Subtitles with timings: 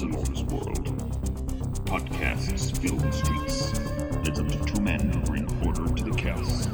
[0.00, 0.86] It's a lawless world.
[1.84, 3.72] Podcasts fill the streets.
[4.28, 6.66] It's up to two men who bring order to the chaos.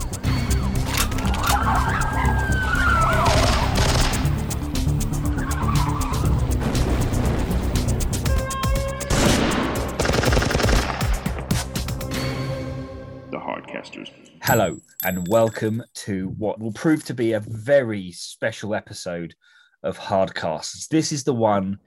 [13.31, 14.11] The Hardcasters.
[14.43, 19.34] Hello, and welcome to what will prove to be a very special episode
[19.83, 20.88] of Hardcasts.
[20.88, 21.79] This is the one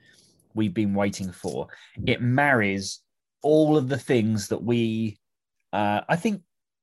[0.57, 1.67] we've been waiting for.
[2.05, 2.99] It marries
[3.41, 5.19] all of the things that we,
[5.71, 6.41] uh, I think,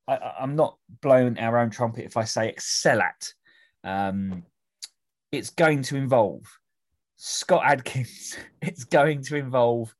[0.09, 3.33] I, I'm not blowing our own trumpet if I say excel at.
[3.85, 4.45] Um,
[5.33, 6.43] it's going to involve
[7.17, 8.37] Scott Adkins.
[8.63, 9.95] It's going to involve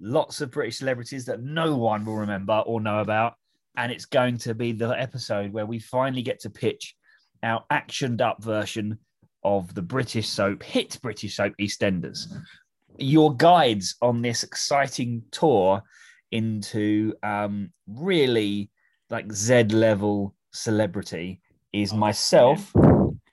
[0.00, 3.34] lots of British celebrities that no one will remember or know about
[3.78, 6.96] and it's going to be the episode where we finally get to pitch
[7.44, 8.98] our actioned up version
[9.44, 12.26] of the British soap, hit British soap EastEnders.
[12.98, 15.82] Your guides on this exciting tour
[16.32, 18.70] into um, really
[19.10, 21.40] like Z level celebrity
[21.72, 22.72] is myself,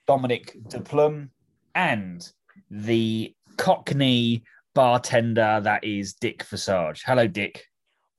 [0.08, 1.30] Dominic Duplum,
[1.74, 2.32] and
[2.70, 7.04] the Cockney bartender that is Dick Visage.
[7.06, 7.66] Hello, Dick.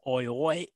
[0.07, 0.67] Oi, oi.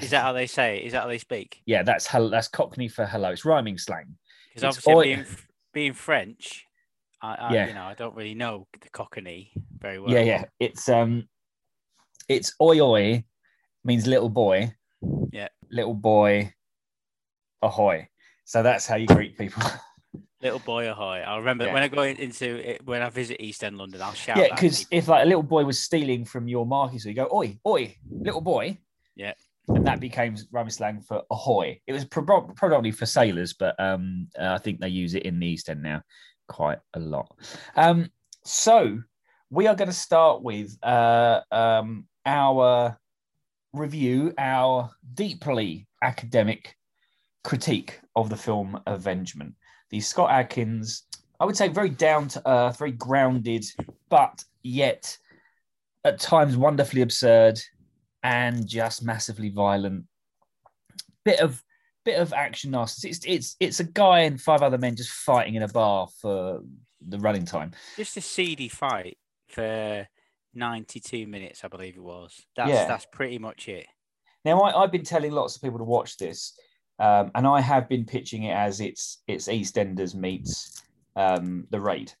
[0.00, 0.86] Is that how they say it?
[0.86, 1.60] Is that how they speak?
[1.66, 2.28] Yeah, that's hello.
[2.28, 3.30] That's Cockney for hello.
[3.30, 4.16] It's rhyming slang.
[4.54, 5.26] Because obviously, being,
[5.72, 6.66] being French,
[7.22, 7.68] I, I Yeah.
[7.68, 10.10] you know, I don't really know the Cockney very well.
[10.12, 10.44] yeah, yeah.
[10.58, 11.28] It's um,
[12.28, 13.24] it's oi oi
[13.84, 14.74] means little boy.
[15.32, 15.48] Yeah.
[15.70, 16.52] Little boy,
[17.62, 18.08] ahoy.
[18.44, 19.62] So that's how you greet people.
[20.42, 21.18] Little boy ahoy.
[21.24, 21.74] I remember Yeah.
[21.74, 24.38] when I go into it, when I visit East End London, I'll shout.
[24.38, 27.28] yeah, because if like a little boy was stealing from your market, so you go
[27.32, 28.78] oi oi, little boy.
[29.16, 29.34] Yeah.
[29.68, 31.78] And that became rhyming slang for ahoy.
[31.86, 35.38] It was pro- predominantly for sailors, but um, uh, I think they use it in
[35.38, 36.02] the East End now
[36.50, 37.32] quite a lot.
[37.76, 38.10] Um,
[38.44, 39.00] so
[39.50, 42.98] we are going to start with uh, um, our
[43.72, 46.76] review, our deeply academic
[47.44, 49.54] critique of the film Avengement.
[49.90, 51.04] The Scott Adkins,
[51.38, 53.64] I would say, very down to earth, very grounded,
[54.08, 55.16] but yet
[56.04, 57.60] at times wonderfully absurd
[58.24, 60.04] and just massively violent.
[61.24, 61.62] Bit of
[62.04, 63.08] bit of action nasty.
[63.08, 66.60] It's it's it's a guy and five other men just fighting in a bar for
[67.06, 67.72] the running time.
[67.96, 69.16] just a seedy fight
[69.48, 70.06] for
[70.54, 72.44] 92 minutes, I believe it was.
[72.56, 72.86] That's Yeah.
[72.86, 73.86] that's pretty much it.
[74.44, 76.58] Now, I, I've been telling lots of people to watch this,
[76.98, 80.82] um, and I have been pitching it as it's it's EastEnders meets
[81.16, 82.12] um, the Raid,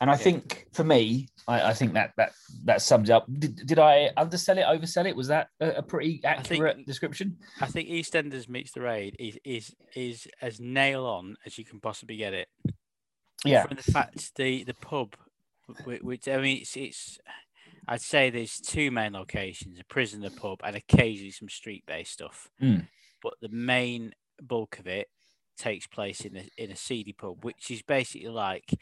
[0.00, 0.18] and I Yeah.
[0.18, 2.32] think for me, I, I think that that
[2.64, 3.26] that sums up.
[3.38, 5.16] Did, did I undersell it, oversell it?
[5.16, 7.36] Was that a, a pretty accurate think- description?
[7.60, 11.80] I think EastEnders meets the raid is is is as nail on as you can
[11.80, 12.48] possibly get it.
[13.44, 15.14] Yeah, From the fact the the pub,
[15.84, 17.18] which, which I mean, it's it's.
[17.90, 22.50] I'd say there's two main locations: a prison, a pub, and occasionally some street-based stuff.
[22.60, 22.86] Mm.
[23.22, 24.12] But the main
[24.42, 25.08] bulk of it
[25.56, 28.74] takes place in a in a seedy pub, which is basically like,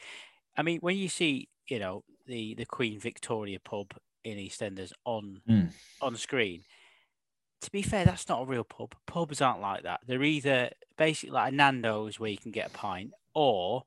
[0.57, 3.93] I mean, when you see you know the the Queen Victoria pub
[4.25, 5.73] in EastEnders on Mm.
[6.01, 6.65] on screen.
[7.63, 8.95] To be fair, that's not a real pub.
[9.07, 10.01] Pubs aren't like that.
[10.07, 13.85] They're either basically like a Nando's where you can get a pint, or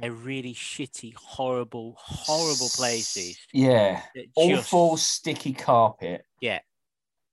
[0.00, 3.36] they're really shitty, horrible, horrible places.
[3.52, 4.02] Yeah,
[4.36, 6.24] awful just- sticky carpet.
[6.40, 6.60] Yeah.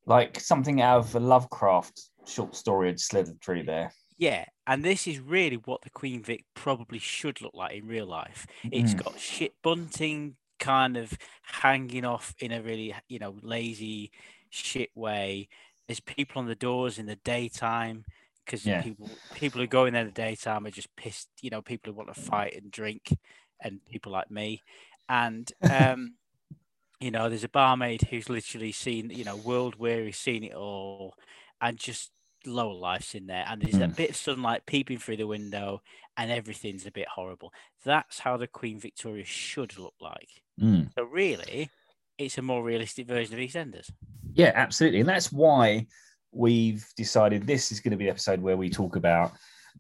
[0.06, 3.92] like something out of a Lovecraft short story had slithered through there.
[4.18, 8.08] Yeah, and this is really what the Queen Vic probably should look like in real
[8.08, 8.48] life.
[8.72, 8.96] It's Mm.
[8.96, 11.14] got shit bunting kind of
[11.44, 14.12] hanging off in a really, you know, lazy
[14.50, 15.50] shit way.
[15.88, 18.06] There's people on the doors in the daytime
[18.46, 18.80] because Yeah.
[18.80, 21.30] people people who go in there in the daytime are just pissed.
[21.42, 23.16] You know, people who want to fight and drink,
[23.62, 24.64] and people like me,
[25.10, 26.16] and um,
[27.00, 31.16] you know, there's a barmaid who's literally seen, you know, world weary, seen it all,
[31.62, 32.12] and just
[32.48, 33.96] low life's in there, and there's a Mm.
[33.96, 35.82] bit of sunlight peeping through the window,
[36.16, 37.54] and everything's a bit horrible.
[37.86, 40.30] That's how the Queen Victoria should look like.
[40.60, 40.94] Mm.
[40.94, 41.70] So really,
[42.18, 43.92] it's a more realistic version of EastEnders.
[44.34, 45.02] Yeah, absolutely.
[45.02, 45.86] And that's why
[46.32, 49.32] we've decided this is going to be the episode where we talk about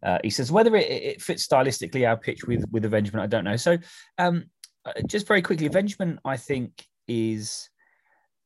[0.03, 3.43] uh, he says whether it, it fits stylistically our pitch with with Avengement, I don't
[3.43, 3.55] know.
[3.55, 3.77] So
[4.19, 4.45] um
[4.85, 7.69] uh, just very quickly, Avengement, I think, is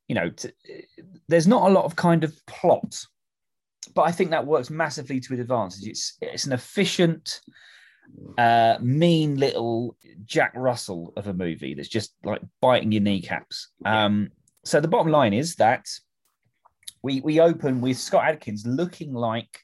[0.08, 0.50] you know, t-
[1.28, 3.00] there's not a lot of kind of plot,
[3.96, 5.88] but I think that works massively to its advantage.
[5.88, 7.42] It's it's an efficient,
[8.38, 13.70] uh, mean little Jack Russell of a movie that's just like biting your kneecaps.
[13.86, 14.30] Um,
[14.64, 15.88] so the bottom line is that
[17.02, 19.60] we we open with Scott Adkins looking like,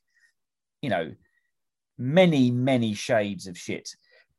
[0.82, 1.14] you know,
[1.98, 3.90] many many shades of shit.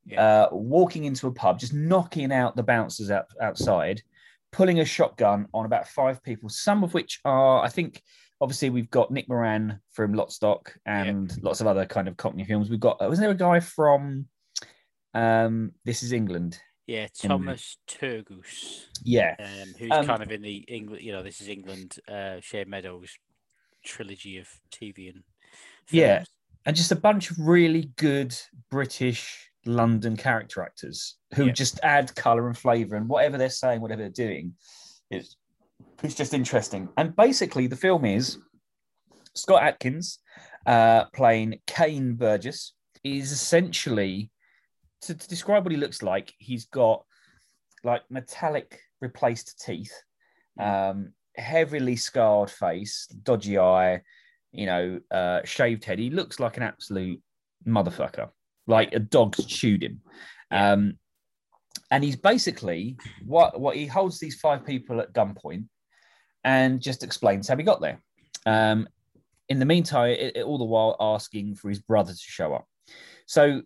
[0.04, 0.22] Yeah.
[0.22, 4.00] Uh, walking into a pub, just knocking out the bouncers out, outside,
[4.52, 8.02] pulling a shotgun on about five people, some of which are, I think,
[8.40, 12.44] obviously we've got Nick Moran from Lock, Stock and lots of other kind of Cockney
[12.44, 12.70] films.
[12.70, 14.26] We've got, was there a guy from
[15.14, 16.58] um, This Is England?
[16.86, 18.86] Yeah, Thomas Turgoose.
[19.04, 19.34] Yeah.
[19.38, 22.70] um, who's Um, kind of in the England, you know, this is England, uh, Shane
[22.70, 23.10] Meadows
[23.84, 25.22] trilogy of TV and
[25.90, 26.24] Yeah.
[26.64, 28.34] and just a bunch of really good
[28.70, 31.52] British London character actors who Yeah.
[31.52, 34.54] just add color and flavor and whatever they're saying, whatever they're doing,
[35.10, 35.36] it's
[36.02, 36.88] it's just interesting.
[36.96, 38.38] And basically, the film is
[39.34, 40.18] Scott Adkins
[40.66, 44.30] uh, playing Cain Burgess is essentially
[45.02, 46.32] to, to describe what he looks like.
[46.38, 47.04] He's got
[47.84, 49.92] like metallic replaced teeth,
[50.58, 54.02] um, heavily scarred face, dodgy eye,
[54.52, 55.98] you know, uh, shaved head.
[55.98, 57.22] He looks like an absolute
[57.66, 58.28] motherfucker,
[58.66, 60.00] like a dog's chewed him.
[60.50, 60.98] Um,
[61.90, 65.64] and he's basically what what he holds these five people at gunpoint
[66.44, 68.00] and just explains how he got there.
[68.46, 68.88] Um,
[69.48, 72.66] in the meantime, it, it- all the while asking for his brother to show up.
[73.26, 73.62] So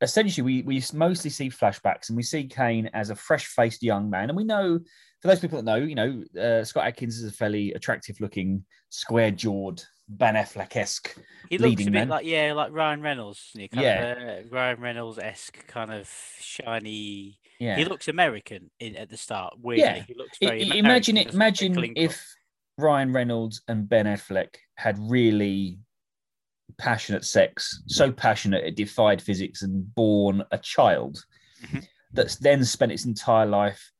[0.00, 4.28] essentially, we we mostly see flashbacks and we see Cain as a fresh-faced young man,
[4.30, 4.78] and we know
[5.20, 9.82] for those people that know, you know, uh, Scott Adkins is a fairly attractive-looking, square-jawed,
[10.08, 11.14] Ben Affleck-esque
[11.50, 12.08] He looks a bit man.
[12.08, 13.50] like yeah, like Ryan Reynolds.
[13.54, 14.12] kind Yeah.
[14.12, 16.10] of, uh, Ryan Reynolds esque kind of
[16.40, 17.38] shiny.
[17.60, 17.76] Yeah.
[17.76, 19.54] He looks American in at the start.
[19.60, 20.02] Weirdly, Yeah.
[20.04, 20.60] he looks very.
[20.62, 21.34] I- American, imagine it.
[21.34, 22.34] Imagine if.
[22.80, 25.80] Ryan Reynolds and Ben Affleck had really
[26.78, 31.24] passionate sex, so passionate it defied physics and born a child
[31.62, 31.84] Mhm.
[32.12, 33.90] that's then spent its entire life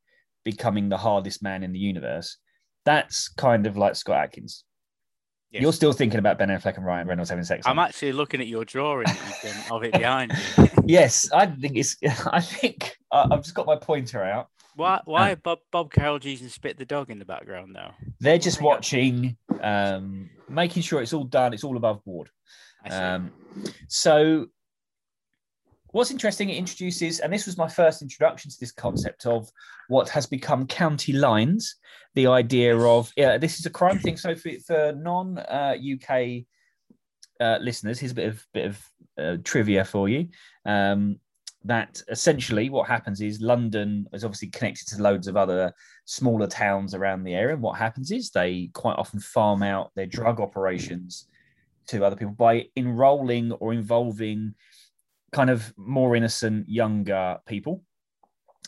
[0.44, 2.36] becoming the hardest man in the universe.
[2.84, 4.62] That's kind of like Scott Adkins.
[5.50, 5.62] Yes.
[5.62, 7.66] You're still thinking about Ben Affleck and Ryan Reynolds having sex.
[7.66, 10.68] I'm actually looking at your drawing that you've done of it behind you.
[10.84, 11.96] yes, I think it's.
[12.26, 14.48] I think I- I've just got my pointer out.
[14.76, 15.00] Why?
[15.06, 17.94] Why Bob Bob Carroll and spit the dog in the background now?
[18.20, 21.52] They're just watching, um, making sure it's all done.
[21.52, 22.30] It's all above board.
[22.88, 23.32] Um,
[23.88, 24.46] so,
[25.98, 29.50] what's interesting, it introduces, and this was my first introduction to this concept of
[29.88, 31.74] what has become county lines.
[32.14, 34.16] The idea of yeah, this is a crime thing.
[34.16, 36.44] So, for, for non uh, UK
[37.40, 38.84] uh, listeners, here's a bit of bit of
[39.18, 40.28] uh, trivia for you.
[40.64, 41.18] Um,
[41.64, 45.72] that essentially what happens is London is obviously connected to loads of other
[46.04, 47.54] smaller towns around the area.
[47.54, 51.26] And what happens is they quite often farm out their drug operations
[51.88, 54.54] to other people by enrolling or involving
[55.32, 57.82] kind of more innocent younger people.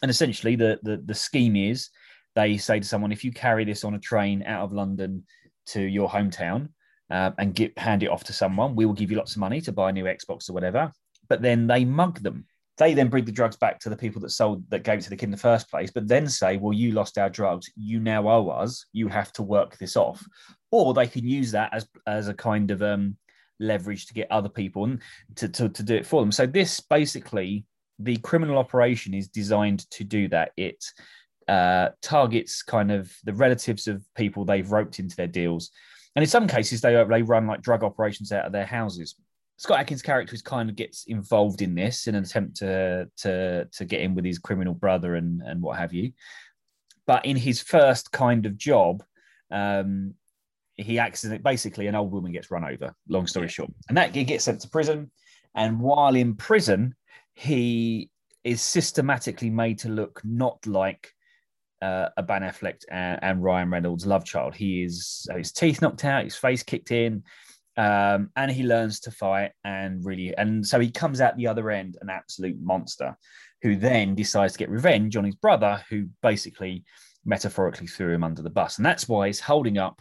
[0.03, 1.91] And essentially the the, the scheme is
[2.37, 5.25] they say to someone, if you carry this on a train out of London
[5.67, 6.69] to your hometown
[7.11, 9.61] uh, and get hand it off to someone, we will give you lots of money
[9.63, 10.93] to buy a new Xbox or whatever.
[11.29, 12.47] But then they mug them.
[12.79, 15.11] They then bring the drugs back to the people that sold that gave it to
[15.11, 18.01] the kid in the first place, but then say, Well, you lost our drugs, you
[18.01, 20.25] now owe us, you have to work this off.
[20.71, 23.17] Or they can use that as as a kind of um
[23.61, 25.01] leverage to get other people and
[25.37, 26.33] to, to, to do it for them.
[26.33, 27.65] So this basically
[27.99, 30.53] the criminal operation is designed to do that.
[30.57, 30.85] It
[31.47, 35.71] uh, targets kind of the relatives of people they've roped into their deals,
[36.17, 39.15] and in some cases they they run like drug operations out of their houses.
[39.59, 43.67] Scott Adkins' character is kind of gets involved in this in an attempt to to
[43.67, 46.13] to get in with his criminal brother and and what have you.
[47.07, 49.03] But in his first kind of job,
[49.51, 50.15] um,
[50.81, 52.95] he accidentally basically an old woman gets run over.
[53.09, 55.11] Long story short, and that he gets sent to prison.
[55.55, 56.95] And while in prison,
[57.35, 58.11] he
[58.45, 61.13] is systematically made to look not like
[61.83, 64.55] uh, a Ben Affleck and, and Ryan Reynolds love child.
[64.55, 67.23] He is his teeth knocked out, his face kicked in,
[67.77, 71.71] um, and he learns to fight and really, and so he comes out the other
[71.71, 73.17] end an absolute monster,
[73.63, 76.85] who then decides to get revenge on his brother, who basically
[77.25, 80.01] metaphorically threw him under the bus, and that's why he's holding up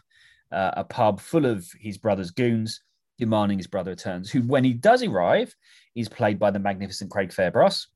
[0.51, 2.81] uh, a pub full of his brother's goons,
[3.17, 4.31] demanding his brother returns.
[4.31, 5.55] Who, when he does arrive,
[5.95, 7.87] is played by the magnificent Craig Fairbrass,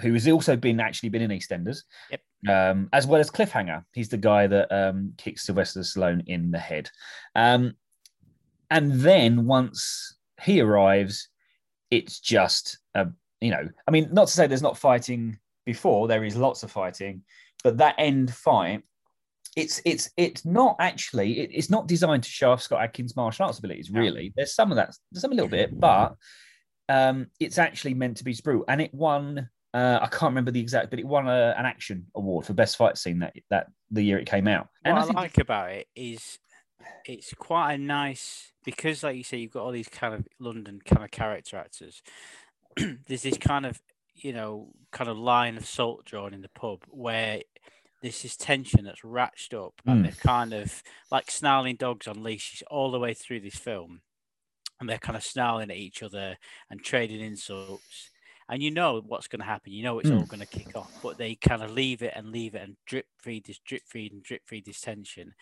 [0.00, 2.20] who has also been actually been in EastEnders, Yep.
[2.48, 3.84] um, as well as Cliffhanger.
[3.92, 6.90] He's the guy that um, kicks Sylvester Stallone in the head.
[7.34, 7.74] Um,
[8.70, 11.28] and then once he arrives,
[11.90, 13.08] it's just a
[13.40, 16.08] you know, I mean, not to say there's not fighting before.
[16.08, 17.22] There is lots of fighting,
[17.62, 18.82] but that end fight.
[19.56, 23.46] It's it's it's not actually it, it's not designed to show off Scott Adkins' martial
[23.46, 23.90] arts abilities.
[23.90, 24.00] No.
[24.00, 26.14] Really, there's some of that, there's some a little bit, but
[26.88, 28.64] um, it's actually meant to be brutal.
[28.68, 29.48] And it won.
[29.74, 32.76] Uh, I can't remember the exact, but it won a, an action award for best
[32.76, 34.68] fight scene that that the year it came out.
[34.84, 36.38] And what I I, like about it is
[37.04, 40.80] it's quite a nice because, like you say, you've got all these kind of London
[40.84, 42.02] kind of character actors.
[42.76, 43.80] There's this kind of
[44.14, 47.42] you know kind of line of salt drawn in the pub where
[48.06, 50.20] there's this tension that's ratcheted up, and they're mm.
[50.20, 54.00] kind of like snarling dogs on leashes all the way through this film,
[54.78, 56.36] and they're kind of snarling at each other
[56.70, 58.10] and trading insults.
[58.48, 59.72] And you know what's going to happen.
[59.72, 60.28] You know it's all mm.
[60.28, 63.06] going to kick off, but they kind of leave it and leave it and drip
[63.20, 65.34] feed this, drip feed and drip feed this tension.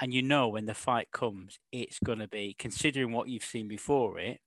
[0.00, 3.68] And you know when the fight comes, it's going to be considering what you've seen
[3.68, 4.40] before it,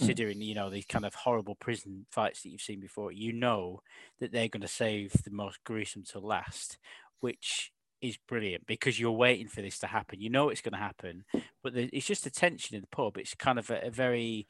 [0.00, 0.20] Mm.
[0.20, 3.80] considering you know these kind of horrible prison fights that you've seen before, you know
[4.20, 6.78] that they're going to save the most gruesome to last,
[7.20, 10.20] which is brilliant because you're waiting for this to happen.
[10.20, 11.24] You know it's going to happen,
[11.62, 13.18] but the, it's just a tension in the pub.
[13.18, 14.48] It's kind of a, a very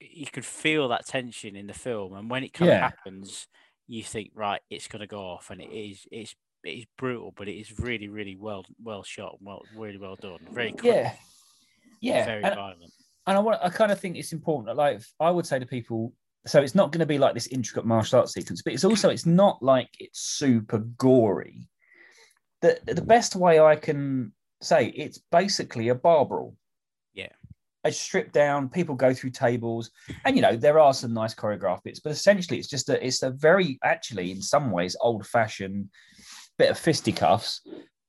[0.00, 2.72] you can feel that tension in the film, and when it kind Yeah.
[2.72, 3.46] of happens,
[3.86, 7.32] you think right, it's going to go off, and it is it's it is brutal,
[7.36, 11.16] but it is really really well well shot, well really well done, very quick, Yeah.
[12.00, 12.24] Yeah.
[12.24, 12.92] very And, violent.
[13.26, 15.66] And I want I kind of think it's important that like I would say to
[15.66, 16.12] people,
[16.46, 19.10] so it's not going to be like this intricate martial arts sequence, but it's also
[19.10, 21.68] it's not like it's super gory.
[22.60, 26.56] The the best way I can say it's basically a bar brawl.
[27.14, 27.28] Yeah.
[27.84, 29.90] It's stripped down, people go through tables,
[30.24, 33.22] and you know, there are some nice choreographed bits, but essentially it's just a it's
[33.22, 35.88] a very actually in some ways old-fashioned
[36.58, 37.60] bit of fisticuffs.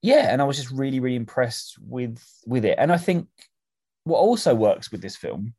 [0.03, 2.75] Yeah, and I was just really, really impressed with with it.
[2.77, 3.27] And I think
[4.03, 5.53] what also works with this film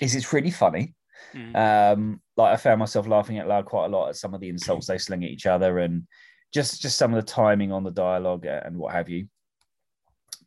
[0.00, 0.94] is it's really funny.
[1.34, 1.56] Mm.
[1.56, 4.48] Um, like I found myself laughing out loud quite a lot at some of the
[4.48, 6.06] insults they sling at each other, and
[6.52, 9.28] just just some of the timing on the dialogue and what have you.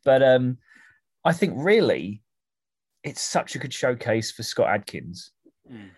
[0.04, 0.58] But um,
[1.24, 2.22] I think really,
[3.02, 5.32] it's such a good showcase for Scott Adkins
[5.70, 5.90] Mm.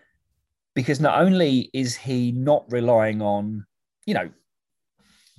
[0.75, 3.65] because not only is he not relying on,
[4.05, 4.29] you know,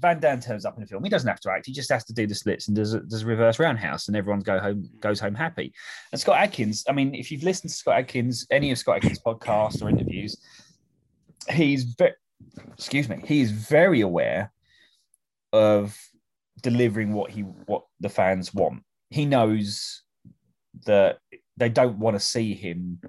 [0.03, 1.05] Van Damme turns up in the film.
[1.05, 1.67] He doesn't have to act.
[1.67, 4.17] He just has to do the slits and does a, does a reverse roundhouse, and
[4.17, 5.73] everyone go home goes home happy.
[6.11, 9.21] And Scott Adkins, I mean, if you've listened to Scott Adkins, any of Scott Adkins'
[9.21, 10.37] podcasts or interviews,
[11.49, 12.15] he's very,
[12.73, 14.53] excuse me, he is very aware
[15.53, 15.97] of
[16.63, 18.83] delivering what he what the fans want.
[19.11, 20.03] He knows
[20.87, 21.19] that
[21.57, 23.01] they don't want to see him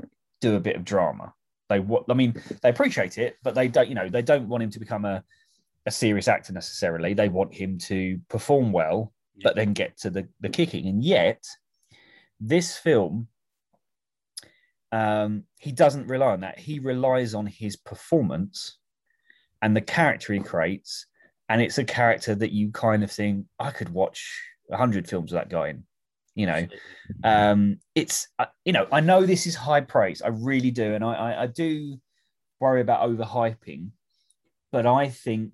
[0.41, 1.33] do a bit of drama.
[1.69, 4.61] They what I mean, they appreciate it, but they don't, you know, they don't want
[4.61, 5.23] him to become a,
[5.85, 7.13] a serious actor necessarily.
[7.13, 10.87] They want him to perform well, but then get to the, the kicking.
[10.87, 11.43] And yet,
[12.39, 13.27] this film,
[14.91, 16.59] um, he doesn't rely on that.
[16.59, 18.77] He relies on his performance
[19.61, 21.05] and the character he creates.
[21.49, 25.33] And it's a character that you kind of think, I could watch a hundred films
[25.33, 25.83] of that guy in,
[26.35, 26.67] you know
[27.23, 31.03] um it's uh, you know i know this is high praise i really do and
[31.03, 31.97] i i, I do
[32.59, 33.89] worry about overhyping
[34.73, 35.51] but i think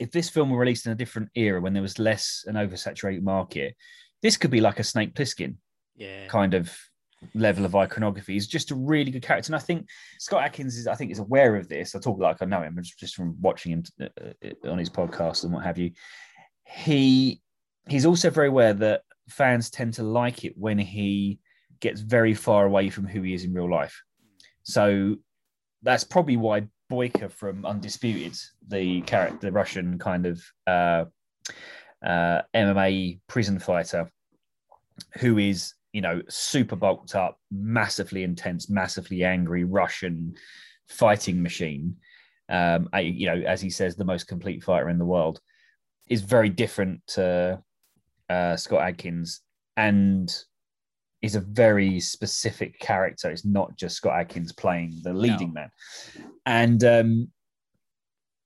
[0.00, 3.22] if this film were released in a different era when there was less an oversaturated
[3.22, 3.76] market
[4.22, 5.54] this could be like a snake plissken
[5.96, 6.76] yeah, kind of
[7.34, 8.34] level of iconography.
[8.34, 9.48] He's just a really good character.
[9.48, 9.88] And i think
[10.18, 11.94] scott adkins is i think is aware of this.
[11.94, 14.08] I talk like i know him just- from watching him uh,
[14.44, 15.92] uh, on his podcast and what have you.
[16.66, 17.40] He
[17.88, 21.38] he's also very aware that fans tend to like it when he
[21.80, 24.02] gets very far away from who he is in real life.
[24.62, 25.16] So
[25.82, 28.36] that's probably why Boyka from Undisputed,
[28.68, 31.04] the character, the Russian kind of uh,
[32.04, 34.10] uh, MMA prison fighter,
[35.18, 40.34] who is you know super bulked up, massively intense, massively angry Russian
[40.88, 41.96] fighting machine.
[42.48, 45.40] Um, I, you know, as he says, the most complete fighter in the world
[46.08, 47.62] is very different to
[48.28, 49.40] uh, Scott Adkins
[49.76, 50.30] and
[51.24, 53.30] is a very specific character.
[53.30, 55.70] It's not just Scott Adkins playing the leading man.
[56.44, 57.28] And um,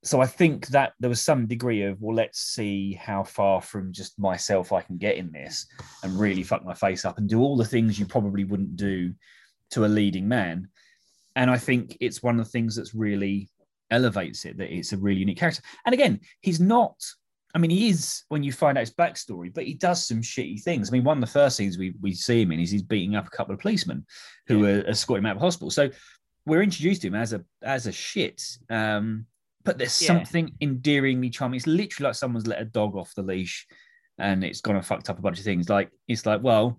[0.04, 3.92] so I think that there was some degree of, well, let's see how far from
[3.92, 5.66] just myself I can get in this
[6.04, 9.12] and really fuck my face up and do all the things you probably wouldn't do
[9.73, 10.68] to a leading man.
[11.35, 13.50] And I think it's one of the things that's really
[13.90, 15.62] elevates it, that it's a really unique character.
[15.85, 16.94] And again, he's not
[17.55, 20.62] I mean, he is when you find out his backstory, but he does some shitty
[20.62, 20.88] things.
[20.88, 23.17] I mean, one of the first scenes we, we see him in is he's beating
[23.17, 24.05] up a couple of policemen
[24.47, 25.71] who are escorting him out of hospital.
[25.71, 25.88] So
[26.45, 28.43] we're introduced to him as a as a shit.
[28.69, 29.26] Um,
[29.64, 30.09] but there's Yeah.
[30.09, 31.57] something endearingly charming.
[31.57, 33.67] It's literally like someone's let a dog off the leash
[34.19, 35.69] and it's gone and fucked up a bunch of things.
[35.69, 36.78] Like it's like, well,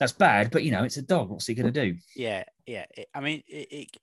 [0.00, 1.28] that's bad, but you know, it's a dog.
[1.30, 1.94] What's he gonna do?
[2.16, 2.86] yeah, yeah.
[2.96, 3.96] It, I mean, it, it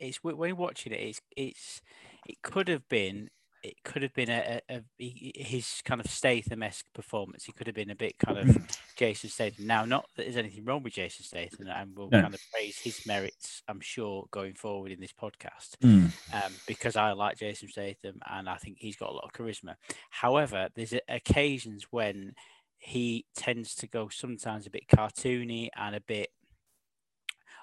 [0.00, 1.82] it's when when you're watching it, it's it's
[2.26, 3.28] it could have been
[3.62, 7.44] it could have been a, a, a his kind of Statham-esque performance.
[7.44, 8.58] He could have been a bit kind of
[8.96, 9.66] Jason Statham.
[9.66, 12.22] Now, not that there's anything wrong with Jason Statham, and we'll No.
[12.22, 13.62] kind of praise his merits.
[13.68, 15.76] I'm sure going forward in this podcast.
[15.80, 16.06] Hmm.
[16.32, 19.76] um, because I like Jason Statham and I think he's got a lot of charisma.
[20.10, 22.34] However, there's occasions when
[22.78, 26.30] he tends to go sometimes a bit cartoony and a bit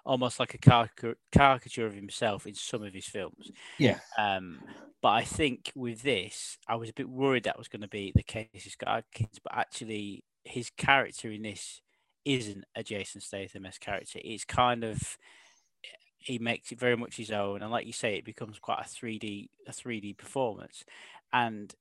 [0.09, 3.51] almost like a caricature, caricature of himself in some of his films.
[3.77, 3.99] Yeah.
[4.17, 4.59] Um,
[5.03, 8.11] but I think with this, I was a bit worried that was going to be
[8.15, 11.81] the case with Scott Adkins, but actually, his character in this
[12.25, 14.19] isn't a Jason Statham s character.
[14.23, 15.17] It's kind of
[16.17, 18.89] he makes it very much his own, and like you say, it becomes quite a
[18.89, 20.83] three D a three D performance.
[21.31, 21.73] And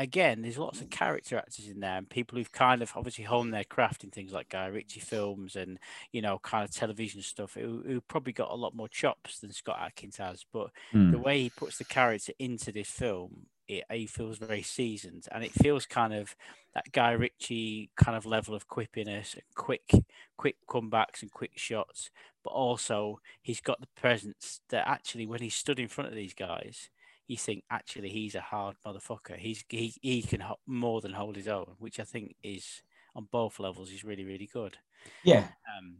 [0.00, 3.52] again, there's lots of character actors in there and people who've kind of obviously honed
[3.54, 5.78] their craft in things like Guy Ritchie films and
[6.12, 7.54] you know kind of television stuff.
[7.54, 11.12] Who, who probably got a lot more chops than Scott Adkins has, but Mm.
[11.12, 15.44] the way he puts the character into this film, it, he feels very seasoned, and
[15.44, 16.34] it feels kind of
[16.74, 19.90] that Guy Ritchie kind of level of quippiness, and quick,
[20.36, 22.10] quick comebacks and quick shots.
[22.42, 26.34] But also, he's got the presence that actually, when he stood in front of these
[26.34, 26.90] guys,
[27.30, 29.36] you think actually he's a hard motherfucker.
[29.36, 32.82] He's he he can ho- more than hold his own, which I think is
[33.14, 34.78] on both levels is really really good.
[35.22, 35.46] Yeah.
[35.78, 35.98] Um,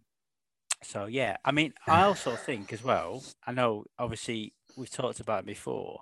[0.82, 3.22] so yeah, I mean, I also think as well.
[3.46, 6.00] I know, obviously, we've talked about it before,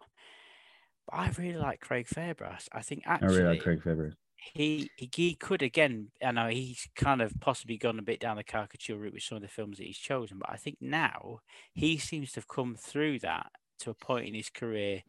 [1.06, 2.68] but I really like Craig Fairbrass.
[2.73, 4.14] I think actually, I really like Craig Fairbrass.
[4.54, 6.11] he, he he could again.
[6.25, 9.37] I know he's kind of possibly gone a bit down the caricature route with some
[9.37, 11.40] of the films that he's chosen, but I think now
[11.75, 15.02] he seems to have come through that to a point in his career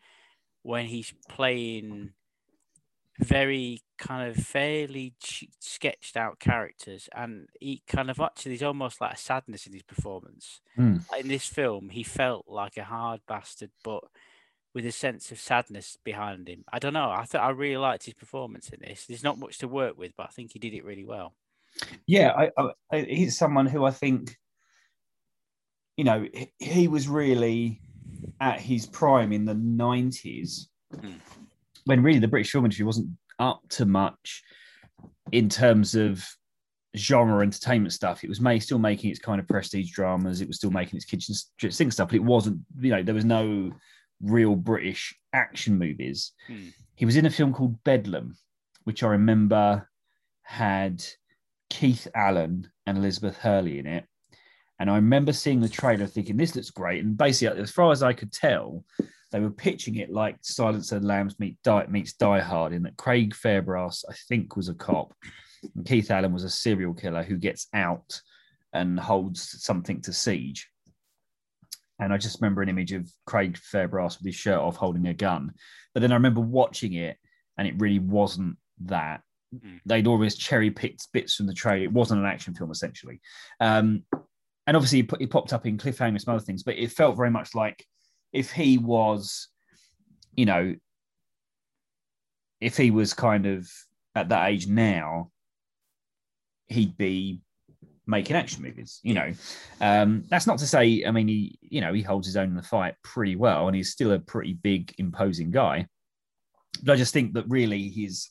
[0.64, 2.12] when he's playing
[3.20, 5.14] very kind of fairly
[5.60, 9.84] sketched out characters, and he kind of actually there's almost like a sadness in his
[9.84, 10.62] performance.
[10.78, 11.04] Mm.
[11.20, 14.04] In this film, he felt like a hard bastard, but
[14.74, 16.64] with a sense of sadness behind him.
[16.72, 17.10] I don't know.
[17.10, 19.06] I thought I really liked his performance in this.
[19.06, 21.34] There's not much to work with, but I think he did it really well.
[22.08, 24.38] Yeah, I, I, he's someone who I think,
[25.98, 27.82] you know, he, he was really
[28.42, 31.20] at his prime in the 90s Mm.
[31.86, 34.42] when really the British film industry wasn't up to much
[35.32, 36.26] in terms of
[36.98, 38.24] genre entertainment stuff.
[38.24, 40.42] It was may, still making its kind of prestige dramas.
[40.42, 41.36] It was still making its kitchen
[41.70, 43.72] sink stuff, but it wasn't, you know, there was no
[44.22, 46.32] real British action movies.
[46.50, 46.74] Mm.
[46.96, 48.36] He was in a film called Bedlam,
[48.86, 49.88] which I remember
[50.42, 51.04] had
[51.70, 54.06] Keith Allen and Elizabeth Hurley in it.
[54.80, 57.04] And I remember seeing the trailer thinking, this looks great.
[57.04, 58.86] And basically, as far as I could tell,
[59.32, 62.84] they were pitching it like Silence of the Lambs meet Die, meets Die Hard, in
[62.84, 65.14] that Craig Fairbrass, I think, was a cop.
[65.76, 68.22] And Keith Allen was a serial killer who gets out
[68.74, 70.70] and holds something to siege.
[72.00, 75.14] And I just remember an image of Craig Fairbrass with his shirt off holding a
[75.14, 75.52] gun.
[75.94, 77.18] But then I remember watching it
[77.58, 79.22] and it really wasn't that.
[79.54, 79.82] Mm.
[79.86, 81.84] They'd always cherry picked bits from the trailer.
[81.84, 83.20] It wasn't an action film, essentially.
[83.60, 84.04] Um,
[84.70, 86.92] and obviously, he, put, he popped up in Cliffhanger and some other things, but it
[86.92, 87.84] felt very much like
[88.32, 89.48] if he was,
[90.36, 90.76] you know,
[92.62, 93.68] if he was kind of
[94.14, 95.32] at that age now,
[96.68, 97.42] he'd be
[98.06, 99.00] making action movies.
[99.02, 99.34] You know,
[99.82, 101.04] um, that's not to say.
[101.04, 103.76] I mean, he, you know, he holds his own in the fight pretty well, and
[103.76, 105.88] he's still a pretty big, imposing guy.
[106.84, 108.30] But I just think that really his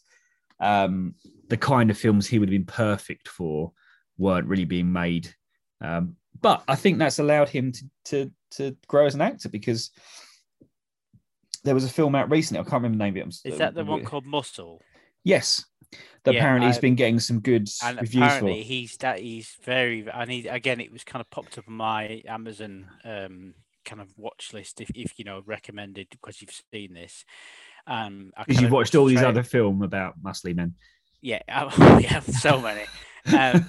[0.61, 1.17] um,
[1.49, 3.73] the kind of films he would have been perfect for
[4.19, 5.35] weren't really being made.
[5.81, 9.91] Um, but I think that's allowed him to, to to grow as an actor because
[11.65, 12.61] there was a film out recently.
[12.61, 13.21] I can't remember the name of it.
[13.21, 14.81] I'm- Is that the one called Muscle?
[15.25, 15.65] Yes,
[16.25, 18.67] that Yeah, apparently he's been getting some good And reviews apparently, for.
[18.69, 20.09] he's that he's very.
[20.09, 24.09] And he again, it was kind of popped up on my Amazon um, kind of
[24.17, 24.81] watch list.
[24.81, 27.25] If, if you know recommended because you've seen this.
[27.87, 30.75] Um, Because you've watched all these other film about muscly men.
[31.21, 32.85] Yeah, I, yeah, so many.
[33.37, 33.69] Um,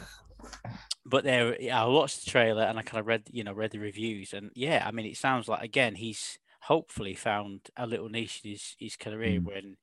[1.05, 3.71] but there, yeah, I watched the trailer and I kind of read, you know, read
[3.71, 8.09] the reviews, and yeah, I mean, it sounds like again he's hopefully found a little
[8.09, 9.43] niche in his his career Mm.
[9.43, 9.77] when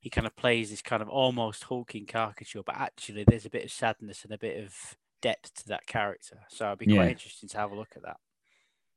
[0.00, 3.64] he kind of plays this kind of almost hulking caricature, but actually there's a bit
[3.64, 6.40] of sadness and a bit of depth to that character.
[6.48, 6.88] So it'd be Yeah.
[6.88, 8.18] quite interesting to have a look at that.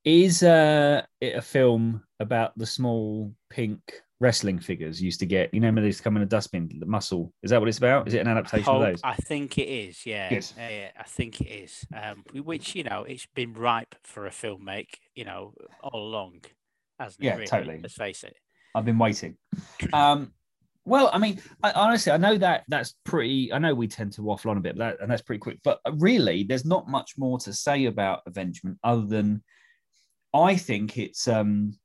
[0.05, 3.79] Is uh, it a film about the small pink
[4.19, 5.51] wrestling figures you used to get?
[5.51, 7.33] You know, when they used to come in a dustbin, the muscle.
[7.41, 8.07] Is that what it's about?
[8.07, 9.01] Is it an adaptation Hope- of those?
[9.03, 10.05] I think it is.
[10.05, 11.87] Yeah, yeah, yeah, I think it is.
[11.91, 14.99] Um, which you know, it's been ripe for a film make.
[15.15, 16.41] You know, all along,
[16.99, 17.25] hasn't it?
[17.25, 17.47] Yeah, really?
[17.47, 17.79] totally.
[17.81, 18.35] Let's face it.
[18.75, 19.37] I've been waiting.
[19.91, 20.33] Um,
[20.87, 23.51] well, I mean, I, honestly, I know that that's pretty.
[23.51, 25.57] I know we tend to waffle on a bit, but that, and that's pretty quick.
[25.63, 29.41] But really, there's not much more to say about Avengement other than
[30.35, 31.77] I think it's um,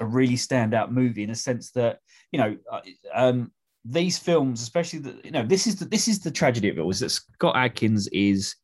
[0.00, 2.00] a really standout movie in a sense that
[2.32, 2.80] you know uh,
[3.14, 3.52] um,
[3.84, 6.84] these films, especially the you know this is the this is the tragedy of it
[6.84, 8.56] was that Scott Adkins is.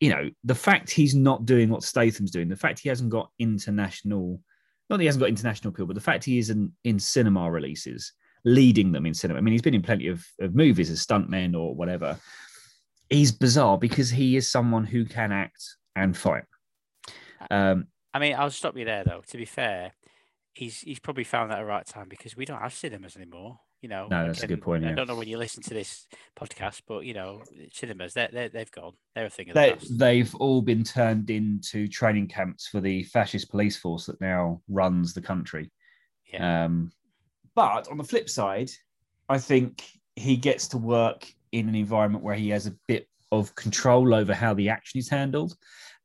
[0.00, 3.32] You know, the fact he's not doing what Statham's doing, the fact he hasn't got
[3.40, 4.40] international
[4.88, 8.12] not that he hasn't got international appeal, but the fact he isn't in cinema releases,
[8.44, 9.38] leading them in cinema.
[9.38, 12.18] I mean, he's been in plenty of, of movies as stuntman or whatever.
[13.10, 15.62] He's bizarre because he is someone who can act
[15.94, 16.44] and fight.
[17.50, 19.22] Um, I mean, I'll stop you there though.
[19.26, 19.92] To be fair,
[20.54, 23.60] he's he's probably found that at the right time because we don't have cinemas anymore.
[23.80, 26.08] You know, No, that's a good point, I don't know when you listen to this
[26.36, 28.94] podcast, but you know, cinemas they they they've gone.
[29.14, 29.98] They're a thing of they, the past.
[29.98, 35.14] they've all been turned into training camps for the fascist police force that now runs
[35.14, 35.70] the country.
[36.32, 36.64] Yeah.
[36.64, 36.90] Um,
[37.54, 38.70] but on the flip side,
[39.28, 39.84] I think
[40.16, 44.34] he gets to work in an environment where he has a bit of control over
[44.34, 45.54] how the action is handled.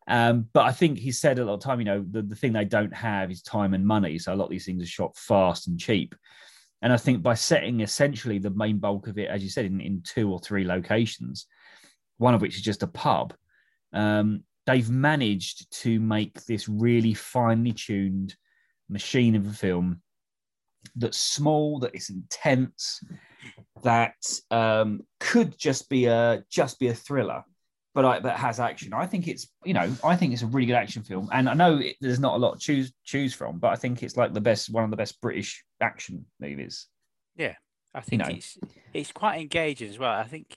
[0.08, 2.54] Um, but I think he said a lot of time, you know, the, the thing
[2.54, 4.20] they don't have is time and money.
[4.20, 6.16] So a lot of these things are shot fast and cheap.
[6.82, 9.80] And I think by setting essentially the main bulk of it, as you said, in,
[9.80, 11.48] in two or three locations,
[12.18, 13.34] one of which is just a pub,
[13.94, 18.36] um, they've managed to make this really finely tuned
[18.90, 20.02] machine of a film
[20.96, 23.02] that's small, that is intense,
[23.84, 24.16] that
[24.52, 27.44] um, could just be a just be a thriller,
[27.94, 28.94] but I, that has action.
[28.94, 31.54] I think it's you know I think it's a really good action film, and I
[31.54, 34.34] know it, there's not a lot to choose choose from, but I think it's like
[34.34, 36.88] the best one of the best British action movies.
[37.36, 37.56] Yeah,
[37.94, 38.34] I think know.
[38.34, 38.58] it's
[38.94, 40.12] it's quite engaging as well.
[40.12, 40.56] I think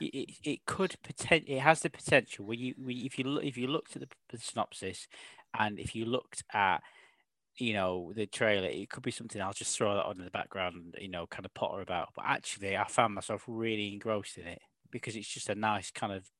[0.00, 3.56] it, it, could potent it has the potential when you when, if you look if
[3.56, 5.08] you looked at the, the synopsis
[5.58, 6.82] and if you looked at
[7.58, 10.30] you know the trailer it could be something i'll just throw that on in the
[10.30, 14.46] background you know kind of potter about but actually i found myself really engrossed in
[14.46, 16.30] it because it's just a nice kind of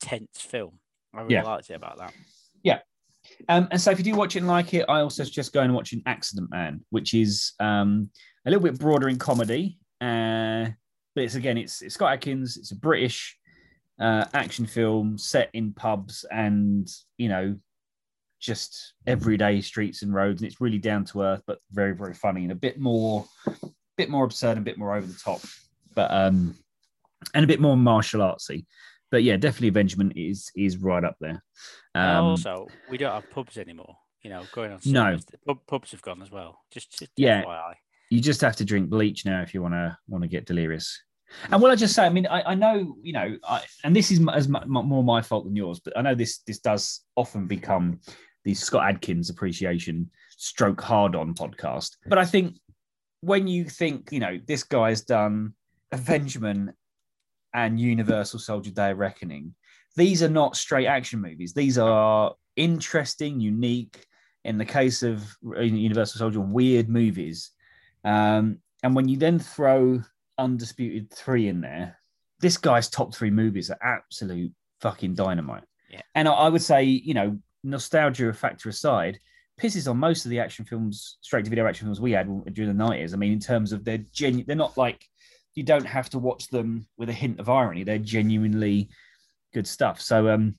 [0.00, 0.78] tense film
[1.14, 1.42] i really Yeah.
[1.42, 2.12] liked it about that
[3.48, 5.66] Um, and so if you do watch it and like it, I also suggest going
[5.66, 8.10] and watching Accident Man, which is um,
[8.46, 9.78] a little bit broader in comedy.
[10.00, 10.66] Uh,
[11.14, 12.56] but it's again, it's, it's Scott Adkins.
[12.56, 13.36] It's a British
[14.00, 17.56] uh, action film set in pubs and you know
[18.40, 22.42] just everyday streets and roads, and it's really down to earth, but very very funny
[22.42, 23.26] and a bit more,
[23.98, 25.40] bit more absurd and a bit more over the top,
[25.94, 26.54] but um,
[27.34, 28.64] and a bit more martial artsy.
[29.10, 31.42] But yeah, definitely Avengement is is right up there.
[31.94, 35.16] Um, also we don't have pubs anymore you know going on No.
[35.16, 35.26] cinemas,
[35.66, 37.42] pubs have gone as well just, just Yeah.
[37.42, 37.74] FYI.
[38.10, 41.02] you just have to drink bleach now if you want to want to get delirious.
[41.50, 44.10] And what I just say, I mean, I, I know, you know, I, and this
[44.10, 48.00] is as more my fault than yours, but I know this this does often become
[48.44, 51.96] the Scott Adkins appreciation stroke hard on podcast.
[52.06, 52.56] But I think
[53.20, 55.54] when you think, you know, this guy's done
[55.92, 56.70] Avengement
[57.54, 59.54] and Universal Soldier Day of Reckoning,
[59.96, 61.52] these are not straight action movies.
[61.52, 64.06] These are interesting, unique.
[64.44, 67.50] In the case of Universal Soldier, weird movies.
[68.04, 70.02] Um, and when you then throw
[70.38, 71.98] Undisputed 3 in there,
[72.40, 75.64] this guy's top three movies are absolute fucking dynamite.
[75.90, 76.00] Yeah.
[76.14, 79.18] And I, I would say, you know, nostalgia factor aside,
[79.60, 82.76] pisses on most of the action films, straight to video action films we had during
[82.76, 83.12] the 90s.
[83.12, 85.04] I mean, in terms of they're genuine, they're not like,
[85.60, 87.84] you don't have to watch them with a hint of irony.
[87.84, 88.88] They're genuinely
[89.52, 90.00] good stuff.
[90.00, 90.56] So, um,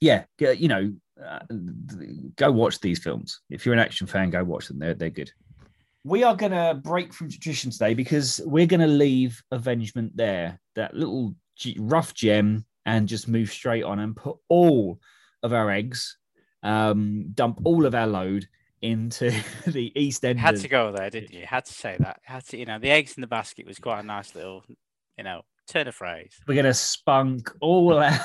[0.00, 1.40] yeah, you know, uh,
[2.36, 3.40] go watch these films.
[3.50, 4.78] If you're an action fan, go watch them.
[4.78, 5.30] They're, they're good.
[6.04, 10.58] We are going to break from tradition today because we're going to leave Avengement there,
[10.74, 15.00] that little g- rough gem, and just move straight on and put all
[15.42, 16.16] of our eggs,
[16.62, 18.48] um, dump all of our load
[18.82, 19.32] into
[19.66, 20.38] the East End.
[20.38, 22.90] had to go there didn't you had to say that had to you know the
[22.90, 24.64] eggs in the basket was quite a nice little
[25.16, 28.20] you know turn of phrase We're to spunk all our,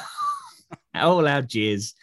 [0.96, 1.94] all our jizz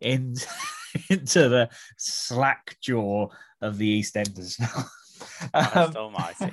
[0.00, 0.34] in,
[1.10, 3.28] into the slack jaw
[3.60, 4.58] of the East Enders.
[5.52, 6.52] Um, almighty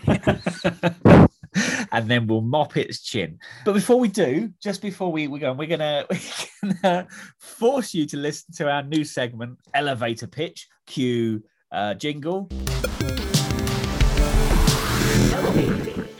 [1.91, 3.39] and then we'll mop its chin.
[3.63, 6.05] But before we do, just before we, we go, we're gonna
[6.63, 7.07] we're gonna
[7.39, 10.67] force you to listen to our new segment, Elevator Pitch.
[10.85, 12.47] Cue uh, jingle.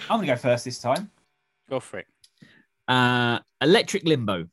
[0.08, 1.10] I'm gonna go first this time.
[1.70, 2.08] go for it
[2.88, 4.48] Uh, electric limbo.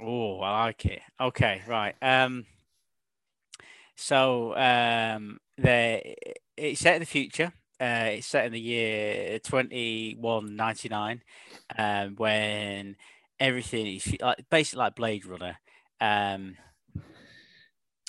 [0.00, 1.02] Oh, I like it.
[1.20, 1.94] Okay, right.
[2.02, 2.46] Um,
[3.96, 6.16] so um, the
[6.56, 7.52] it's set in the future.
[7.82, 11.20] Uh, it's set in the year twenty one ninety nine,
[11.76, 12.94] um, when
[13.40, 15.58] everything is like basically like Blade Runner.
[16.00, 16.56] Um,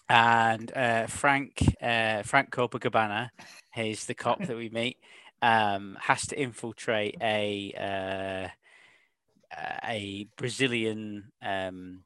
[0.08, 3.30] and uh, Frank uh, Frank Copacabana,
[3.74, 4.98] he's the cop that we meet,
[5.42, 11.32] um, has to infiltrate a uh, uh, a Brazilian.
[11.42, 12.04] Um,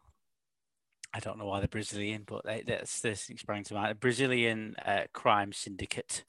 [1.13, 3.91] I don't know why they're Brazilian, but they, that's this sprang to mind.
[3.91, 6.23] A Brazilian uh, crime syndicate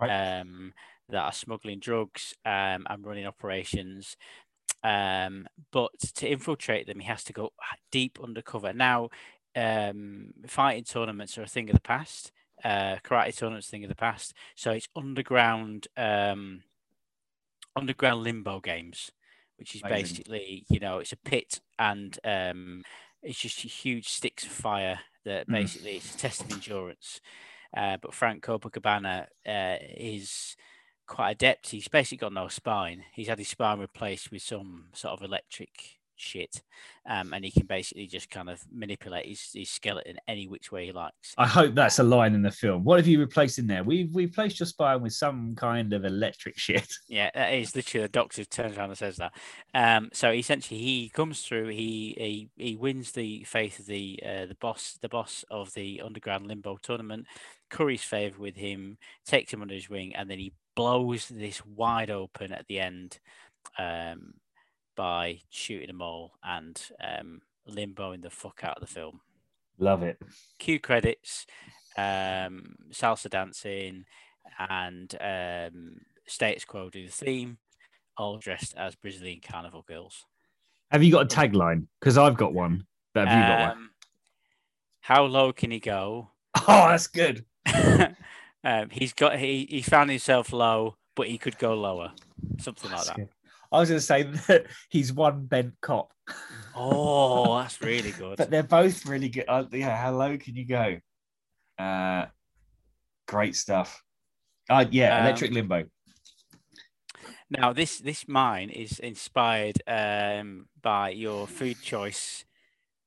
[0.00, 0.72] um,
[1.08, 4.16] that are smuggling drugs um, and running operations.
[4.82, 7.52] Um, but to infiltrate them, he has to go
[7.90, 8.72] deep undercover.
[8.72, 9.08] Now,
[9.56, 12.32] um, fighting tournaments are a thing of the past.
[12.62, 14.34] Uh, karate tournaments, a thing of the past.
[14.54, 16.62] So it's underground, um,
[17.76, 19.10] underground limbo games,
[19.58, 20.02] which is Amazing.
[20.02, 22.82] basically, you know, it's a pit and um,
[23.22, 25.52] it's just huge sticks of fire that Mm.
[25.52, 27.20] basically it's a test of endurance.
[27.76, 30.56] Uh, but Frank Copacabana uh, is
[31.06, 31.70] quite adept.
[31.70, 33.04] He's basically got no spine.
[33.12, 36.62] He's had his spine replaced with some sort of electric shit,
[37.08, 40.86] um, and he can basically just kind of manipulate his, his skeleton any which way
[40.86, 41.34] he likes.
[41.38, 42.84] I hope that's a line in the film.
[42.84, 43.84] What have you replaced in there?
[43.84, 46.92] We've replaced your spine with some kind of electric shit.
[47.06, 49.32] Yeah, that is literally the doctor turns around and says that.
[49.74, 51.68] Um, so essentially, he comes through.
[51.68, 52.14] He
[52.56, 56.46] he, he wins the faith of the uh, the boss, the boss of the underground
[56.46, 57.26] limbo tournament.
[57.70, 62.10] Curries favour with him, takes him under his wing, and then he blows this wide
[62.10, 63.18] open at the end
[63.78, 64.34] um,
[64.94, 69.20] by shooting them all and um, limboing the fuck out of the film.
[69.78, 70.20] Love it.
[70.58, 71.46] Cue credits,
[71.96, 74.04] um, salsa dancing,
[74.58, 77.58] and um, status quo do the theme,
[78.16, 80.26] all dressed as Brazilian carnival girls.
[80.90, 81.86] Have you got a tagline?
[82.00, 82.86] Because I've got one.
[83.14, 83.70] But have you got one?
[83.70, 83.90] Um,
[85.00, 86.30] How low can he go?
[86.66, 87.44] Oh, that's good.
[88.64, 92.12] um, he's got he, he found himself low, but he could go lower,
[92.58, 93.16] something like that.
[93.16, 93.28] good.
[93.74, 96.12] I was going to say that he's one bent cop,
[96.76, 98.36] Oh, that's really good.
[98.38, 99.44] but they're both really good.
[99.48, 100.98] Uh, yeah, how low can you go?
[101.78, 102.26] Uh,
[103.26, 104.00] great stuff.
[104.70, 105.84] Uh, yeah, Um, electric limbo.
[107.50, 112.44] Now, this this mine is inspired um, by your food choice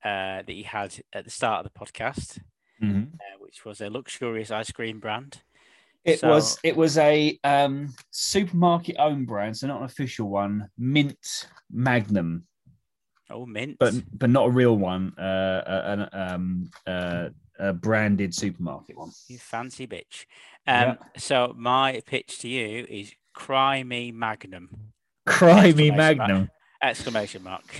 [0.03, 2.39] uh, that you had at the start of the podcast,
[2.81, 3.13] Mhm.
[3.13, 5.43] uh, which was a luxurious ice cream brand.
[6.03, 10.69] It So- was it was a um, supermarket owned brand, so not an official one.
[10.77, 12.45] Mint Magnum,
[13.29, 13.77] Oh, mint.
[13.79, 15.13] but but not a real one.
[15.17, 17.29] Uh, an, um, uh,
[17.59, 19.11] a branded supermarket one.
[19.27, 20.25] you fancy bitch.
[20.65, 24.93] Um, So my pitch to you is "Cry Me Magnum!"
[25.25, 26.17] Cry me Exclamation mark.
[26.17, 26.49] Magnum.
[26.81, 27.75] Exclamation mark.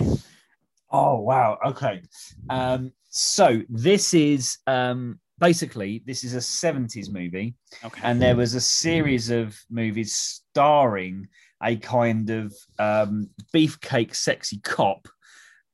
[0.90, 1.58] Oh wow.
[1.64, 2.02] Okay.
[2.50, 8.00] Um, so this is um, basically this is a 70s movie, Okay.
[8.04, 11.28] and there was a series of movies starring
[11.62, 15.08] a kind of um, beefcake sexy cop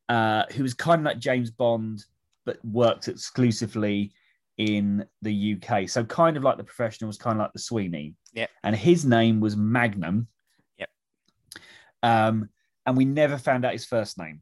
[0.08, 2.04] uh, who was kind of like James Bond,
[2.46, 4.12] but worked exclusively
[4.58, 5.88] in the UK.
[5.88, 8.14] So kind of like the professionals, kind of like the Sweeney.
[8.34, 8.50] Yep.
[8.62, 10.28] And his name was Magnum.
[10.78, 10.88] Yep.
[12.02, 12.48] Um,
[12.86, 14.40] and we never found out his first name.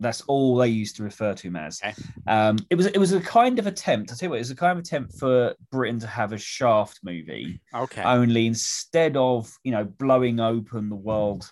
[0.00, 1.80] That's all they used to refer to him as.
[1.84, 1.94] Okay.
[2.26, 4.10] Um, it was it was a kind of attempt.
[4.10, 6.38] I tell you what, it was a kind of attempt for Britain to have a
[6.38, 8.02] Shaft movie okay.
[8.02, 11.50] only instead of you know blowing open the world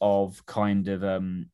[0.00, 1.46] of kind of um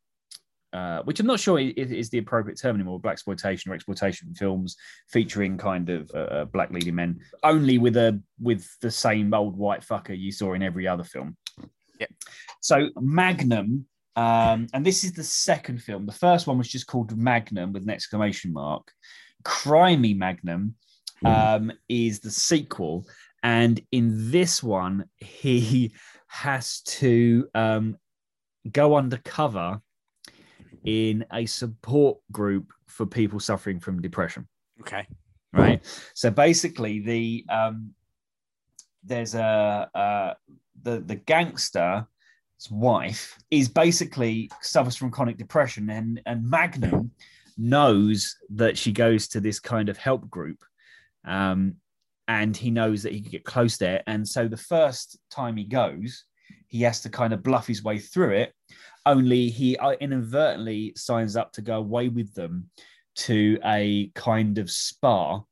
[0.72, 4.76] uh, which I'm not sure is, the appropriate term anymore, black exploitation or exploitation films
[5.10, 9.56] featuring kind of uh, uh, black leading men, only with a with the same old
[9.56, 11.36] white fucker you saw in every other film.
[12.00, 12.10] Yep.
[12.60, 13.84] So Magnum,
[14.16, 16.06] um, and this is the second film.
[16.06, 18.90] The first one was just called Magnum with an exclamation mark.
[19.44, 20.74] Crimey Magnum
[21.24, 23.06] um, is the sequel,
[23.42, 25.94] and in this one, he
[26.28, 27.96] has to um,
[28.70, 29.80] go undercover
[30.84, 34.46] in a support group for people suffering from depression.
[34.80, 35.06] Okay.
[35.52, 35.82] Right.
[36.14, 37.90] So basically, the um,
[39.04, 40.34] there's a uh,
[40.82, 42.04] the the gangster's
[42.70, 47.10] wife is basically suffers from chronic depression, and and Magnum
[47.58, 50.64] knows that she goes to this kind of help group.
[51.24, 51.76] Um,
[52.28, 54.02] and he knows that he can get close there.
[54.06, 56.24] And so the first time he goes,
[56.68, 58.54] he has to kind of bluff his way through it.
[59.04, 62.70] Only he uh, inadvertently signs up to go away with them
[63.14, 65.42] to a kind of spa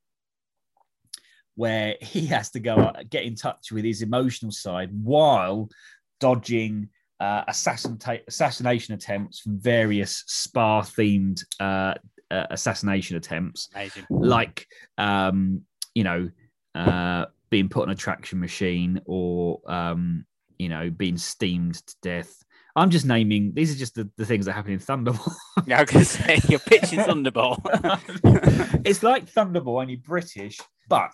[1.55, 5.69] where he has to go uh, get in touch with his emotional side while
[6.19, 6.89] dodging
[7.21, 11.93] uh, assassinata- assassination attempts from various spa themed uh,
[12.31, 14.05] uh, assassination attempts Amazing.
[14.09, 15.61] like um,
[15.93, 16.29] you know
[16.73, 20.25] uh, being put on a traction machine or um,
[20.57, 22.43] you know being steamed to death.
[22.75, 25.33] I'm just naming these are just the, the things that happen in Thunderball.
[25.67, 27.59] Yeah, I was going to say you're pitching Thunderball.
[28.85, 30.57] it's like Thunderball, only British,
[30.89, 31.13] but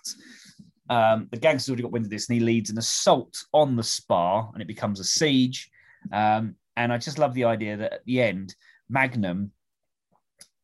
[0.88, 3.82] um, the gangster's already got wind of this and he leads an assault on the
[3.82, 5.68] spa and it becomes a siege.
[6.12, 8.54] Um, and I just love the idea that at the end,
[8.88, 9.52] Magnum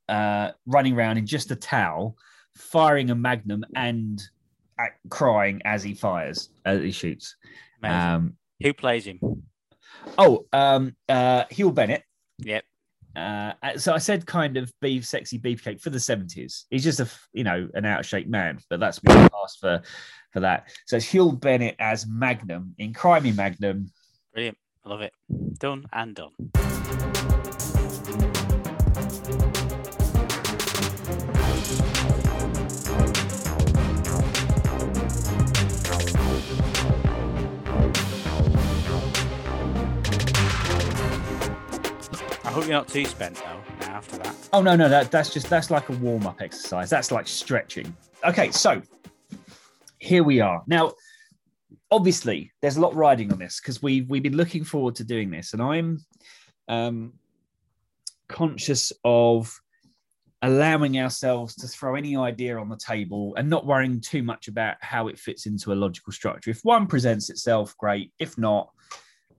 [0.09, 2.17] uh, running around in just a towel,
[2.57, 4.23] firing a Magnum and
[4.79, 7.37] uh, crying as he fires, as he shoots.
[7.83, 9.19] Um, Who plays him?
[10.19, 12.05] oh, um, uh, Hugh Bennett.
[12.39, 12.65] Yep.
[13.17, 16.67] Uh, so I said kind of beef, sexy beefcake for the seventies.
[16.71, 19.61] He's just a, you know an out of shape man, but that's what I asked
[19.61, 19.83] for
[20.33, 20.69] for that.
[20.87, 23.87] So it's Hugh Bennett as Magnum in Crimey Magnum.
[24.33, 24.59] Brilliant.
[24.87, 25.15] I love it.
[25.59, 26.33] Done and done.
[42.45, 44.37] I hope you're not too spent though after that.
[44.53, 46.91] Oh no, no, that, that's just that's like a warm-up exercise.
[46.91, 47.97] That's like stretching.
[48.23, 48.83] Okay, so
[49.99, 50.63] here we are.
[50.67, 50.93] Now
[51.95, 55.31] Obviously, there's a lot riding on this because we we've been looking forward to doing
[55.31, 56.05] this, and I'm
[56.69, 57.13] um,
[58.29, 59.57] conscious of
[60.43, 64.77] allowing ourselves to throw any idea on the table and not worrying too much about
[64.81, 66.51] how it fits into a logical structure.
[66.51, 68.13] If one presents itself, great.
[68.19, 68.71] If not,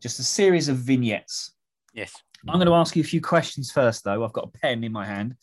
[0.01, 1.55] just a series of vignettes
[1.95, 2.13] yes.
[2.47, 4.23] I'm going to ask you a few questions first, though.
[4.23, 5.35] I've got a pen in my hand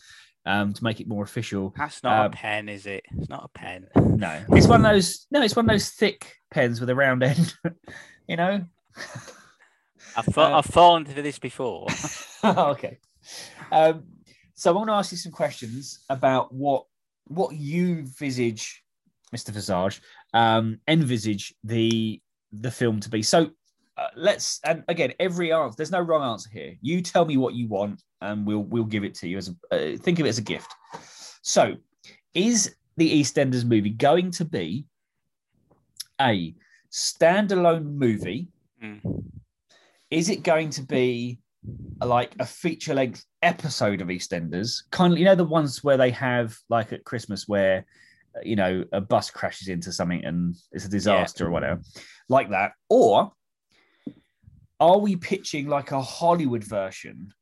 [0.46, 1.72] um, to make it more official.
[1.76, 3.04] That's not Um, a pen, is it?
[3.18, 3.86] It's not a pen.
[3.96, 5.26] No, it's one of those.
[5.30, 7.54] No, it's one of those thick pens with a round end.
[8.28, 8.64] you know.
[10.16, 11.86] I've, fa- Uh, I've fallen into this before.
[12.44, 12.98] okay.
[13.70, 14.04] Um,
[14.54, 16.84] so I want to ask you some questions about what
[17.28, 18.82] what you visage,
[19.34, 19.50] Mr.
[19.50, 20.02] Visage,
[20.34, 22.20] um, envisage the
[22.52, 23.22] the film to be.
[23.22, 23.50] So
[23.96, 25.74] uh, let's and again, every answer.
[25.76, 26.76] There's no wrong answer here.
[26.80, 29.94] You tell me what you want, and we'll we'll give it to you as a
[29.94, 30.72] uh, think of it as a gift.
[31.42, 31.74] So,
[32.34, 34.86] is the EastEnders movie going to be
[36.20, 36.54] a
[36.90, 38.48] standalone movie?
[38.82, 39.24] Mm.
[40.10, 41.38] Is it going to be
[42.02, 44.82] like a feature length episode of EastEnders?
[44.90, 47.84] Kind of, you know, the ones where they have like at Christmas where
[48.42, 51.82] you know a bus crashes into something and it's a disaster or whatever,
[52.30, 53.32] like that, or
[54.82, 57.32] are we pitching like a Hollywood version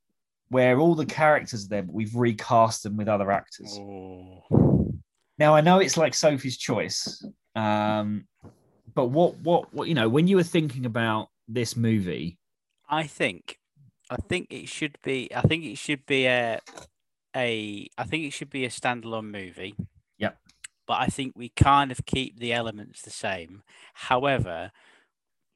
[0.51, 3.79] where all the characters are there, but we've recast them with other actors?
[3.81, 4.93] Oh.
[5.39, 7.25] Now I know it's like Sophie's choice,
[7.57, 8.27] um,
[8.95, 12.37] but what, what, what, you know, when you were thinking about this movie,
[12.91, 13.59] I think,
[14.11, 15.31] I think it should be.
[15.35, 16.61] I think it should be a,
[17.35, 17.89] a.
[17.97, 19.75] I think it should be a standalone movie.
[20.19, 20.37] Yep.
[20.87, 23.63] But I think we kind of keep the elements the same.
[23.95, 24.73] However,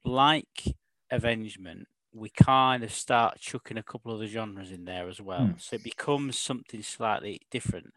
[0.03, 0.75] like
[1.11, 5.47] Avengement, we kind of start chucking a couple of the genres in there as well,
[5.47, 5.57] Hmm.
[5.57, 7.93] so it becomes something slightly different.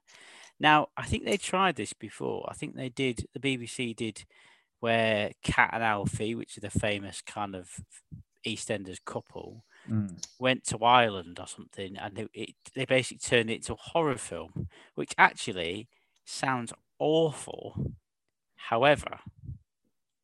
[0.60, 2.44] Now, I think they tried this before.
[2.50, 3.26] I think they did.
[3.32, 4.24] The BBC did
[4.80, 7.80] where Cat and Alfie, which are the famous kind of
[8.46, 10.20] EastEnders couple, Mm.
[10.38, 14.18] went to Ireland or something, and it, it, they basically turned it into a horror
[14.18, 15.88] film, which actually
[16.26, 17.94] sounds awful.
[18.56, 19.20] However,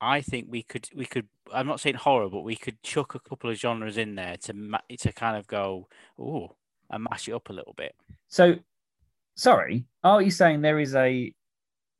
[0.00, 1.28] I think we could we could.
[1.52, 4.54] I'm not saying horror, but we could chuck a couple of genres in there to
[4.54, 6.57] ma- to kind of go, oh,
[6.90, 7.94] and mash it up a little bit.
[8.28, 8.57] So,
[9.37, 11.33] sorry, are you saying there is a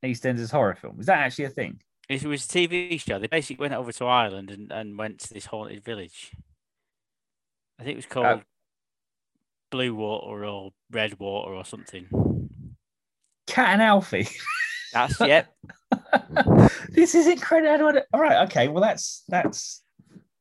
[0.03, 0.99] EastEnders horror film?
[0.99, 1.79] Is that actually a thing?
[2.07, 3.17] It was a TV show.
[3.17, 6.31] They basically went over to Ireland and, and went to this haunted village.
[7.79, 8.39] I think it was called uh,
[9.71, 12.07] Blue Water or Red Water or something.
[13.47, 14.27] Cat and Alfie.
[14.93, 15.53] That's yep.
[16.89, 18.01] this is incredible.
[18.13, 18.67] All right, okay.
[18.67, 19.83] Well, that's that's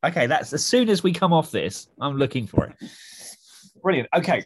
[0.05, 0.27] okay.
[0.27, 2.77] That's as soon as we come off this, I'm looking for it.
[3.83, 4.09] Brilliant.
[4.15, 4.45] Okay.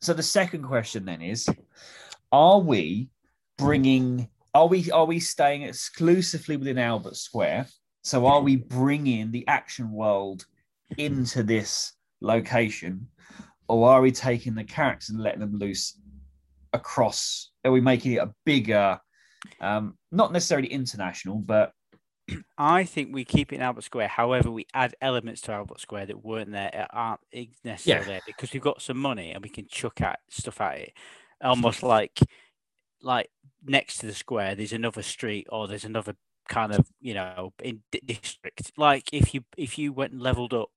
[0.00, 1.48] So the second question then is:
[2.32, 3.08] Are we
[3.58, 4.28] bringing?
[4.54, 7.66] Are we are we staying exclusively within Albert Square?
[8.02, 10.44] So are we bringing the action world
[10.98, 13.08] into this location,
[13.68, 15.98] or are we taking the characters and letting them loose
[16.74, 17.50] across?
[17.64, 19.00] Are we making it a bigger,
[19.60, 21.72] um, not necessarily international, but
[22.56, 24.08] I think we keep it in Albert Square.
[24.08, 27.20] However, we add elements to Albert Square that weren't there, aren't
[27.64, 28.12] necessarily Yeah.
[28.12, 30.92] there because we've got some money and we can chuck at stuff at it.
[31.42, 32.18] Almost like,
[33.02, 33.28] like
[33.64, 36.14] next to the square, there's another street or there's another
[36.48, 38.72] kind of you know in di- district.
[38.76, 40.70] Like if you if you went and leveled up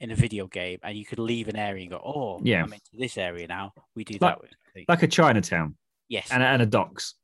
[0.00, 2.64] in a video game and you could leave an area and go, oh, Yeah.
[2.64, 3.72] I'm into this area now.
[3.94, 4.40] We do Like- that.
[4.42, 5.76] With, like a Chinatown
[6.08, 7.14] yes, and and a docks.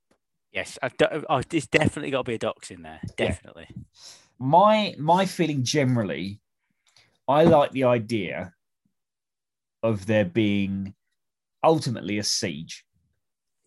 [0.59, 0.79] Yes.
[0.83, 3.01] I've do- oh, oh there's definitely got to be a docs in there.
[3.18, 3.29] Yeah.
[3.29, 3.68] Definitely.
[4.38, 6.40] my my feeling generally
[7.27, 8.53] i like the idea
[9.83, 10.94] of there being
[11.64, 12.85] ultimately a siege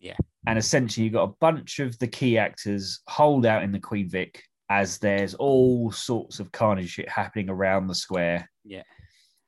[0.00, 0.16] Yeah.
[0.46, 4.08] and essentially you've got a bunch of the key actors hold out in the queen
[4.08, 8.82] vic as there's all sorts of carnage shit happening around the square Yeah.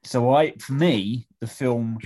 [0.04, 1.98] so i for me the film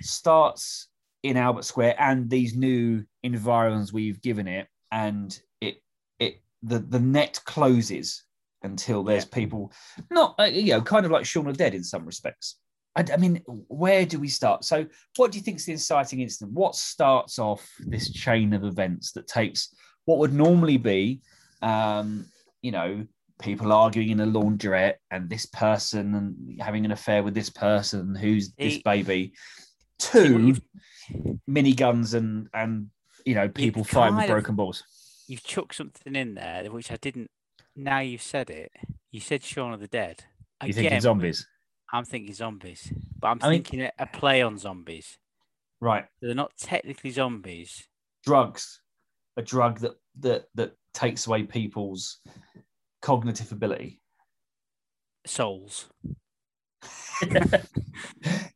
[0.00, 0.88] starts
[1.22, 5.82] in albert square and these new environments we've given it and it
[6.20, 8.22] it the the net closes
[8.62, 9.72] until there's people
[10.10, 12.58] not uh, you know kind of like Shaun of Dead in some respects.
[12.94, 14.64] I, I mean, where do we start?
[14.64, 14.86] So,
[15.16, 16.52] what do you think is the inciting incident?
[16.52, 19.74] What starts off this chain of events that takes
[20.04, 21.22] what would normally be,
[21.62, 22.26] um,
[22.60, 23.06] you know,
[23.40, 28.14] people arguing in a laundrette and this person and having an affair with this person
[28.14, 29.32] who's this baby,
[29.98, 30.56] to
[31.48, 32.88] miniguns and and
[33.24, 34.82] you know people fighting with broken balls.
[35.28, 37.30] you've chucked something in there which I didn't.
[37.74, 38.72] Now you've said it.
[39.10, 40.24] You said Shaun of the Dead.
[40.64, 41.46] You thinking zombies?
[41.92, 45.18] I'm thinking zombies, but I'm I thinking a, a play on zombies.
[45.80, 46.04] Right.
[46.20, 47.88] They're not technically zombies.
[48.24, 48.80] Drugs,
[49.36, 52.20] a drug that that that takes away people's
[53.00, 54.00] cognitive ability.
[55.26, 55.86] Souls.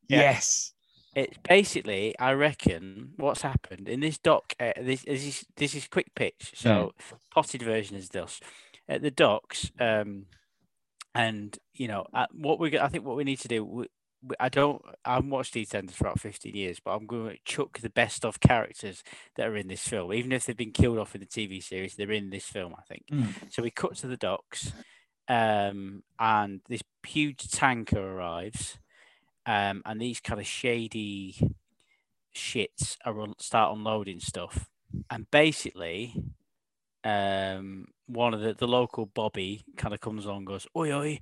[0.09, 0.73] Yes.
[1.17, 4.53] It's basically, I reckon, what's happened in this dock.
[4.61, 6.53] Uh, this, this is this is quick pitch.
[6.55, 6.93] So
[7.35, 8.39] potted version is this
[8.87, 9.73] at the docks.
[9.81, 10.27] Um,
[11.15, 13.65] and you know uh, what we I think what we need to do.
[13.65, 13.83] We,
[14.23, 14.83] we- I don't.
[15.05, 18.25] I haven't watched EastEnders for about fifteen years, but I'm going to chuck the best
[18.25, 19.05] of characters
[19.37, 21.95] that are in this film, even if they've been killed off in the TV series.
[21.95, 23.05] They're in this film, I think.
[23.13, 23.53] Mm.
[23.53, 24.73] So we cut to the docks,
[25.29, 28.79] um, and this huge tanker arrives,
[29.47, 31.37] um, and these kind of shady
[32.35, 34.69] shits are un- start unloading stuff,
[35.11, 36.15] and basically,
[37.05, 41.21] um, one of the the local Bobby kind of comes on, goes, "Oi, oi,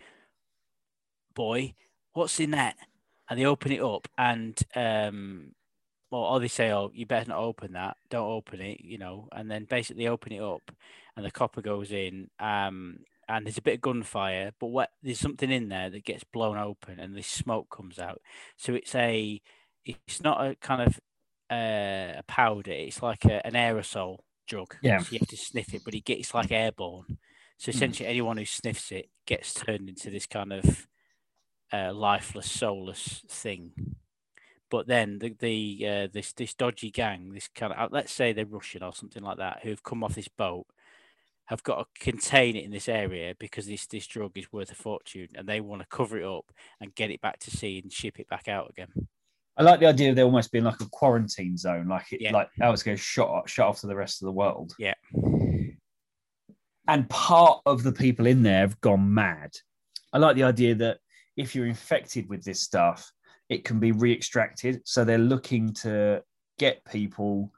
[1.34, 1.74] boy,
[2.12, 2.76] what's in that?"
[3.28, 5.52] And they open it up, and um,
[6.10, 7.96] well, or they say, "Oh, you better not open that.
[8.10, 9.28] Don't open it," you know.
[9.32, 10.72] And then basically open it up,
[11.16, 12.30] and the copper goes in.
[12.40, 16.24] Um, and there's a bit of gunfire, but what there's something in there that gets
[16.24, 18.20] blown open, and this smoke comes out.
[18.56, 19.40] So it's a,
[19.84, 21.00] it's not a kind of
[21.50, 22.72] uh, a powder.
[22.72, 24.76] It's like a, an aerosol drug.
[24.80, 24.98] Yeah.
[24.98, 27.18] So you have to sniff it, but it gets like airborne.
[27.58, 27.78] So Hmm.
[27.78, 30.86] essentially, anyone who sniffs it gets turned into this kind of
[31.72, 33.72] uh, lifeless, soulless thing.
[34.70, 38.46] But then the the uh, this this dodgy gang, this kind of let's say they're
[38.46, 40.66] Russian or something like that, who've come off this boat,
[41.46, 44.74] have got to contain it in this area because this this drug is worth a
[44.74, 47.92] fortune, and they want to cover it up and get it back to sea and
[47.92, 48.88] ship it back out again.
[49.56, 52.32] I like the idea of there almost being like a quarantine zone, like it, Yeah.
[52.32, 54.74] like ours goes shut shut off to the rest of the world.
[54.78, 54.94] Yeah.
[56.86, 59.52] And part of the people in there have gone mad.
[60.12, 60.98] I like the idea that
[61.36, 63.10] if you're infected with this stuff,
[63.48, 64.82] it can be re-extracted.
[64.84, 66.22] So they're looking to
[66.58, 67.52] get people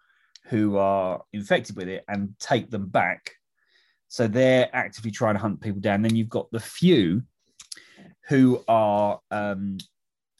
[0.45, 3.32] who are infected with it and take them back.
[4.09, 6.02] So they're actively trying to hunt people down.
[6.02, 7.22] Then you've got the few
[8.28, 9.78] who are um,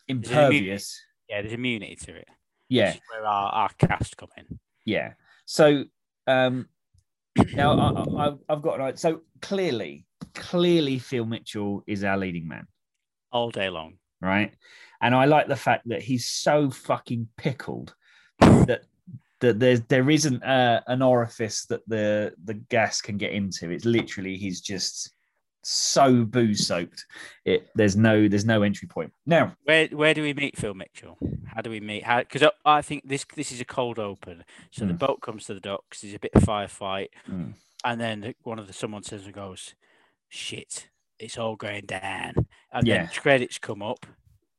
[0.09, 1.01] impervious.
[1.29, 2.29] Yeah, there's immunity to it.
[2.69, 2.89] Yeah.
[2.89, 4.59] Which is where our, our cast come in.
[4.85, 5.13] Yeah.
[5.45, 5.85] So
[6.27, 6.69] um,
[7.55, 7.73] now
[8.19, 8.99] I, I've got an idea.
[8.99, 12.67] So clearly, clearly, Phil Mitchell is our leading man,
[13.33, 13.95] all day long.
[14.21, 14.53] right?
[15.01, 17.95] And I like the fact that he's so fucking pickled
[18.41, 18.83] that
[19.41, 23.71] that there's there isn't uh, an orifice that the the gas can get into.
[23.71, 25.13] It's literally he's just
[25.63, 27.05] so booze soaked.
[27.45, 29.13] It there's no there's no entry point.
[29.27, 31.19] Now, Where where do we meet Phil Mitchell?
[31.47, 32.05] How do we meet?
[32.05, 34.45] How because I, I think this this is a cold open.
[34.71, 34.99] So the Mm.
[34.99, 36.01] boat comes to the docks.
[36.01, 37.55] There's a bit of firefight, Mm.
[37.85, 39.75] and then the- one of the someone says and goes,
[40.29, 42.99] "Shit, it's all going down." And Yeah.
[42.99, 44.07] then credits come up,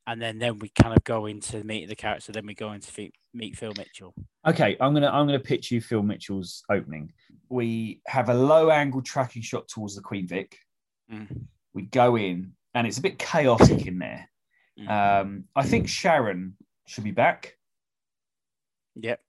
[0.08, 2.32] and then then we kind of go into meet the character.
[2.32, 4.14] Then we go into fe- meet Phil Mitchell.
[4.48, 7.12] Okay, I'm gonna I'm gonna pitch you Phil Mitchell's opening.
[7.50, 10.58] We have a low angle tracking shot towards the Queen Vic.
[11.12, 11.42] Mm.
[11.74, 14.30] We go in, and it's a bit chaotic in there.
[14.80, 14.90] Mm.
[14.90, 16.56] Um, I think Sharon
[16.88, 17.58] should be back,
[18.96, 19.20] yep.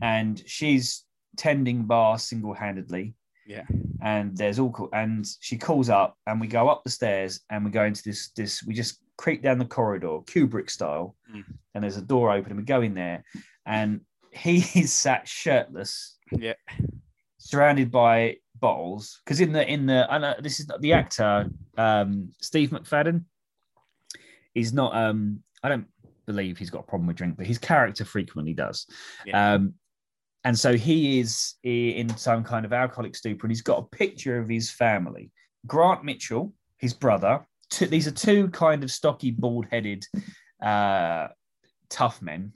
[0.00, 1.04] and she's
[1.36, 3.14] tending bar single handedly.
[3.46, 3.66] Yeah.
[4.02, 7.70] And there's all and she calls up, and we go up the stairs, and we
[7.70, 8.62] go into this this.
[8.62, 11.44] We just creep down the corridor, Kubrick style, Mm.
[11.74, 13.24] and there's a door open, and we go in there,
[13.66, 14.00] and
[14.32, 16.54] he is sat shirtless Yeah.
[17.38, 21.50] surrounded by bottles because in the in the I know this is not the actor
[21.76, 23.24] um Steve McFadden
[24.54, 25.86] is not um I don't
[26.26, 28.86] believe he's got a problem with drink but his character frequently does
[29.26, 29.54] Yeah.
[29.54, 29.74] um
[30.44, 34.38] and so he is in some kind of alcoholic stupor and he's got a picture
[34.38, 35.30] of his family
[35.66, 40.04] Grant Mitchell his brother two, these are two kind of stocky bald-headed
[40.62, 41.28] uh
[41.90, 42.52] tough men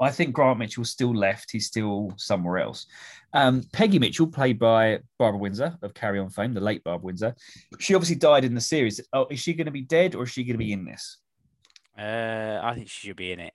[0.00, 1.50] I think Grant Mitchell's still left.
[1.50, 2.86] He's still somewhere else.
[3.32, 7.34] Um, Peggy Mitchell, played by Barbara Windsor of Carry On fame, the late Barbara Windsor.
[7.78, 9.00] She obviously died in the series.
[9.12, 11.18] Oh, is she going to be dead or is she going to be in this?
[11.98, 13.52] Uh, I think she should be in it.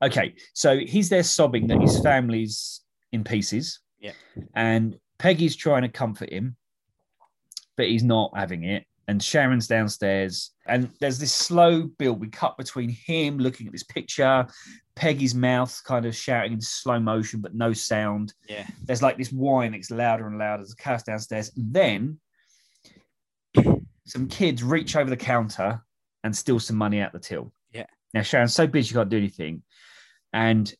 [0.00, 2.80] Okay, so he's there sobbing that his family's
[3.12, 3.80] in pieces.
[4.00, 4.12] Yeah.
[4.54, 6.56] And Peggy's trying to comfort him,
[7.76, 8.86] but he's not having it.
[9.08, 12.20] And Sharon's downstairs, and there's this slow build.
[12.20, 14.46] We cut between him looking at this picture,
[14.94, 18.32] Peggy's mouth kind of shouting in slow motion, but no sound.
[18.48, 18.66] Yeah.
[18.84, 20.62] There's like this whine, it's louder and louder.
[20.62, 21.50] There's a chaos downstairs.
[21.56, 22.20] And then
[24.06, 25.82] some kids reach over the counter
[26.22, 27.52] and steal some money out the till.
[27.72, 27.86] Yeah.
[28.14, 29.62] Now Sharon's so busy she can't do anything,
[30.32, 30.72] and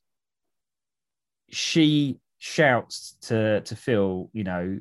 [1.50, 4.78] she shouts to to Phil, you know,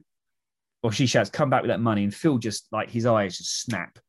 [0.84, 3.62] or she shouts, "Come back with that money!" And Phil just like his eyes just
[3.62, 4.00] snap,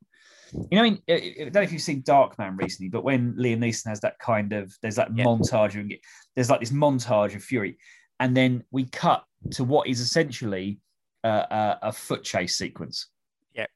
[0.52, 3.58] You know, I, mean, I don't know if you've seen Darkman recently, but when Liam
[3.58, 5.24] Neeson has that kind of, there's that Yeah.
[5.24, 5.90] montage, of,
[6.34, 7.78] there's like this montage of Fury,
[8.20, 10.78] and then we cut to what is essentially
[11.24, 13.08] uh, a, a foot chase sequence.
[13.54, 13.66] Yeah.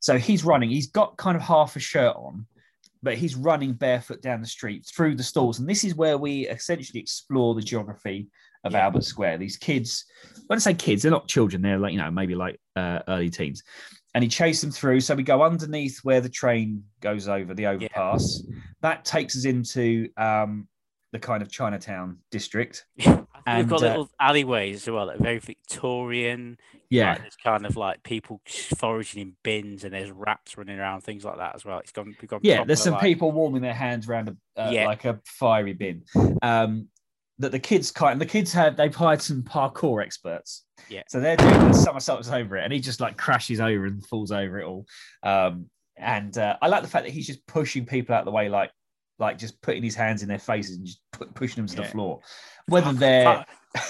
[0.00, 0.70] So he's running.
[0.70, 2.46] He's got kind of half a shirt on,
[3.02, 6.48] but he's running barefoot down the street through the stalls, and this is where we
[6.48, 8.28] essentially explore the geography
[8.64, 8.84] of Yeah.
[8.84, 9.38] Albert Square.
[9.38, 10.04] These kids,
[10.46, 11.62] when I say kids, they're not children.
[11.62, 13.62] They're like you know maybe like uh, early teens
[14.14, 15.00] and he chased them through.
[15.00, 18.42] So we go underneath where the train goes over the overpass.
[18.82, 20.68] That takes us into um,
[21.12, 22.84] the kind of Chinatown district.
[22.98, 23.08] We've
[23.46, 26.58] And, got uh, little alleyways as well, like very Victorian.
[26.90, 31.00] Yeah, Like, there's kind of like people foraging in bins, and there's rats running around,
[31.00, 31.78] things like that as well.
[31.78, 32.14] It's gone.
[32.20, 32.64] We've gone yeah.
[32.64, 34.86] There's some like- people warming their hands around a uh, Yeah.
[34.86, 36.02] like a fiery bin.
[36.42, 36.88] Um,
[37.42, 40.64] that the kids kind the kids had they've hired some parkour experts.
[40.88, 41.02] Yeah.
[41.08, 44.32] So they're doing the somersaults over it, and he just like crashes over and falls
[44.32, 44.86] over it all.
[45.22, 45.66] Um,
[45.96, 48.48] and uh, I like the fact that he's just pushing people out of the way,
[48.48, 48.70] like
[49.18, 51.84] like just putting his hands in their faces and just pu- pushing them to the
[51.84, 52.20] floor.
[52.66, 53.44] Whether they're.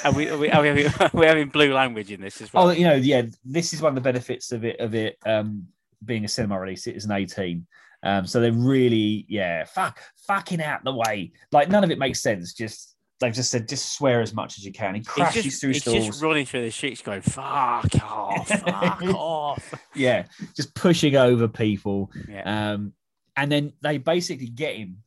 [0.05, 2.69] Are we, are we, are we, having, we're having blue language in this as well.
[2.69, 3.23] Oh, you know, yeah.
[3.45, 5.67] This is one of the benefits of it of it um,
[6.05, 6.87] being a cinema release.
[6.87, 7.67] It is an eighteen,
[8.03, 11.33] um, so they're really, yeah, fuck, fucking out the way.
[11.53, 12.53] Like none of it makes sense.
[12.53, 12.92] Just
[13.23, 14.95] they've just said, just swear as much as you can.
[14.95, 16.07] He He's crashes just, through he's stalls.
[16.07, 19.75] just running through the streets going, fuck off, fuck off.
[19.95, 22.11] yeah, just pushing over people.
[22.29, 22.73] Yeah.
[22.73, 22.93] Um,
[23.37, 24.99] and then they basically get him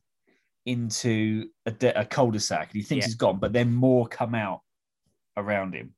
[0.64, 3.06] into a, de- a cul-de-sac, and he thinks Yeah.
[3.06, 4.62] he's gone, but then more come out
[5.36, 5.94] around him.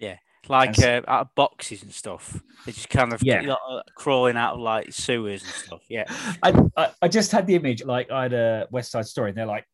[0.00, 0.16] Yeah,
[0.48, 2.40] like uh, out of boxes and stuff.
[2.64, 3.42] They're just kind of Yeah.
[3.42, 5.82] you know, uh, crawling out of like sewers and stuff.
[5.88, 6.04] Yeah.
[6.42, 9.38] I, I, I just had the image like I had a West Side Story, and
[9.38, 9.66] they're like.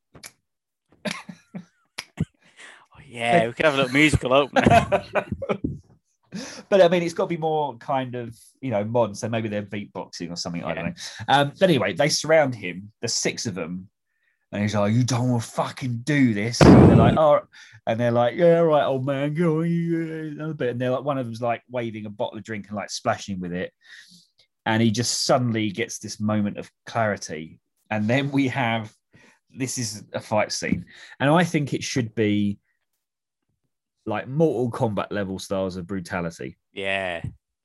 [3.14, 4.64] Yeah, we could have a little musical opener.
[6.68, 9.14] but I mean, it's got to be more kind of you know modern.
[9.14, 10.64] So maybe they're beatboxing or something.
[10.64, 10.94] I don't know.
[11.28, 12.90] Um, but anyway, they surround him.
[13.00, 13.88] There's six of them,
[14.50, 17.42] and he's like, "You don't want to fucking do this." And they're like, "Oh,"
[17.86, 20.80] and they're like, "Yeah, all right, old man, go on, you, uh," another bit." And
[20.80, 23.52] they're like, one of them's like waving a bottle of drink and like splashing with
[23.52, 23.72] it,
[24.66, 27.60] and he just suddenly gets this moment of clarity,
[27.90, 28.92] and then we have
[29.56, 30.84] this is a fight scene,
[31.20, 32.58] and I think it should be
[34.06, 36.58] like Mortal Kombat level styles of brutality.
[36.72, 37.22] yeah.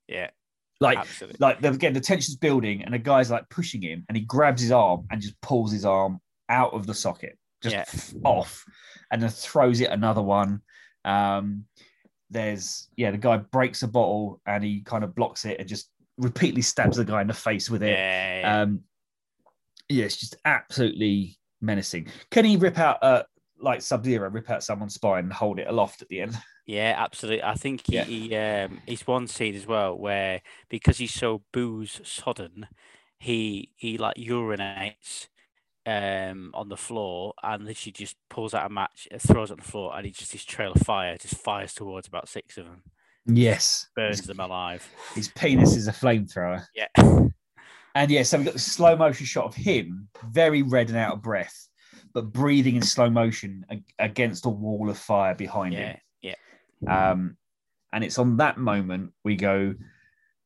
[0.08, 0.30] Yeah.
[0.82, 1.38] Like, absolutely.
[1.40, 4.62] like the- again, the tension's building, and a guy's like pushing him, and he grabs
[4.62, 8.20] his arm and just pulls his arm out of the socket, just Yeah.
[8.24, 8.64] off,
[9.12, 10.62] and then throws it another one.
[11.06, 11.66] Um,
[12.30, 15.90] there's yeah, the guy breaks a bottle and he kind of blocks it and just
[16.18, 17.90] repeatedly stabs the guy in the face with it.
[17.92, 18.40] Yeah.
[18.40, 18.62] yeah.
[18.62, 18.82] Um,
[19.90, 22.08] yeah, it's just absolutely menacing.
[22.32, 23.24] Can he rip out uh
[23.62, 26.36] like Sub Zero, rip out someone's spine and hold it aloft at the end?
[26.66, 27.44] Yeah, absolutely.
[27.44, 28.04] I think he, Yeah.
[28.04, 32.68] he um he's one scene as well where because he's so booze sodden,
[33.20, 35.28] he he like urinates
[35.86, 39.54] um on the floor and then she just pulls out a match, uh, throws it
[39.54, 42.58] on the floor, and he just this trail of fire just fires towards about six
[42.58, 42.84] of them,
[43.26, 44.88] Yes, burns them alive.
[45.16, 46.66] his penis is a flamethrower.
[46.76, 46.88] Yeah.
[47.96, 51.14] And yeah, so we've got the slow motion shot of him, very red and out
[51.14, 51.68] of breath,
[52.14, 53.66] but breathing in slow motion
[54.00, 55.98] against a wall of fire behind Yeah.
[56.22, 56.36] him.
[56.82, 57.12] Yeah.
[57.12, 57.38] Um,
[57.94, 59.74] and it's on that moment we go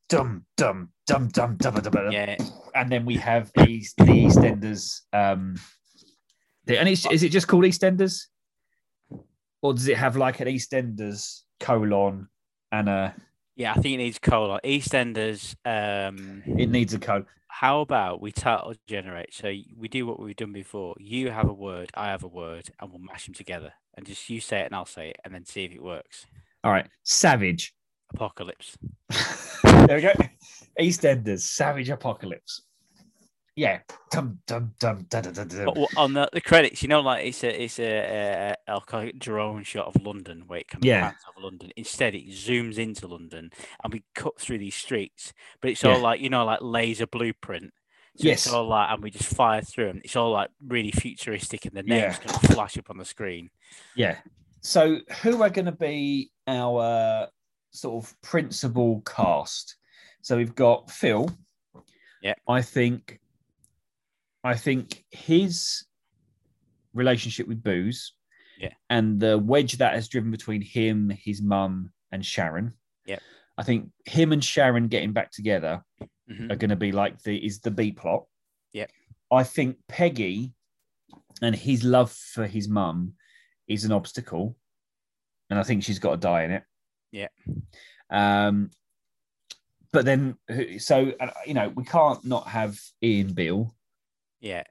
[0.09, 2.37] dum dum dum dum dum dum, dum Yeah.
[2.75, 5.01] and then we have East, the EastEnders.
[5.13, 5.55] Um,
[6.65, 8.27] the- and it's, is it just called EastEnders,
[9.61, 12.27] or does it have like an EastEnders colon
[12.71, 13.15] and a?
[13.55, 14.59] Yeah, I think it needs colon.
[14.63, 15.55] EastEnders.
[15.65, 17.25] Um, It needs a colon.
[17.47, 19.33] how about we title generate?
[19.33, 20.95] So we do what we've done before.
[20.99, 23.73] You have a word, I have a word, and we'll mash them together.
[23.95, 26.25] And just you say it and I'll say it, and then see if it works.
[26.63, 27.73] All right, Savage.
[28.13, 28.77] Apocalypse.
[29.63, 30.13] there we go.
[30.79, 32.61] EastEnders, Savage Apocalypse.
[33.55, 33.79] Yeah.
[34.11, 35.65] Dum dum dum da da da da.
[35.65, 39.19] But w- on the, the credits, you know, like it's a it's a, a, call
[39.19, 41.11] drone shot of London where it of Yeah.
[41.29, 41.71] over London.
[41.75, 43.51] Instead, it zooms into London
[43.83, 45.33] and we cut through these streets.
[45.61, 45.91] But it's Yeah.
[45.91, 47.71] all like you know, like laser blueprint.
[48.17, 48.45] So Yes.
[48.45, 50.01] it's all like, and we just fire through them.
[50.03, 52.13] It's all like really futuristic, and the names Yeah.
[52.31, 53.49] kind of flash up on the screen.
[53.95, 54.17] Yeah.
[54.61, 57.27] So who are going to be our
[57.71, 59.75] sort of principal cast?
[60.21, 61.29] So we've got Phil.
[62.21, 62.35] Yeah.
[62.47, 63.19] I think
[64.43, 65.85] I think his
[66.93, 68.13] relationship with Booze
[68.59, 68.73] Yeah.
[68.89, 72.73] and the wedge that has driven between him, his mum, and Sharon.
[73.05, 73.19] Yeah.
[73.57, 75.83] I think him and Sharon getting back together
[76.29, 76.51] Mhm.
[76.51, 78.25] are going to be like the is the B plot.
[78.73, 78.87] Yeah.
[79.31, 80.53] I think Peggy
[81.41, 83.15] and his love for his mum
[83.67, 84.57] is an obstacle,
[85.49, 86.63] and I think she's got to die in it.
[87.11, 87.29] Yeah.
[88.09, 88.69] Um,
[89.91, 90.37] but then,
[90.79, 91.13] so
[91.47, 93.75] you know, we can't not have Ian Beale.
[94.43, 94.63] Yeah.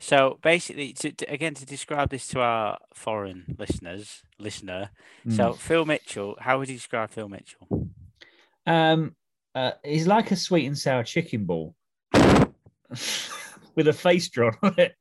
[0.00, 4.90] So basically, to, to, again, to describe this to our foreign listeners, listener.
[5.24, 5.36] Mm.
[5.36, 7.88] So Phil Mitchell, how would you describe Phil Mitchell?
[8.66, 9.14] Um,
[9.54, 11.76] uh, he's like a sweet and sour chicken ball
[12.12, 14.96] with a face drawn on it.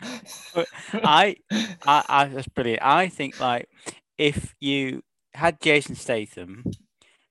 [0.94, 2.82] I, I, I, that's brilliant.
[2.82, 3.68] I think like
[4.16, 5.02] if you
[5.34, 6.64] had Jason Statham,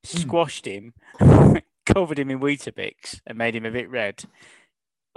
[0.03, 0.93] squashed him,
[1.85, 4.23] covered him in Weetabix, and made him a bit red,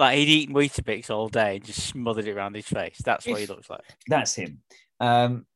[0.00, 2.96] like he'd eaten Weetabix all day and just smothered it around his face.
[3.04, 3.82] That's what he looks like.
[4.08, 4.60] That's him.
[4.98, 5.46] Um,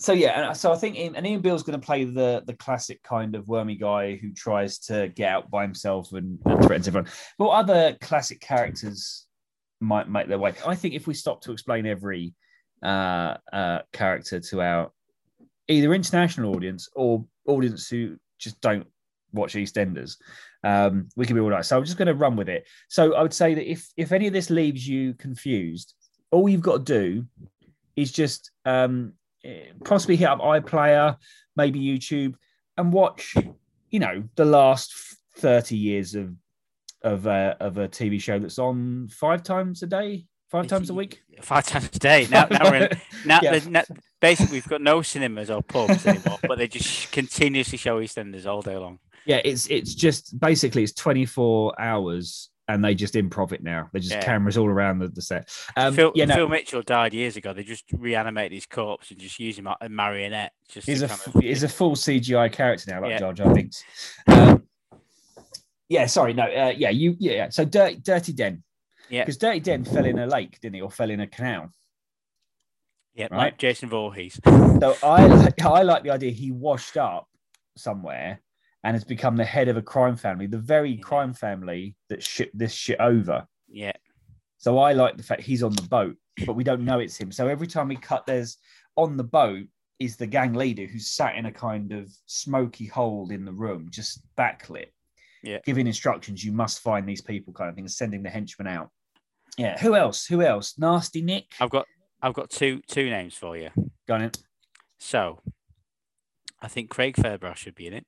[0.00, 2.54] so yeah, and so I think Ian, and Ian Beale's going to play the the
[2.54, 6.86] classic kind of wormy guy who tries to get out by himself and, and threatens
[6.86, 7.10] everyone.
[7.36, 9.26] What other classic characters
[9.80, 10.54] might make their way?
[10.64, 12.32] I think if we stop to explain every
[12.82, 14.92] uh, uh, character to our
[15.66, 18.86] either international audience or audience who just don't
[19.32, 20.16] watch EastEnders,
[20.64, 21.64] um, we can be all right.
[21.64, 22.66] So I'm just going to run with it.
[22.88, 25.94] So I would say that if if any of this leaves you confused,
[26.30, 27.26] all you've got to do
[27.96, 29.12] is just um,
[29.84, 31.16] possibly hit up iPlayer,
[31.56, 32.34] maybe YouTube,
[32.76, 33.34] and watch,
[33.90, 34.94] you know, the last
[35.36, 36.34] thirty years of
[37.02, 40.94] of uh, of a TV show that's on five times a day, five times a
[40.94, 41.22] week.
[41.40, 42.26] Five times a day.
[42.30, 43.60] Now, now we're in, now, Yeah.
[43.68, 43.84] now-
[44.20, 48.62] basically we've got no cinemas or pubs anymore, but they just continuously show EastEnders all
[48.62, 48.98] day long.
[49.28, 53.90] Yeah, it's it's just basically it's twenty four hours, and they just improv it now.
[53.92, 54.22] They just Yeah.
[54.24, 55.50] cameras all around the, the set.
[55.76, 57.52] Um, Phil, yeah, no, Phil Mitchell died years ago.
[57.52, 60.52] They just reanimate his corpse and just use him as a marionette.
[60.70, 63.18] Just he's a kind of- he's a full CGI character now, like Yeah.
[63.18, 63.84] Jar Jar Binks.
[64.28, 64.62] Um,
[65.90, 67.48] yeah, sorry, no, uh, yeah, you, yeah, yeah.
[67.50, 68.62] So Dirty, Dirty Den,
[69.10, 69.24] Yeah.
[69.24, 71.70] because Dirty Den fell in a lake, didn't he, or fell in a canal?
[73.14, 73.38] yeah, right.
[73.38, 74.40] like Jason Voorhees.
[74.44, 77.28] So I, I like the idea he washed up
[77.76, 78.40] somewhere
[78.84, 81.02] and has become the head of a crime family, the very Yeah.
[81.02, 83.46] crime family that shipped this shit over.
[83.68, 83.92] Yeah,
[84.56, 86.16] So I like the fact he's on the boat,
[86.46, 87.30] but we don't know it's him.
[87.30, 88.56] So every time we cut, there's
[88.96, 89.66] on the boat
[89.98, 93.88] is the gang leader who's sat in a kind of smoky hole in the room,
[93.90, 94.90] just backlit,
[95.42, 95.58] Yeah.
[95.64, 96.44] giving instructions.
[96.44, 98.90] You must find these people, kind of thing, sending the henchmen out.
[99.56, 99.78] Yeah.
[99.80, 100.24] Who else?
[100.26, 100.78] Who else?
[100.78, 101.54] Nasty Nick.
[101.60, 101.86] I've got
[102.22, 103.70] I've got two two names for you.
[104.06, 104.32] Go on in.
[104.98, 105.40] So,
[106.60, 108.06] I think Craig Fairbrass should be in it.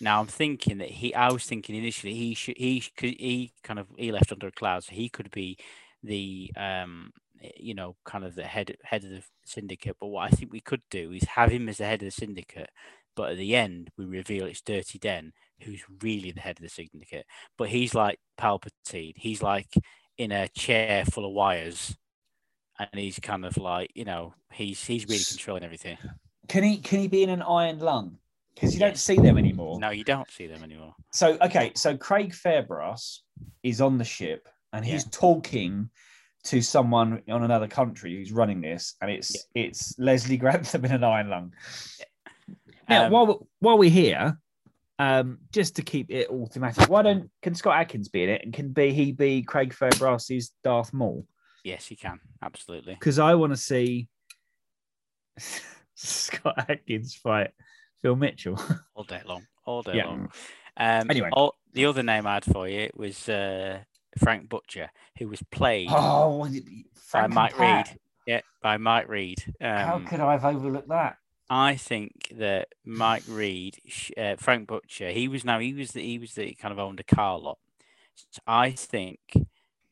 [0.00, 1.14] Now I'm thinking that he.
[1.14, 4.52] I was thinking initially he should he could he kind of he left under a
[4.52, 5.58] cloud, so he could be
[6.02, 7.12] the um
[7.56, 9.96] you know kind of the head head of the syndicate.
[10.00, 12.10] But what I think we could do is have him as the head of the
[12.10, 12.70] syndicate,
[13.14, 16.68] but at the end we reveal it's Dirty Den who's really the head of the
[16.68, 17.26] syndicate.
[17.56, 19.14] But he's like Palpatine.
[19.16, 19.68] He's like
[20.18, 21.96] in a chair full of wires.
[22.78, 25.96] And he's kind of like, you know, he's he's really controlling everything.
[26.48, 28.18] Can he can he be in an iron lung?
[28.54, 29.80] Because you don't see them anymore.
[29.80, 30.94] No, you don't see them anymore.
[31.12, 33.18] So okay, so Craig Fairbrass
[33.62, 35.90] is on the ship and he's talking
[36.44, 41.04] to someone on another country who's running this, and it's it's Leslie Grantham in an
[41.04, 41.52] iron lung.
[42.88, 44.38] Now, Um, while while we're here,
[44.98, 48.42] um, just to keep it all thematic, why don't can Scott Adkins be in it,
[48.44, 51.26] and can be he be Craig Fairbrass's Darth Maul?
[51.64, 52.94] Yes, he can absolutely.
[52.94, 54.08] Because I want to see
[55.94, 57.52] Scott Adkins fight
[58.04, 58.60] Phil Mitchell.
[58.94, 60.04] all day long, all day Yeah.
[60.04, 60.30] long.
[60.76, 61.30] Um, Anyway.
[61.32, 63.78] all, the other name I had for you was uh,
[64.18, 67.88] Frank Butcher, who was played oh, was it by Frank and Mike Pat?
[67.88, 67.98] Reid.
[68.26, 69.54] Yeah, by Mike Reid.
[69.58, 71.16] How Um, could I have overlooked that?
[71.48, 73.78] I think that Mike Reid,
[74.18, 77.00] uh, Frank Butcher, he was now he was the he was the kind of owned
[77.00, 77.56] a car lot.
[78.14, 79.18] So I think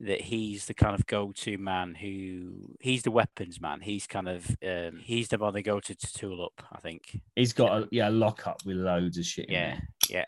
[0.03, 3.81] that he's the kind of go-to man who he's the weapons man.
[3.81, 6.67] He's kind of um, he's the one they go to to tool up.
[6.73, 7.21] I think.
[7.37, 9.47] He's got a yeah lock up with loads of shit.
[9.47, 9.79] in Yeah,
[10.11, 10.27] there.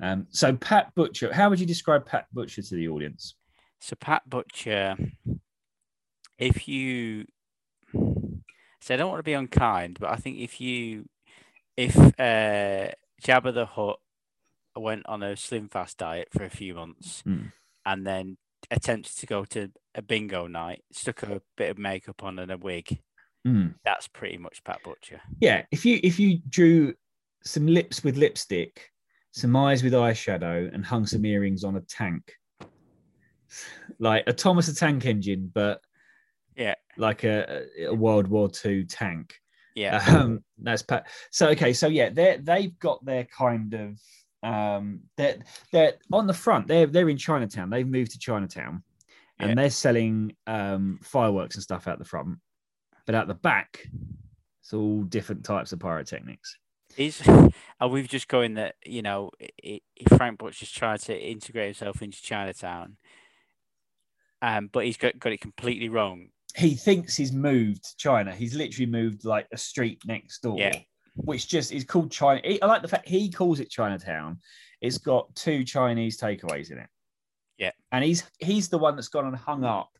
[0.00, 0.26] Um.
[0.30, 3.36] So Pat Butcher, how would you describe Pat Butcher to the audience?
[3.80, 4.96] So Pat Butcher,
[6.38, 7.26] if you,
[7.92, 11.06] so I don't want to be unkind, but I think if you,
[11.76, 12.92] if uh,
[13.22, 13.98] Jabba the Hutt
[14.76, 17.46] went on a slim fast diet for a few months, Hmm.
[17.84, 18.36] and then
[18.72, 22.56] attempted to go to a bingo night, stuck a bit of makeup on and a
[22.58, 22.98] wig,
[23.46, 23.74] Mm.
[23.84, 25.20] that's pretty much Pat Butcher.
[25.40, 25.64] Yeah.
[25.72, 26.94] If you if you drew
[27.44, 28.88] some lips with lipstick,
[29.32, 32.32] some eyes with eyeshadow, and hung some earrings on a tank,
[33.98, 35.80] like a Thomas the Tank Engine, but
[36.56, 36.74] Yeah.
[36.96, 39.34] like a, a World War II tank.
[39.74, 41.08] Yeah, Um, that's Pat.
[41.30, 43.98] So okay, so yeah, they they've got their kind of
[44.42, 45.38] um, they're
[45.70, 46.66] they're on the front.
[46.68, 47.70] They're they're in Chinatown.
[47.70, 48.82] They've moved to Chinatown,
[49.38, 49.54] and Yeah.
[49.54, 52.38] they're selling um, fireworks and stuff out the front.
[53.06, 53.86] But at the back,
[54.60, 56.56] it's all different types of pyrotechnics.
[56.96, 57.22] Is
[57.80, 59.30] are we just going that you know
[59.64, 59.80] i
[60.10, 62.96] i Frank Butch just trying to integrate himself into Chinatown,
[64.42, 66.28] um, but he's got, got it completely wrong.
[66.54, 68.34] He thinks he's moved to China.
[68.34, 70.80] He's literally moved like a street next door, Yeah.
[71.14, 72.40] Which just is called China.
[72.44, 74.38] I like the fact he calls it Chinatown.
[74.80, 76.88] It's got two Chinese takeaways in it.
[77.58, 77.70] Yeah.
[77.92, 79.90] and he's he's the one that's gone and hung up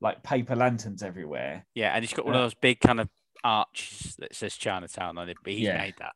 [0.00, 1.66] like paper lanterns everywhere.
[1.74, 3.08] Yeah, and he's got one uh, of those big kind of
[3.42, 5.78] arches that says Chinatown on it, but he's Yeah.
[5.78, 6.12] made that.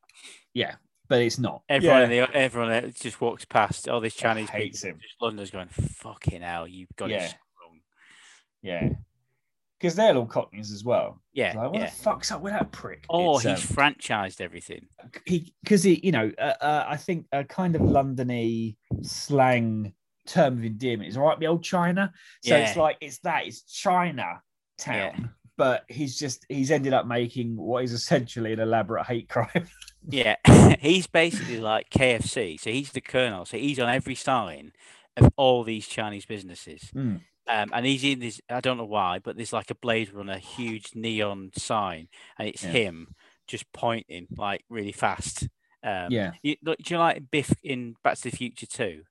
[0.52, 0.76] Yeah,
[1.08, 1.62] but it's not.
[1.68, 2.04] Everyone, yeah.
[2.04, 4.94] in the, everyone just walks past all these Chinese hates people.
[4.96, 5.00] him.
[5.02, 7.24] Just London's going, fucking hell, you've got Yeah.
[7.26, 7.80] it wrong.
[8.62, 8.88] yeah,
[9.84, 11.20] because they're all Cockneys as well.
[11.34, 11.90] Yeah, like, what yeah.
[11.90, 13.04] the fuck's up with that prick?
[13.10, 14.86] Oh, It's, he's um, franchised everything.
[15.26, 19.92] he because he you know uh, uh, I think a kind of Londony slang
[20.26, 21.38] term of endearment is all right.
[21.38, 22.10] The old China,
[22.42, 24.40] so it's like it's that it's China
[24.78, 29.68] town, but he's just he's ended up making what is essentially an elaborate hate crime.
[30.06, 30.36] Yeah,
[30.80, 32.60] he's basically like KFC.
[32.60, 33.46] So he's the colonel.
[33.46, 34.72] So he's on every sign
[35.16, 36.90] of all these Chinese businesses.
[36.94, 37.22] Mm.
[37.46, 40.38] Um, and he's in this, I don't know why, but there's like a Blade Runner
[40.38, 42.70] huge neon sign, and it's Yeah.
[42.70, 43.14] him
[43.46, 45.48] just pointing like really fast.
[45.82, 49.02] Um, yeah, you, look, do you like Biff in Back to the Future too?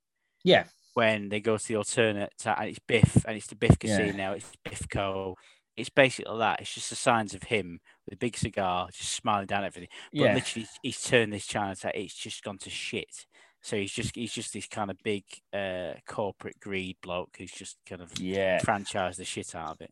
[0.43, 0.65] yeah,
[0.95, 4.31] when they go to the alternate and it's Biff and it's the Biff Casino, Yeah.
[4.33, 5.35] It's Biff Co.
[5.75, 6.61] It's basically that.
[6.61, 9.89] It's just the signs of him with a big cigar, just smiling down at everything.
[10.11, 11.93] But yeah, literally, he's turned this Chinatown.
[11.95, 13.25] It's just gone to shit.
[13.63, 17.77] So he's just he's just this kind of big uh, corporate greed bloke who's just
[17.87, 18.59] kind of yeah.
[18.59, 19.91] franchised the shit out of it.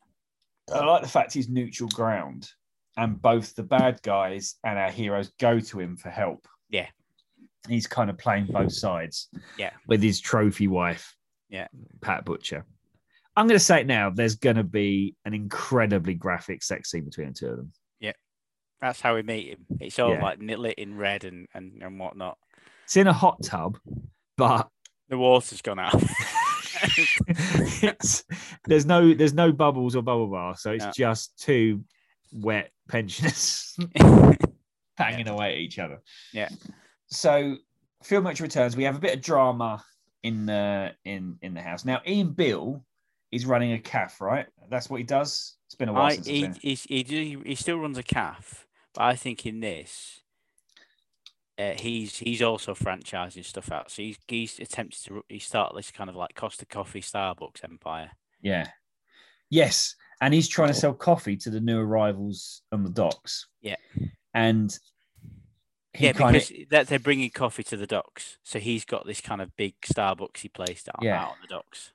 [0.73, 2.51] I like the fact he's neutral ground,
[2.97, 6.47] and both the bad guys and our heroes go to him for help.
[6.69, 6.87] Yeah.
[7.67, 9.29] he's kind of playing both sides.
[9.57, 9.71] Yeah.
[9.87, 11.15] with his trophy wife.
[11.49, 11.67] Yeah.
[12.01, 12.65] Pat Butcher.
[13.35, 14.09] I'm going to say it now.
[14.09, 17.71] There's going to be an incredibly graphic sex scene between the two of them.
[17.99, 18.13] Yeah,
[18.81, 19.65] that's how we meet him.
[19.79, 20.23] It's all Yeah.
[20.23, 22.37] like lit in red and, and, and whatnot.
[22.91, 23.77] It's in a hot tub,
[24.35, 24.67] but
[25.07, 25.93] The water's gone out.
[28.67, 30.91] there's no there's no bubbles or bubble bar, so it's No.
[30.93, 31.85] just two
[32.33, 33.77] wet pensioners
[34.97, 36.01] banging away at each other.
[36.33, 36.49] Yeah.
[37.07, 37.55] So
[38.03, 38.75] Phil Much returns.
[38.75, 39.81] We have a bit of drama
[40.23, 42.01] in the in in the house now.
[42.05, 42.83] Ian Beale
[43.31, 44.47] is running a calf, right?
[44.69, 45.55] That's what he does.
[45.67, 46.57] It's been a while I, he, it.
[46.89, 50.20] he, he still runs a calf, but I think in this,
[51.59, 53.91] uh, he's he's also franchising stuff out.
[53.91, 58.11] So he's he's attempted to he start this kind of like Costa Coffee Starbucks empire.
[58.41, 58.67] Yeah.
[59.49, 63.47] Yes, and he's trying to sell coffee to the new arrivals on the docks.
[63.61, 63.75] Yeah.
[64.33, 64.77] and
[65.99, 69.55] yeah, because that they're bringing coffee to the docks, so he's got this kind of
[69.57, 71.21] big Starbucksy place down Yeah.
[71.21, 71.91] out on the docks.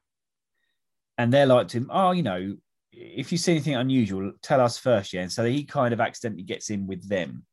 [1.17, 2.57] and they're like to him, oh, you know,
[2.93, 5.23] if you see anything unusual, tell us first, yeah.
[5.23, 7.47] And so he kind of accidentally gets in with them,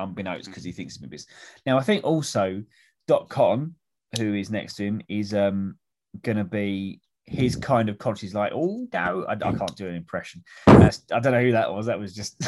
[0.00, 1.26] unbeknownst, because he thinks it's business.
[1.66, 2.62] Now, I think also
[3.06, 3.74] Dot Con,
[4.18, 5.76] who is next to him, is um
[6.22, 9.94] going to be his kind of conscious, like, oh no, I, I can't do an
[9.94, 10.42] impression.
[10.66, 11.86] That's, I don't know who that was.
[11.86, 12.36] That was just.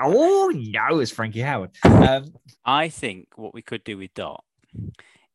[0.00, 1.70] oh no, it's Frankie Howerd.
[1.84, 2.34] Um,
[2.64, 4.44] I think what we could do with Dot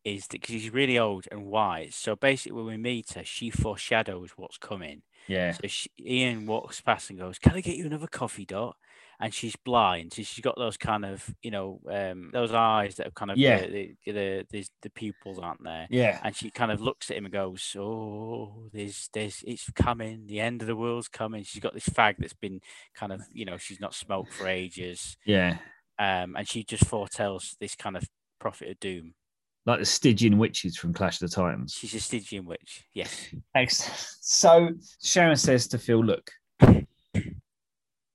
[0.04, 1.96] is that because she's really old and wise.
[1.96, 5.02] So basically, when we meet her, she foreshadows what's coming.
[5.28, 8.76] yeah, So she, Ian walks past and goes, "Can I get you another coffee, Dot?"
[9.20, 13.08] And she's blind, so she's got those kind of, you know, um, those eyes that
[13.08, 13.62] are kind of, Yeah.
[13.62, 15.88] the, the, the, the, the pupils aren't there.
[15.90, 20.26] yeah, And she kind of looks at him and goes, "Oh, there's, there's, it's coming.
[20.28, 22.60] The end of the world's coming." She's got this fag that's been
[22.94, 25.58] kind of, you know, she's not smoked for ages, yeah.
[25.98, 28.04] um, and she just foretells this kind of
[28.40, 29.14] prophet of doom.
[29.66, 31.74] Like the Stygian witches from Clash of the Titans.
[31.74, 32.84] She's a Stygian witch.
[32.94, 33.34] Yes.
[33.56, 33.98] Excellent.
[34.22, 34.70] So
[35.02, 36.30] Sharon says to Phil, look,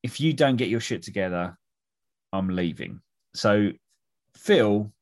[0.03, 1.57] if you don't get your shit together,
[2.33, 3.01] I'm leaving.
[3.35, 3.71] So
[4.37, 4.93] Phil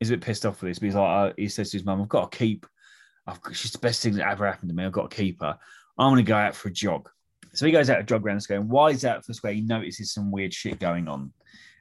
[0.00, 2.00] is a bit pissed off with this, he's like, uh, he says to his mum,
[2.00, 2.66] I've got to keep,
[3.26, 4.84] I've she's the best thing that ever happened to me.
[4.84, 5.58] I've got to keep her.
[5.98, 7.08] I'm going to go out for a jog.
[7.54, 8.60] So he goes out a jog around the square.
[8.60, 11.32] And while out for the square, he notices some weird shit going on.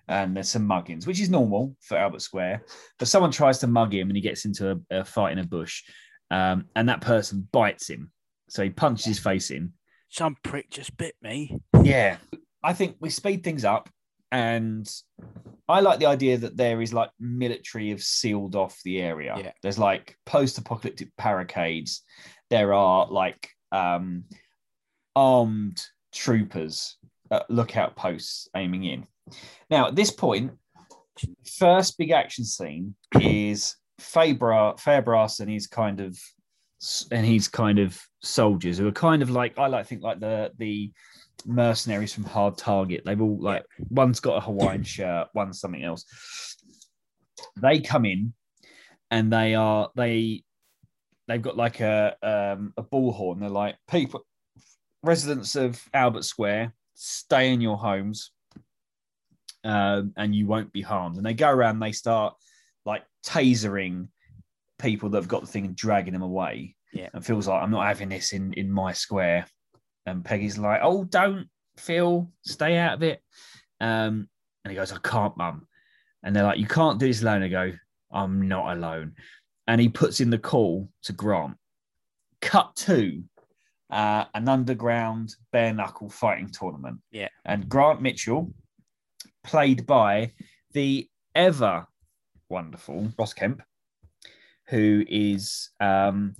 [0.08, 2.64] And there's some muggings, which is normal for Albert Square.
[2.98, 5.44] But someone tries to mug him and he gets into a, a fight in a
[5.44, 5.84] bush.
[6.32, 8.12] Um, and that person bites him.
[8.50, 9.74] So he punches his face in.
[10.10, 11.60] Some prick just bit me.
[11.84, 12.18] Yeah.
[12.64, 13.90] I think we speed things up.
[14.32, 14.90] And
[15.70, 19.36] I like the idea that there is like military have sealed off the area.
[19.38, 19.52] Yeah.
[19.64, 22.04] There's like post apocalyptic barricades.
[22.50, 24.26] There are like um,
[25.16, 25.82] armed
[26.14, 26.98] troopers
[27.32, 29.08] at lookout posts aiming in.
[29.70, 30.52] Now, at this point,
[31.58, 36.18] first big action scene is Fabra, Fairbrass and his kind of
[37.12, 40.52] and he's kind of soldiers who are kind of like I like think like the
[40.58, 40.92] the
[41.46, 43.04] mercenaries from Hard Target.
[43.06, 46.06] They've all like one's got a Hawaiian shirt, one's something else.
[47.56, 48.34] They come in
[49.12, 50.44] and they are they
[51.28, 53.40] they've got like a um, a bullhorn.
[53.40, 54.26] They're like people
[55.04, 58.32] residents of Albert Square, stay in your homes,
[59.64, 61.18] um, and you won't be harmed.
[61.18, 62.36] And they go around, they start
[62.86, 64.08] like tasering
[64.80, 66.76] people that have got the thing and dragging them away.
[66.94, 67.10] Yeah.
[67.14, 69.46] And feels like I'm not having this in in my square.
[70.06, 71.48] And Peggy's like, "Oh, don't
[71.78, 73.22] Phil, stay out of it."
[73.80, 74.30] Um,
[74.64, 75.68] and he goes, "I can't, mum."
[76.24, 77.74] And they're like, "You can't do this alone." I go,
[78.12, 79.16] "I'm not alone."
[79.68, 81.58] And he puts in the call to Grant.
[82.42, 83.24] Cut to
[83.90, 87.00] uh, an underground bare knuckle fighting tournament.
[87.12, 87.30] Yeah.
[87.46, 88.54] And Grant Mitchell,
[89.44, 90.34] played by
[90.72, 91.88] the ever
[92.50, 93.62] wonderful Ross Kemp,
[94.70, 96.36] who is, um,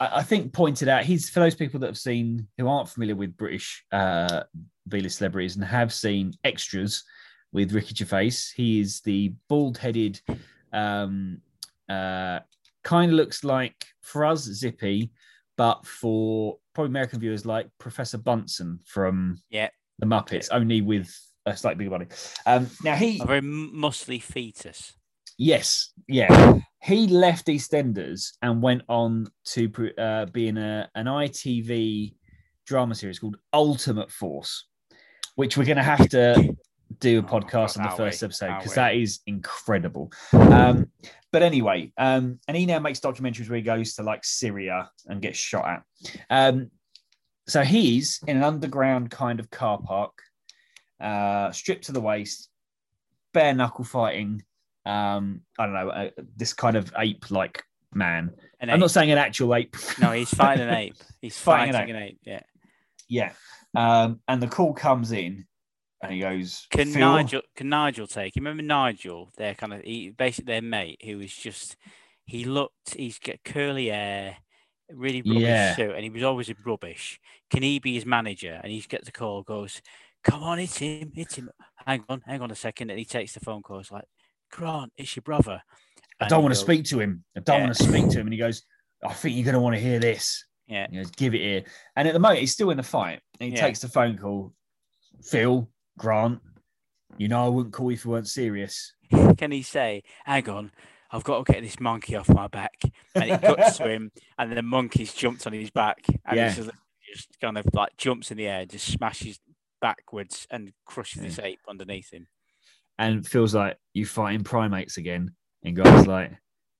[0.00, 1.04] I, I think, pointed out.
[1.04, 4.44] He's for those people that have seen who aren't familiar with British uh,
[4.88, 7.04] B-list celebrities and have seen extras
[7.52, 8.32] with Ricky Gervais.
[8.54, 10.20] He is the bald-headed,
[10.72, 11.38] um,
[11.88, 12.40] uh,
[12.82, 15.12] kind of looks like for us Zippy,
[15.58, 19.68] but for probably American viewers like Professor Bunsen from Yeah.
[19.98, 22.06] the Muppets, only with a slightly bigger body.
[22.46, 24.94] Um, now he A very muscly fetus.
[25.42, 26.60] Yes, yeah.
[26.80, 32.14] He left EastEnders and went on to uh, be in a, an ITV
[32.64, 34.68] drama series called Ultimate Force,
[35.34, 36.56] which we're going to have to
[37.00, 38.26] do a Oh, podcast on the first we?
[38.26, 40.12] episode because that is incredible.
[40.32, 40.90] Um,
[41.32, 45.20] but anyway, um, and he now makes documentaries where he goes to like Syria and
[45.20, 45.82] gets shot at.
[46.30, 46.70] Um,
[47.48, 50.12] so he's in an underground kind of car park,
[51.00, 52.48] uh, stripped to the waist,
[53.34, 54.44] bare knuckle fighting.
[54.84, 57.62] Um, I don't know, uh, this kind of ape like
[57.94, 58.32] man.
[58.60, 58.80] An I'm ape.
[58.80, 59.76] not saying an actual ape.
[60.00, 60.96] No, he's fighting an ape.
[61.20, 62.18] He's Fighting fighting, an an ape.
[62.24, 62.40] Yeah.
[63.08, 63.32] yeah.
[63.74, 65.46] Um, and the call comes in
[66.02, 67.42] and he goes, Can "Phil?" Nigel?
[67.56, 68.34] Can Nigel take?
[68.36, 69.30] You remember Nigel?
[69.36, 71.76] Their kind of he, basically their mate, who was just
[72.24, 72.94] he looked.
[72.94, 74.36] He's got curly hair,
[74.90, 75.76] really rubbish Yeah.
[75.76, 77.20] suit, and he was always rubbish.
[77.50, 78.60] Can he be his manager?
[78.62, 79.80] And he gets the call, goes,
[80.24, 81.50] "Come on, it's him, it's him."
[81.86, 83.78] Hang on, hang on a second, and he takes the phone call.
[83.80, 84.04] It's like,
[84.52, 85.62] Grant, it's your brother.
[86.20, 87.24] I don't want to speak to him.
[87.36, 87.64] I don't Yeah.
[87.64, 88.26] want to speak to him.
[88.26, 88.62] And he goes,
[89.04, 90.44] I think you're going to want to hear this.
[90.68, 91.64] Yeah, He goes, give it here.
[91.96, 93.20] And at the moment, he's still in the fight.
[93.40, 93.66] And he Yeah.
[93.66, 94.54] takes the phone call.
[95.24, 96.40] Phil, Grant,
[97.18, 98.94] you know I wouldn't call you if you weren't serious.
[99.36, 100.72] can he say, "Hang on,
[101.10, 102.80] I've got to get this monkey off my back"?
[103.14, 106.48] And he cuts to him, and then the monkey's jumped on his back, and Yeah.
[106.50, 106.70] he just,
[107.12, 109.40] just kind of like jumps in the air, just smashes
[109.80, 112.28] backwards, and crushes this ape underneath him.
[112.98, 115.32] And feels like you fighting primates again.
[115.64, 116.32] And Grant's like,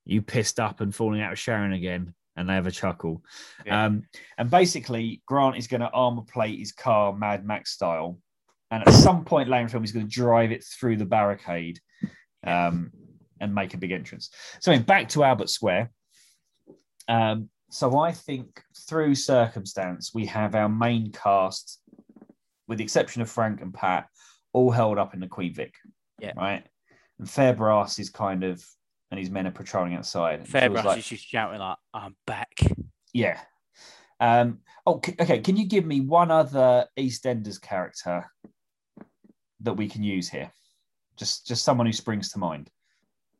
[0.04, 2.14] you pissed up and falling out of Sharon again.
[2.36, 3.22] And they have a chuckle.
[3.66, 3.86] Yeah.
[3.86, 4.04] Um,
[4.38, 8.18] and basically, Grant is going to armor plate his car Mad Max style.
[8.70, 11.78] And at some point later in film, he's going to drive it through the barricade
[12.42, 12.90] um,
[13.38, 14.30] and make a big entrance.
[14.60, 15.90] So, back to Albert Square.
[17.06, 21.80] Um, so, I think through circumstance, we have our main cast,
[22.66, 24.06] with the exception of Frank and Pat,
[24.54, 25.74] all held up in the Queen Vic.
[26.22, 26.32] Yeah.
[26.36, 26.64] Right.
[27.18, 28.64] And Fairbrass is kind of,
[29.10, 30.46] and his men are patrolling outside.
[30.46, 32.60] Fairbrass like- is just shouting like, "I'm back."
[33.12, 33.40] yeah.
[34.20, 35.40] Um, oh, okay.
[35.40, 38.30] Can you give me one other EastEnders character
[39.60, 40.52] that we can use here?
[41.16, 42.70] Just, just someone who springs to mind.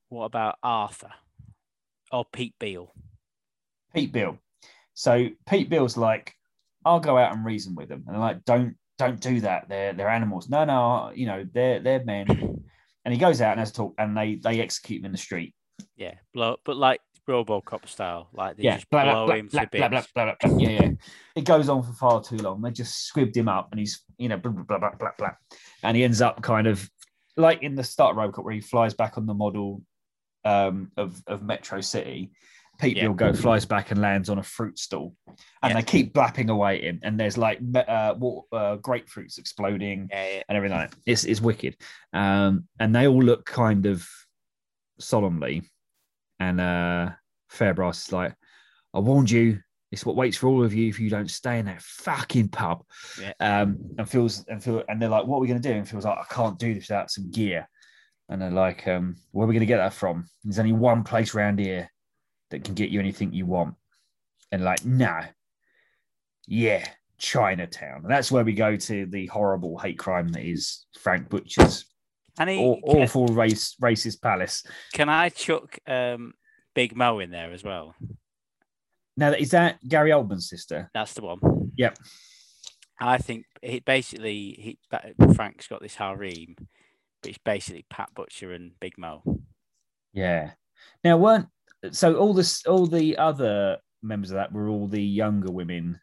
[0.08, 1.12] What about Arthur
[2.10, 2.92] or Pete Beale?
[3.94, 4.38] Pete Beale.
[4.94, 6.34] So Pete Beale's like,
[6.84, 9.68] I'll go out and reason with them, and they're like, don't, don't do that.
[9.68, 10.48] They're, they're animals.
[10.48, 12.58] No, no, you know, they're, they're men.
[13.04, 15.18] And he goes out and has a talk, and they, they execute him in the
[15.18, 15.54] street.
[15.96, 19.60] Yeah, blow, but like RoboCop style, like they yeah, just blah, blow blah, him blah,
[19.62, 20.08] to blah, bits.
[20.14, 20.58] blah, blah.
[20.58, 20.90] Yeah, yeah.
[21.36, 22.62] It goes on for far too long.
[22.62, 25.30] They just squibbed him up, and he's you know blah blah blah blah blah, blah.
[25.82, 26.88] and he ends up kind of
[27.36, 29.82] like in the start of Robocop where he flies back on the model
[30.44, 32.32] um, of of Metro City.
[32.78, 33.32] Pete Yeah.
[33.32, 35.14] Flies back and lands on a fruit stall,
[35.62, 35.74] and Yeah.
[35.74, 37.00] they keep blapping away at him.
[37.02, 40.98] And there's like uh, water, uh, grapefruits exploding Yeah, and everything like that.
[41.06, 41.76] It's, it's wicked.
[42.12, 44.08] Um, and they all look kind of
[44.98, 45.62] solemnly.
[46.40, 47.10] And uh,
[47.52, 48.34] Fairbrass is like,
[48.94, 49.60] I warned you.
[49.92, 52.82] It's what waits for all of you if you don't stay in that fucking pub.
[53.38, 55.72] Um, and feels and feel and they're like, what are we gonna do?
[55.72, 57.68] And feels like I can't do this without some gear.
[58.30, 60.24] And they're like, um, where are we gonna get that from?
[60.44, 61.90] There's only one place around here
[62.52, 63.74] that can get you anything you want.
[64.52, 65.20] And like, no,
[66.46, 66.86] yeah,
[67.18, 68.02] Chinatown.
[68.02, 71.86] And that's where we go to the horrible hate crime that is Frank Butcher's
[72.38, 74.64] And he, aw- can, awful race racist palace.
[74.92, 76.34] can I chuck um,
[76.74, 77.94] Big Mo in there as well?
[79.16, 80.90] Now, is that Gary Oldman's sister?
[80.94, 81.72] That's the one.
[81.76, 81.98] Yep.
[83.00, 88.78] I think he basically he Frank's got this harem, but it's basically Pat Butcher and
[88.80, 89.22] Big Mo.
[90.12, 90.52] Yeah.
[91.04, 91.48] Now weren't
[91.90, 96.00] so all this all the other members of that were all the younger women,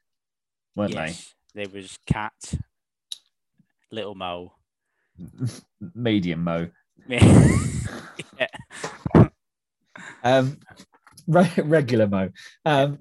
[0.76, 2.34] weren't yes, there was Cat,
[3.92, 4.54] Little Mo.
[5.96, 6.70] Medium Mo.
[7.08, 8.48] yeah.
[10.24, 10.58] Um,
[11.28, 12.30] re- regular Mo.
[12.66, 13.00] Um,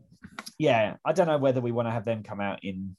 [0.58, 2.96] yeah, I don't know whether we want to have them come out in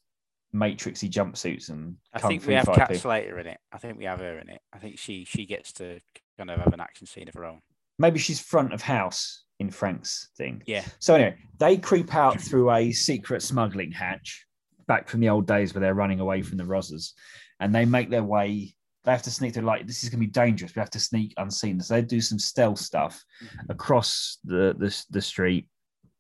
[0.54, 2.96] matrixy jumpsuits and I think we have Cat.
[2.96, 3.60] Slater in it.
[3.72, 4.62] I think we have her in it.
[4.74, 6.00] I think she she gets to
[6.38, 7.60] kind of have an action scene of her own.
[7.98, 10.64] Maybe she's front of house in Frank's thing.
[10.66, 10.84] Yeah.
[11.00, 14.46] So anyway, they creep out through a secret smuggling hatch
[14.88, 17.12] back from the old days where they're running away from the Rozzers,
[17.60, 18.74] and they make their way.
[19.06, 19.64] They have to sneak through.
[19.64, 20.76] Like this is going to be dangerous.
[20.76, 21.80] We have to sneak unseen.
[21.82, 23.72] So they do some stealth stuff mm-hmm.
[23.72, 25.68] across the the, the street,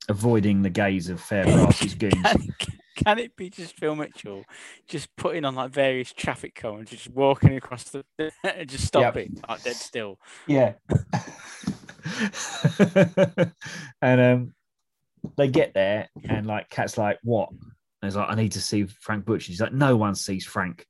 [0.07, 2.13] avoiding the gaze of Fairbrass's goons.
[2.13, 2.53] Can,
[2.95, 4.43] can it be just Phil Mitchell
[4.87, 8.03] just putting on like various traffic cones, just walking across the
[8.43, 10.19] and just stopping like dead still?
[10.47, 10.73] Yeah.
[14.01, 14.53] and um,
[15.37, 17.59] they get there, and like Cat's like, "What?" And
[18.03, 20.85] he's like, "I need to see Frank Butcher." He's like, "No one sees Frank,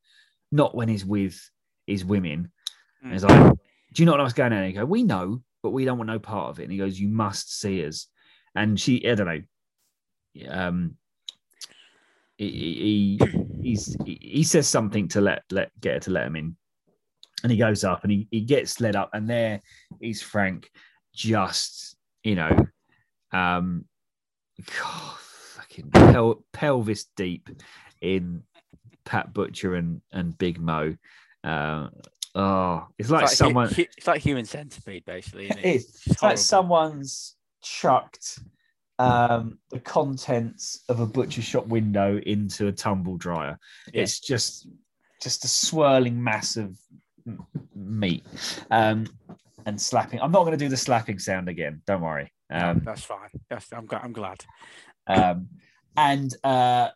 [0.52, 1.40] not when he's with
[1.88, 2.52] his women."
[3.04, 3.54] And he's like,
[3.94, 5.98] "Do you not know what's going on?" And he goes, "We know, but we don't
[5.98, 8.08] want no part of it." And he goes, "You must see us."
[8.56, 10.48] And she, I don't know.
[10.50, 10.96] Um,
[12.38, 13.20] he,
[13.62, 16.56] he he says something to let let get her to let him in,
[17.44, 19.62] and he goes up and he, he gets led up, and there
[20.02, 20.72] is Frank,
[21.20, 22.56] just you know,
[23.32, 23.86] um,
[24.58, 27.50] God, fucking pel- pelvis deep
[28.02, 28.44] in
[29.06, 30.96] Pat Butcher and and Big Mo.
[31.44, 31.90] Uh,
[32.36, 33.70] oh, it's like, hu- someone.
[33.70, 35.46] hu- it's like human centipede, basically.
[35.46, 35.66] Isn't it?
[35.66, 35.86] It is.
[35.86, 38.40] It's It's like someone's chucked
[38.98, 43.60] um, the contents of a butcher shop window into a tumble dryer.
[43.94, 44.04] Yeah.
[44.04, 44.68] It's just
[45.22, 46.78] just a swirling mass of
[47.76, 48.26] meat
[48.72, 49.06] um,
[49.66, 50.20] and slapping.
[50.22, 51.82] I'm not going to do the slapping sound again.
[51.86, 52.32] Don't worry.
[52.52, 53.30] Um, that's fine.
[53.50, 54.02] That's, I'm glad.
[54.04, 54.46] I'm glad.
[55.08, 55.48] um,
[55.98, 56.90] and uh,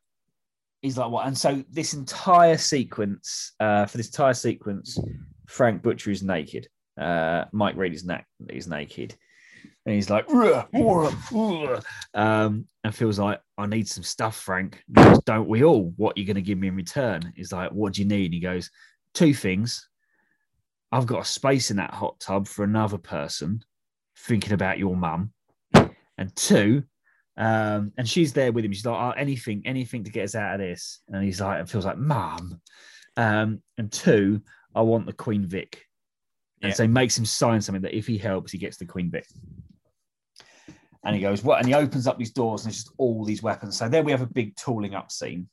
[0.82, 5.00] he's like, "What?" And so this entire sequence, uh, for this entire sequence,
[5.48, 6.68] Frank Butcher is naked.
[7.00, 9.16] Uh, Mike Reid is, na- is naked,
[9.86, 11.82] and he's like, "Ruh, ruh, ruh,"
[12.14, 15.94] um, and feels like, "I need some stuff, Frank." Goes, Don't we all?
[15.98, 17.34] What are you going to give me in return?
[17.36, 18.70] He's like, "What do you need?" He goes,
[19.14, 19.88] two things.
[20.94, 23.64] I've got a space in that hot tub for another person,
[24.16, 25.34] thinking about your mum,
[25.74, 26.84] and two,
[27.36, 28.72] Um, and she's there with him.
[28.74, 31.02] She's like, oh, anything, anything to get us out of this.
[31.08, 32.62] And he's like, it feels like, Mum.
[33.18, 34.42] Um, and two,
[34.76, 35.84] I want the Queen Vic.
[36.62, 36.76] And Yeah.
[36.76, 39.26] so he makes him sign something that if he helps, he gets the Queen Vic.
[41.04, 41.58] And he goes, What?
[41.58, 43.78] And he opens up these doors and there's just all these weapons.
[43.78, 45.50] So there we have a big tooling up scene.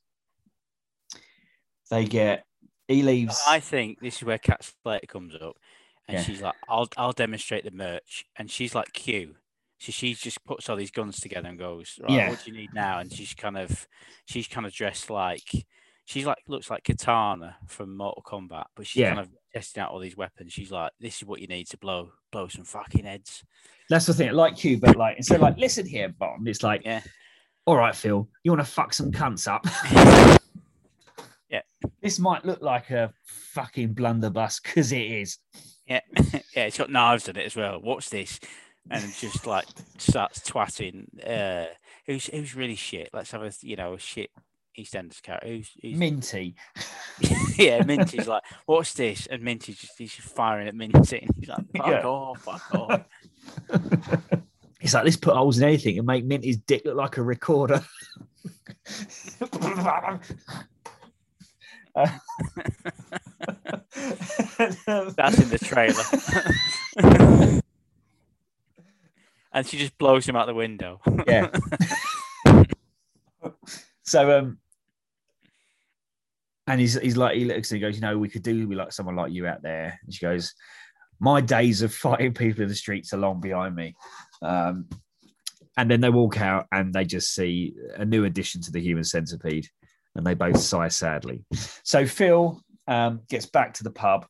[1.90, 2.44] They get,
[2.90, 3.40] he leaves.
[3.46, 5.56] I think this is where Cat Slater comes up,
[6.08, 6.22] and Yeah.
[6.24, 9.36] she's like, "I'll I'll demonstrate the merch," and she's like Q.
[9.78, 12.28] So she just puts all these guns together and goes, "Right, Yeah.
[12.30, 13.88] what do you need now?" And she's kind of,
[14.26, 15.48] she's kind of dressed like,
[16.04, 19.14] she's like looks like Kitana from Mortal Kombat, but she's Yeah.
[19.14, 20.52] kind of testing out all these weapons.
[20.52, 23.42] She's like, "This is what you need to blow blow some fucking heads."
[23.88, 26.82] That's the thing, like you, but like, instead of like, listen here, Bond, it's like,
[26.84, 27.00] Yeah.
[27.66, 29.64] all right, Phil, you want to fuck some cunts up?
[31.50, 31.62] Yeah.
[32.00, 35.38] This might look like a fucking blunderbuss because it is.
[35.86, 36.00] Yeah,
[36.54, 37.80] yeah, it's got knives in it as well.
[37.82, 38.38] What's this?
[38.90, 39.66] And just like
[39.98, 41.06] starts twatting.
[41.26, 41.66] Uh,
[42.06, 43.10] who's who's really shit?
[43.12, 44.30] Let's have a you know a shit
[44.78, 45.48] EastEnders character.
[45.48, 46.54] Who's, who's Minty.
[47.56, 49.26] yeah, Minty's like, what's this?
[49.26, 51.18] And Minty's just he's just firing at Minty.
[51.18, 52.06] And he's like, fuck Yeah.
[52.06, 53.00] off, fuck off.
[54.80, 57.84] It's like, let's put holes in anything and make Minty's dick look like a recorder.
[61.94, 62.20] That's
[65.38, 66.02] in the trailer.
[69.52, 71.00] and she just blows him out the window.
[71.26, 71.48] yeah.
[74.02, 74.58] so um
[76.66, 78.78] and he's he's like he looks and he goes, you know, we could do with
[78.78, 79.98] like someone like you out there.
[80.04, 80.54] And she goes,
[81.18, 83.94] My days of fighting people in the streets are long behind me.
[84.42, 84.88] Um
[85.76, 89.04] and then they walk out and they just see a new addition to the human
[89.04, 89.68] centipede
[90.16, 91.44] and they both sigh sadly.
[91.82, 94.26] So Phil um, gets back to the pub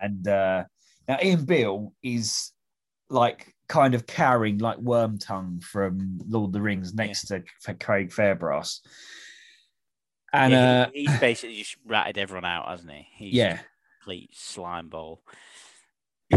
[0.00, 0.64] and uh,
[1.08, 2.52] now Ian Beale is
[3.08, 7.42] like kind of carrying like worm tongue from Lord of the Rings next to
[7.80, 8.80] Craig Fairbrass.
[10.32, 13.06] And Yeah, uh, he's basically just ratted everyone out, hasn't he?
[13.14, 13.58] He's yeah, a
[14.02, 15.22] complete slime ball.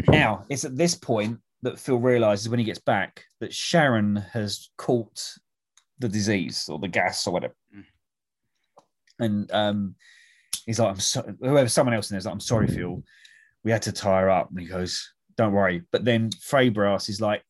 [0.08, 4.70] now it's at this point that Phil realizes when he gets back that Sharon has
[4.78, 5.34] caught
[6.00, 7.56] the disease or the gas or whatever.
[7.76, 7.84] Mm.
[9.20, 9.96] and um,
[10.66, 13.04] he's like, "I'm so whoever someone else in there's like, I'm sorry, Phil,
[13.64, 17.22] we had to tie her up." And he goes, "Don't worry." But then Fairbrass is
[17.22, 17.44] like,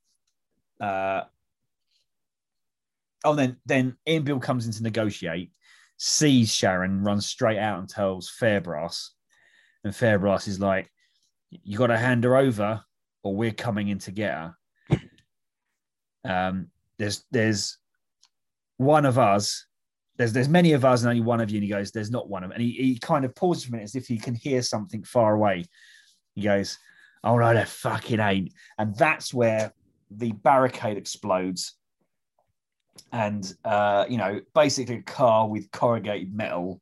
[0.80, 1.24] uh,
[3.26, 5.52] "Oh, then then Ian Beale comes in to negotiate,
[5.98, 9.10] sees Sharon, runs straight out and tells Fairbrass,
[9.84, 10.90] and Fairbrass is like,
[11.50, 12.82] "You got to hand her over,
[13.24, 14.56] or we're coming in to get her."
[16.24, 16.68] Um,
[16.98, 17.78] there's there's
[18.78, 19.66] one of us.
[20.18, 21.58] There's there's many of us and only one of you.
[21.58, 22.56] And he goes, "There's not one of." them.
[22.56, 25.04] And he, he kind of pauses for a minute as if he can hear something
[25.04, 25.66] far away.
[26.36, 26.78] He goes,
[27.24, 29.74] "Oh no, there fucking ain't." And that's where
[30.10, 31.74] the barricade explodes.
[33.12, 36.82] And uh, you know, basically a car with corrugated metal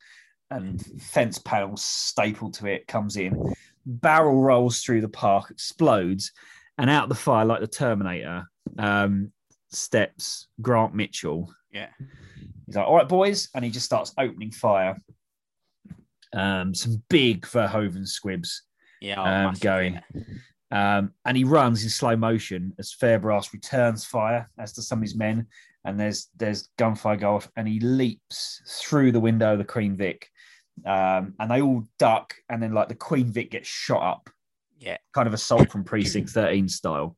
[0.51, 3.53] and fence panels stapled to it comes in,
[3.85, 6.31] barrel rolls through the park, explodes,
[6.77, 9.31] and out the fire like the Terminator um,
[9.69, 11.53] steps Grant Mitchell.
[11.75, 11.89] Yeah.
[12.65, 13.49] He's like, all right, boys.
[13.53, 14.97] And he just starts opening fire.
[16.33, 18.63] Um, some big Verhoeven squibs
[19.01, 19.19] Yeah.
[19.19, 19.99] oh, um, going.
[20.71, 25.03] Um, and he runs in slow motion as Fairbrass returns fire, as to some of
[25.03, 25.47] his men.
[25.83, 29.95] And there's there's gunfire go off, and he leaps through the window of the Queen
[29.95, 30.27] Vic.
[30.85, 34.29] Um, and they all duck, and then like the Queen Vic gets shot up,
[34.79, 34.97] Yeah.
[35.13, 37.15] kind of assault from Precinct 13 style.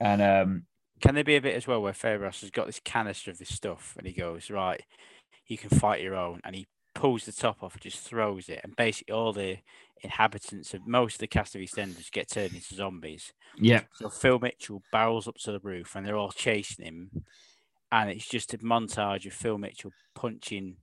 [0.00, 0.66] And um,
[1.02, 3.54] Can there be a bit as well where Fairbrass has got this canister of this
[3.54, 4.80] stuff and he goes, right,
[5.46, 6.40] you can fight your own.
[6.44, 8.60] And he pulls the top off and just throws it.
[8.62, 9.58] And basically, all the
[10.02, 13.32] inhabitants of most of the cast of EastEnders get turned into zombies.
[13.56, 17.10] yeah, So Phil Mitchell barrels up to the roof and they're all chasing him.
[17.90, 20.76] And it's just a montage of Phil Mitchell punching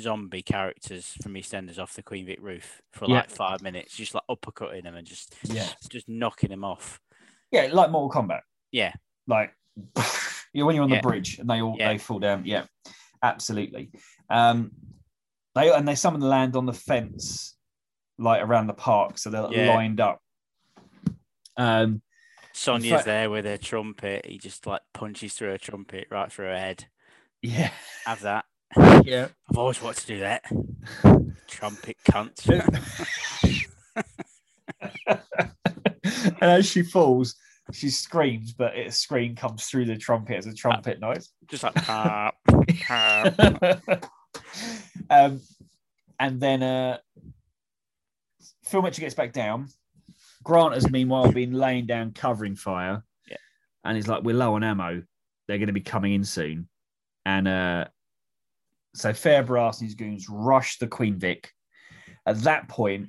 [0.00, 3.16] zombie characters from EastEnders off the Queen Vic roof for Yeah.
[3.16, 7.00] like five minutes, just like uppercutting them and just yeah, just knocking them off.
[7.50, 8.40] yeah, like Mortal Kombat.
[8.70, 8.92] Yeah.
[9.28, 9.52] Like
[10.52, 10.96] you know, when you're on Yeah.
[10.96, 11.92] the bridge and they all Yeah.
[11.92, 12.42] they fall down.
[12.44, 12.64] Yeah,
[13.22, 13.90] absolutely.
[14.28, 14.72] Um,
[15.54, 17.56] they and they some of them land on the fence,
[18.18, 19.74] like around the park, so they're Yeah.
[19.74, 20.20] lined up.
[21.56, 22.02] Um,
[22.52, 24.26] Sonia's fact- there with her trumpet.
[24.26, 26.86] He just like punches through her trumpet right through her head.
[27.42, 27.70] yeah,
[28.04, 28.44] Have that.
[29.04, 29.28] yeah.
[29.50, 30.42] I've always wanted to do that.
[31.46, 32.44] Trumpet cunt.
[35.06, 37.34] and as she falls,
[37.72, 41.32] she screams, but a scream comes through the trumpet as a trumpet noise.
[41.48, 42.34] just like "Pop,
[42.86, 43.34] pop."
[45.10, 45.40] um,
[46.20, 46.98] and then uh,
[48.64, 49.68] Phil Mitchell gets back down.
[50.42, 53.02] Grant has meanwhile been laying down covering fire.
[53.28, 53.36] Yeah.
[53.84, 55.02] And he's like, We're low on ammo.
[55.46, 56.68] They're going to be coming in soon.
[57.24, 57.86] And uh,
[58.94, 61.50] so Fairbrass and his goons rush the Queen Vic.
[62.26, 63.08] At that point,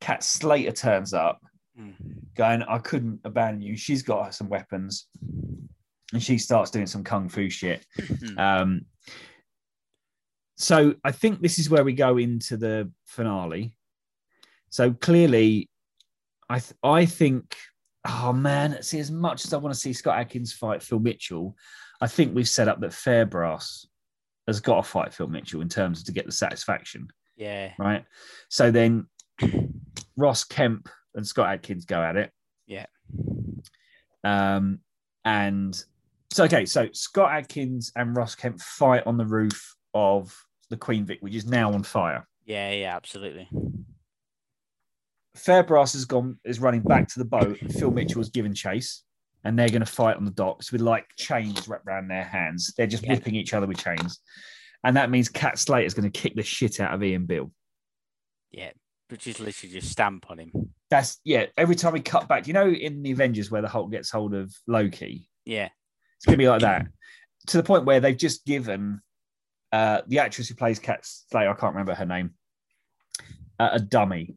[0.00, 1.40] Cat Slater turns up.
[2.34, 3.76] Going, I couldn't abandon you.
[3.76, 5.06] She's got some weapons.
[6.12, 7.84] And she starts doing some kung fu shit.
[7.98, 8.38] Mm.
[8.38, 8.82] Um,
[10.56, 13.76] so I think this is where we go into the finale.
[14.70, 15.68] So clearly,
[16.48, 17.54] I th- I think,
[18.06, 21.54] oh man, see, as much as I want to see Scott Adkins fight Phil Mitchell,
[22.00, 23.86] I think we've set up that Fairbrass
[24.46, 27.72] has got to fight Phil Mitchell in terms of to get the satisfaction, Yeah.
[27.78, 28.04] right?
[28.48, 29.06] So then
[30.16, 32.30] Ross Kemp and Scott Adkins go at it.
[32.66, 32.86] Yeah.
[34.24, 34.80] Um,
[35.24, 35.82] and
[36.30, 40.34] so okay, so Scott Adkins and Ross Kemp fight on the roof of
[40.70, 42.26] the Queen Vic, which is now on fire.
[42.44, 42.70] Yeah.
[42.72, 42.96] Yeah.
[42.96, 43.48] Absolutely.
[45.36, 49.04] Fairbrass has gone is running back to the boat, and Phil Mitchell has given chase,
[49.44, 52.74] and they're going to fight on the docks with like chains wrapped around their hands.
[52.76, 53.14] They're just Yeah.
[53.14, 54.18] whipping each other with chains,
[54.84, 57.50] and that means Cat Slater is going to kick the shit out of Ian Beale.
[58.50, 58.72] Yeah.
[59.10, 60.52] which is literally just stamp on him.
[60.90, 61.46] That's yeah.
[61.56, 64.34] Every time we cut back, you know, in the Avengers where the Hulk gets hold
[64.34, 65.68] of Loki, Yeah.
[66.16, 66.88] It's to be like that
[67.48, 69.00] to the point where they've just given
[69.72, 72.34] uh, the actress who plays Cat Slater, I can't remember her name,
[73.58, 74.36] uh, a dummy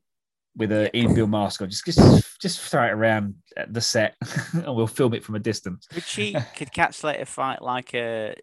[0.56, 1.70] with a Ian Beale mask on.
[1.70, 4.16] Just, just, just throw it around at the set
[4.54, 5.88] and we'll film it from a distance.
[5.88, 6.36] Could she?
[6.56, 8.36] could Cat Slater fight like a?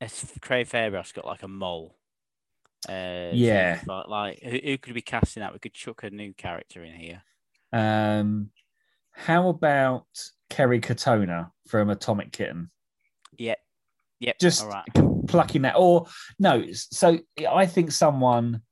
[0.00, 0.10] a
[0.40, 1.96] Craig Fairbrass got like a mole.
[2.88, 3.78] Uh, Yeah.
[3.78, 5.52] he'd Like who, who could we cast in that?
[5.52, 7.22] We could chuck a new character in here.
[7.72, 8.50] Um,
[9.12, 10.06] how about
[10.50, 12.70] Kerry Katona from Atomic Kitten?
[13.38, 13.58] Yep.
[14.20, 14.38] Yep.
[14.38, 15.26] Just all right.
[15.26, 16.06] plucking that, or
[16.38, 16.64] no?
[16.72, 17.18] So
[17.48, 18.62] I think someone,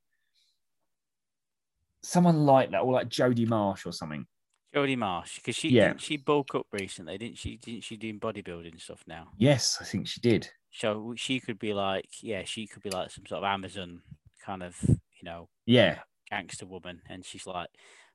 [2.03, 4.25] someone like that, or like Jodie Marsh or something.
[4.73, 5.89] Jodie Marsh, because she Yeah.
[5.89, 7.57] didn't she bulk up recently, didn't she?
[7.57, 9.31] Didn't she doing bodybuilding stuff now?
[9.37, 10.49] Yes, I think she did.
[10.71, 14.01] So she could be like, yeah, she could be like some sort of Amazon
[14.45, 15.99] kind of, you know, Yeah,
[16.29, 17.69] gangster woman, and she's like,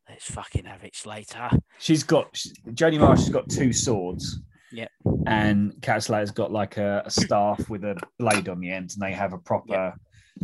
[0.08, 1.50] let's fucking have it, Slater.
[1.78, 2.32] she's got
[2.70, 4.40] Jodie Marsh has got two swords.
[4.72, 4.88] Yeah.
[5.26, 9.02] And Cat Slater's got like a, a staff with a blade on the end, and
[9.02, 9.94] they have a proper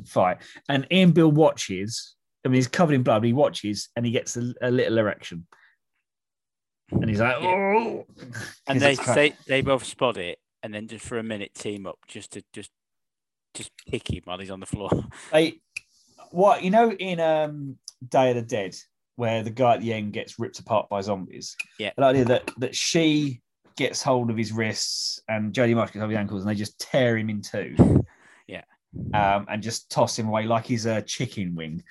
[0.07, 0.39] fight.
[0.69, 2.15] And Ian Beale watches.
[2.45, 3.21] I mean, he's covered in blood.
[3.21, 5.47] But he watches and he gets a, a little erection,
[6.91, 7.75] and he's like, Yeah.
[7.77, 8.07] "Oh!"
[8.67, 11.99] And they, they they both spot it, and then just for a minute team up
[12.09, 12.71] just to just
[13.55, 14.91] just pick him while he's on the floor.
[15.33, 15.61] They,
[16.31, 17.77] what you know in um
[18.09, 18.75] Day of the Dead,
[19.17, 21.57] where the guy at the end gets ripped apart by zombies.
[21.79, 21.91] Yeah.
[21.97, 23.41] the idea that that she
[23.77, 26.55] gets hold of his wrists and Jodie Marsh gets hold of his ankles, and they
[26.55, 27.77] just tear him in two.
[28.49, 28.65] Yeah.
[29.15, 31.83] um, and just toss him away like he's a chicken wing.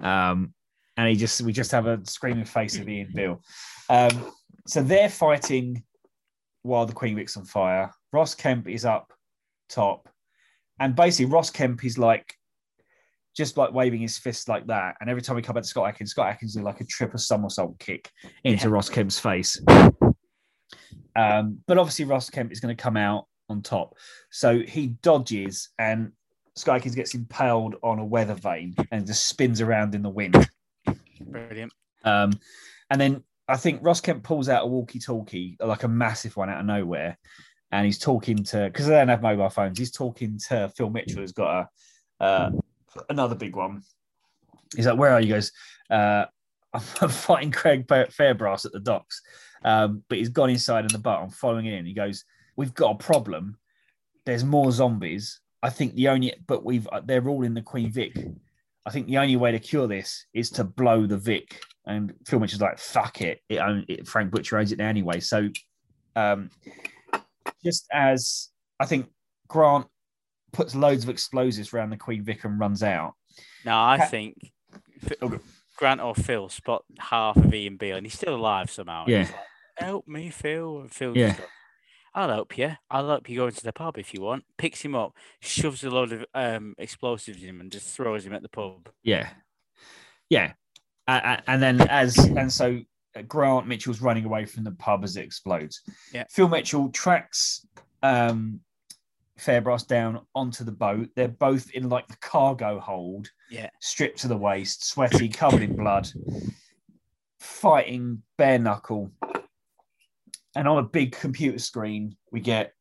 [0.00, 0.54] Um,
[0.96, 3.42] and he just we just have a screaming face of Ian Beale.
[3.90, 4.32] Um,
[4.66, 5.82] so they're fighting
[6.66, 7.90] while the Queen Vic's on fire.
[8.12, 9.12] Ross Kemp is up
[9.68, 10.08] top,
[10.80, 12.34] and basically Ross Kemp is like
[13.36, 14.96] just like waving his fist like that.
[15.00, 17.18] And every time we come back to Scott Adkins, Scott Adkins do like a triple
[17.18, 18.10] somersault kick
[18.44, 18.72] into Yeah.
[18.74, 19.60] Ross Kemp's face.
[21.14, 23.94] Um, but obviously Ross Kemp is going to come out on top.
[24.30, 26.12] So he dodges and
[26.56, 30.48] Scott Adkins gets impaled on a weather vane and just spins around in the wind.
[31.20, 31.72] Brilliant.
[32.04, 32.32] Um,
[32.90, 36.60] and then I think Ross Kemp pulls out a walkie-talkie, like a massive one out
[36.60, 37.16] of nowhere,
[37.70, 39.78] and he's talking to because they don't have mobile phones.
[39.78, 41.68] He's talking to Phil Mitchell, who's got
[42.20, 42.50] a uh,
[43.08, 43.82] another big one.
[44.74, 45.52] He's like, "Where are you guys?"
[45.90, 46.26] Uh,
[46.74, 49.22] I'm fighting Craig Fairbrass at the docks,
[49.64, 51.22] um, but he's gone inside in the bar.
[51.22, 51.86] I'm following it in.
[51.86, 52.24] He goes,
[52.56, 53.56] "We've got a problem.
[54.24, 55.40] There's more zombies.
[55.62, 58.16] I think the only, but we've they're all in the Queen Vic.
[58.84, 62.40] I think the only way to cure this is to blow the Vic." And Phil
[62.40, 65.48] Mitchell's like, "Fuck it, it, it Frank Butcher owns it now anyway." So,
[66.16, 66.50] um,
[67.64, 68.48] just as
[68.80, 69.06] I think
[69.48, 69.86] Grant
[70.52, 73.14] puts loads of explosives around the Queen Vic and runs out.
[73.64, 74.36] No, I think
[75.22, 75.38] Okay.
[75.76, 79.04] Grant or Phil spot half of Ian Beale, and he's still alive somehow.
[79.06, 79.20] Yeah.
[79.22, 79.34] like,
[79.76, 80.80] help me, Phil.
[80.80, 81.34] And Phil Yeah.
[81.36, 81.46] goes,
[82.14, 82.72] I'll help you.
[82.90, 84.44] I'll help you go into the pub if you want.
[84.56, 88.32] Picks him up, shoves a load of um, explosives in him, and just throws him
[88.32, 88.88] at the pub.
[89.02, 89.28] Yeah,
[90.30, 90.54] yeah,
[91.08, 92.80] uh, uh, and then as and so
[93.16, 95.82] uh, Grant Mitchell's running away from the pub as it explodes.
[96.12, 96.24] Yeah.
[96.30, 97.66] Phil Mitchell tracks
[98.02, 98.60] um,
[99.38, 101.08] Fairbrass down onto the boat.
[101.14, 103.28] They're both in like the cargo hold.
[103.50, 103.70] Yeah.
[103.80, 106.08] stripped to the waist, sweaty, covered in blood,
[107.38, 109.12] fighting bare knuckle.
[110.56, 112.72] And on a big computer screen, we get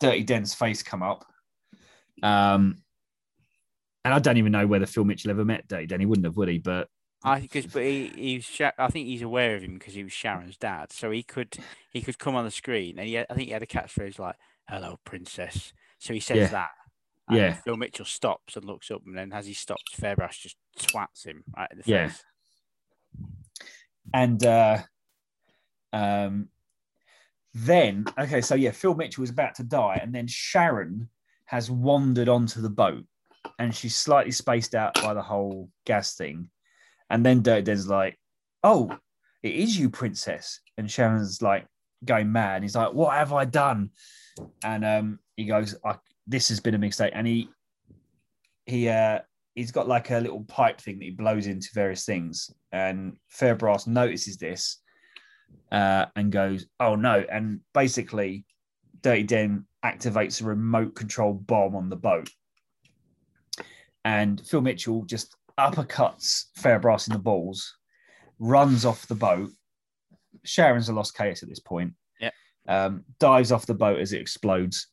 [0.00, 1.24] Dirty Den's face come up.
[2.22, 2.78] Um,
[4.04, 6.00] and I don't even know whether Phil Mitchell ever met Dirty Den.
[6.00, 6.58] He wouldn't have, would he?
[6.58, 6.88] But
[7.24, 10.12] I because but he, he's Sha- I think he's aware of him because he was
[10.12, 11.56] Sharon's dad, so he could
[11.92, 14.18] he could come on the screen and he had, I think he had a catchphrase
[14.18, 14.36] like
[14.68, 16.48] "Hello, princess." So he says Yeah.
[16.48, 16.70] that.
[17.28, 17.52] and Yeah.
[17.54, 21.44] Phil Mitchell stops and looks up, and then as he stops, Fairbrass just twats him
[21.56, 22.08] right in the Yeah.
[22.08, 22.24] face.
[24.12, 24.78] and uh,
[25.92, 26.48] um,
[27.54, 31.08] then okay, so yeah, Phil Mitchell is about to die, and then Sharon
[31.44, 33.04] has wandered onto the boat,
[33.58, 36.50] and she's slightly spaced out by the whole gas thing,
[37.12, 38.18] and then Dirty Den's like,
[38.64, 38.90] "Oh,
[39.42, 41.66] it is you, princess," and Sharon's like
[42.04, 42.62] going mad.
[42.62, 43.90] He's like, "What have I done?"
[44.64, 45.76] And um, he goes,
[46.26, 47.50] "This has been a mistake," and he
[48.64, 49.20] he uh
[49.54, 52.50] he's got like a little pipe thing that he blows into various things.
[52.72, 54.78] And Fairbrass notices this
[55.70, 58.46] uh, and goes, "Oh no!" And basically,
[59.02, 62.30] Dirty Den activates a remote control bomb on the boat,
[64.02, 65.36] and Phil Mitchell just
[65.70, 67.76] uppercuts Fairbrass in the balls,
[68.38, 69.50] runs off the boat.
[70.44, 71.92] Sharon's a lost case at this point.
[72.20, 72.30] Yeah.
[72.68, 74.88] Um, dives off the boat as it explodes.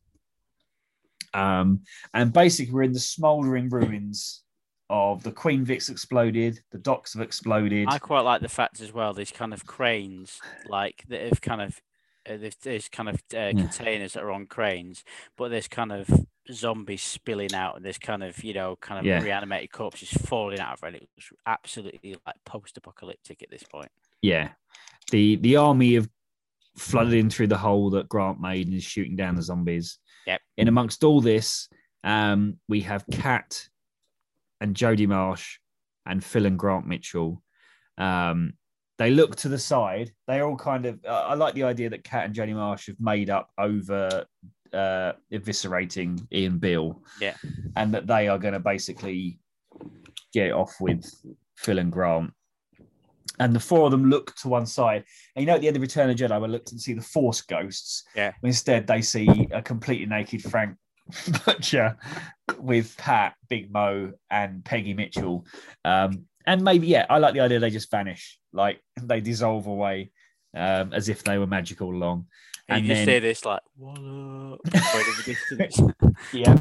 [1.33, 1.81] Um,
[2.13, 4.43] and basically, we're in the smouldering ruins
[4.89, 7.87] of the Queen Vic's exploded, the docks have exploded.
[7.89, 9.13] I quite like the fact as well.
[9.13, 11.79] These kind of cranes, like that have kind of
[12.27, 15.03] uh, there's, there's kind of uh, containers that are on cranes,
[15.37, 16.09] but there's kind of
[16.51, 19.21] zombies spilling out, and this kind of you know kind of Yeah.
[19.21, 21.03] reanimated corpses falling out of it.
[21.03, 23.91] It was absolutely like post-apocalyptic at this point.
[24.21, 24.49] yeah,
[25.11, 26.09] the the army have
[26.77, 29.99] flooded in through the hole that Grant made and is shooting down the zombies.
[30.27, 30.41] Yep.
[30.57, 31.67] In amongst all this,
[32.03, 33.67] um, we have Kat
[34.61, 35.57] and Jodie Marsh
[36.05, 37.41] and Phil and Grant Mitchell.
[37.97, 38.53] Um,
[38.97, 40.11] they look to the side.
[40.27, 40.99] They're all kind of.
[41.05, 44.25] Uh, I like the idea that Kat and Jodie Marsh have made up over
[44.73, 47.01] uh, eviscerating Ian Beale.
[47.21, 47.35] Yeah.
[47.75, 49.39] and that they are going to basically
[50.33, 51.05] get off with
[51.57, 52.33] Phil and Grant.
[53.39, 55.05] And the four of them look to one side.
[55.35, 56.93] And you know, at the end of Return of the Jedi, we looked and see
[56.93, 58.03] the Force ghosts.
[58.15, 58.33] Yeah.
[58.43, 60.75] Instead, they see a completely naked Frank
[61.45, 61.97] Butcher
[62.57, 65.45] with Pat, Big Mo, and Peggy Mitchell.
[65.85, 70.11] Um, and maybe, yeah, I like the idea they just vanish, like they dissolve away
[70.55, 72.25] um, as if they were magic all along.
[72.67, 75.81] And, And you just then- say this like, "What up?" right the distance.
[76.33, 76.55] yeah.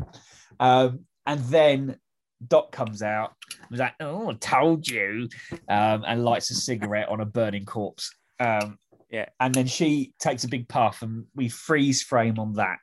[0.61, 1.99] Um, and then
[2.47, 3.35] Dot comes out,
[3.71, 5.29] was like, "Oh, I told you,"
[5.69, 8.15] um, and lights a cigarette on a burning corpse.
[8.41, 8.79] Um,
[9.11, 9.27] Yeah.
[9.41, 12.81] and then she takes a big puff, and we freeze frame on that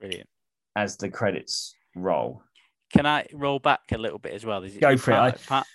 [0.00, 0.28] Brilliant.
[0.76, 2.42] as the credits roll.
[2.92, 4.62] Can I roll back a little bit as well?
[4.62, 5.14] Is Go for it.
[5.14, 5.66] part, I- Part,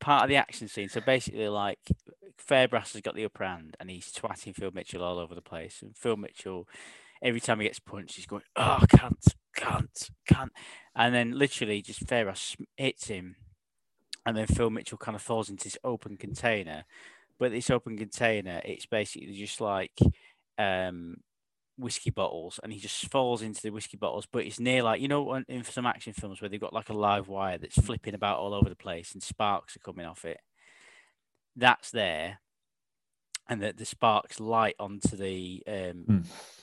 [0.00, 0.88] part of the action scene.
[0.88, 1.80] So basically, like
[2.38, 5.82] Fairbrass has got the upper hand, and he's twatting Phil Mitchell all over the place.
[5.82, 6.68] And Phil Mitchell,
[7.22, 10.52] every time he gets punched, he's going, "Oh, can't, can't, can't,"
[10.94, 13.36] and then literally just Fairbrass hits him,
[14.24, 16.84] and then Phil Mitchell kind of falls into this open container.
[17.38, 19.92] But this open container, it's basically just like
[20.58, 21.18] um,
[21.76, 24.26] whiskey bottles, and he just falls into the whiskey bottles.
[24.30, 26.94] But it's near like you know in some action films where they've got like a
[26.94, 30.38] live wire that's flipping about all over the place, and sparks are coming off it.
[31.56, 32.40] That's there,
[33.48, 36.20] and that the sparks light onto the um, Hmm.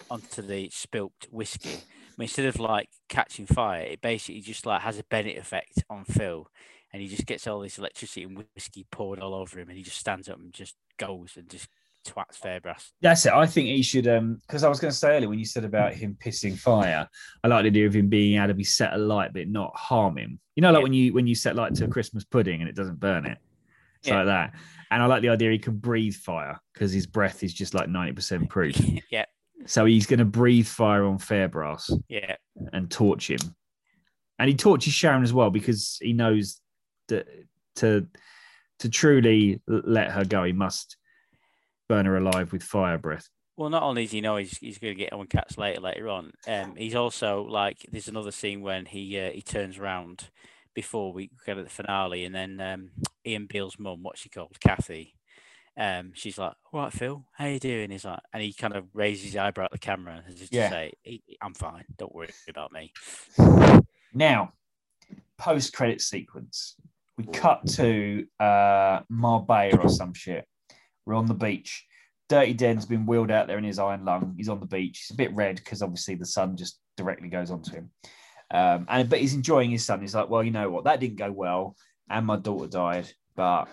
[0.09, 1.69] onto the spilt whiskey.
[1.69, 5.83] I mean, instead of like catching fire, it basically just like has a Bennett effect
[5.89, 6.47] on Phil,
[6.93, 9.83] and he just gets all this electricity and whiskey poured all over him, and he
[9.83, 11.67] just stands up and just goes and just
[12.07, 12.91] twats Fairbrass.
[13.01, 13.33] That's it.
[13.33, 15.65] I think he should um because I was going to say earlier when you said
[15.65, 17.09] about him pissing fire,
[17.43, 20.17] I like the idea of him being able to be set alight but not harm
[20.17, 20.39] him.
[20.55, 20.83] You know, like Yeah.
[20.83, 23.39] when you when you set light to a Christmas pudding and it doesn't burn it.
[24.07, 24.17] Yeah.
[24.17, 24.53] like that.
[24.91, 27.87] And I like the idea he can breathe fire because his breath is just like
[27.89, 28.79] 90% proof.
[29.11, 29.25] yeah,
[29.65, 32.35] So he's going to breathe fire on Fairbrass yeah,
[32.71, 33.39] and torch him.
[34.37, 36.59] And he torches Sharon as well because he knows
[37.07, 37.27] that
[37.77, 38.07] to
[38.79, 40.97] to truly let her go, he must
[41.87, 43.29] burn her alive with fire breath.
[43.57, 46.09] Well, not only does he know he's, he's going to get on Cat Slater later
[46.09, 50.29] on, um, he's also like there's another scene when he uh, he turns around
[50.75, 52.91] before we get at the finale, and then um,
[53.25, 55.15] Ian Beale's mum, what's she called, Kathy,
[55.77, 58.85] um, she's like, "All right, Phil, how you doing?" He's like, and he kind of
[58.93, 60.69] raises his eyebrow at the camera as if Yeah.
[60.69, 62.93] to say, "I'm fine, don't worry about me."
[64.13, 64.53] Now,
[65.37, 66.75] post credit sequence,
[67.17, 70.47] we cut to uh, Marbella or some shit.
[71.05, 71.85] We're on the beach.
[72.27, 74.33] Dirty Den's been wheeled out there in his iron lung.
[74.37, 74.99] He's on the beach.
[74.99, 77.91] He's a bit red because obviously the sun just directly goes onto him.
[78.51, 80.01] Um, and but he's enjoying his sun.
[80.01, 80.83] He's like, well, you know what?
[80.83, 81.75] That didn't go well,
[82.09, 83.65] and my daughter died, but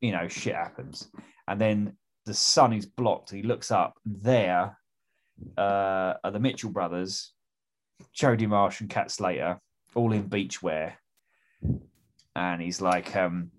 [0.00, 1.08] you know, shit happens.
[1.48, 1.96] And then
[2.26, 3.30] the sun is blocked.
[3.30, 3.94] He looks up.
[4.04, 4.76] There
[5.56, 7.32] uh, are the Mitchell brothers,
[8.16, 9.58] Jodie Marsh and Cat Slater,
[9.94, 10.94] all in beachwear.
[12.34, 13.50] And he's like, um,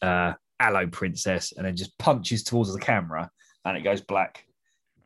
[0.00, 1.52] uh, hello, princess.
[1.56, 3.30] And then just punches towards the camera
[3.64, 4.44] and it goes black.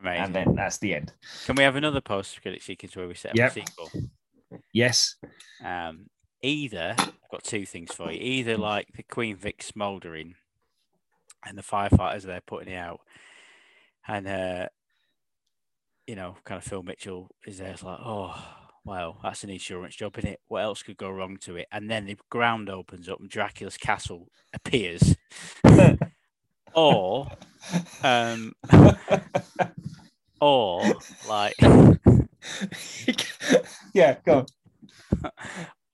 [0.01, 0.25] Amazing.
[0.25, 1.13] And then that's the end.
[1.47, 3.51] Can we have another post-credit sequence where we set up Yep.
[3.51, 3.91] a sequel?
[4.73, 5.17] Yes.
[5.65, 6.07] Um,
[6.43, 8.19] either I've got two things for you.
[8.21, 10.35] Either like the Queen Vic smouldering,
[11.45, 13.01] and the firefighters they're putting it out,
[14.07, 14.69] and uh,
[16.07, 17.71] you know, kind of Phil Mitchell is there.
[17.71, 18.35] It's like, oh,
[18.85, 20.41] well, that's an insurance job, isn't it?
[20.49, 21.69] What else could go wrong to it?
[21.71, 25.17] And then the ground opens up and Dracula's castle appears,
[26.75, 27.31] or,
[28.03, 28.53] um,
[30.43, 30.83] or
[31.29, 31.55] like.
[33.95, 34.45] yeah, go
[35.25, 35.31] on.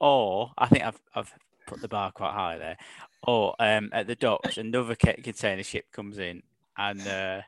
[0.00, 1.32] or I think I've I've
[1.66, 2.78] put the bar quite high there.
[3.26, 6.42] Or um, at the docks, another container ship comes in,
[6.78, 7.42] and uh,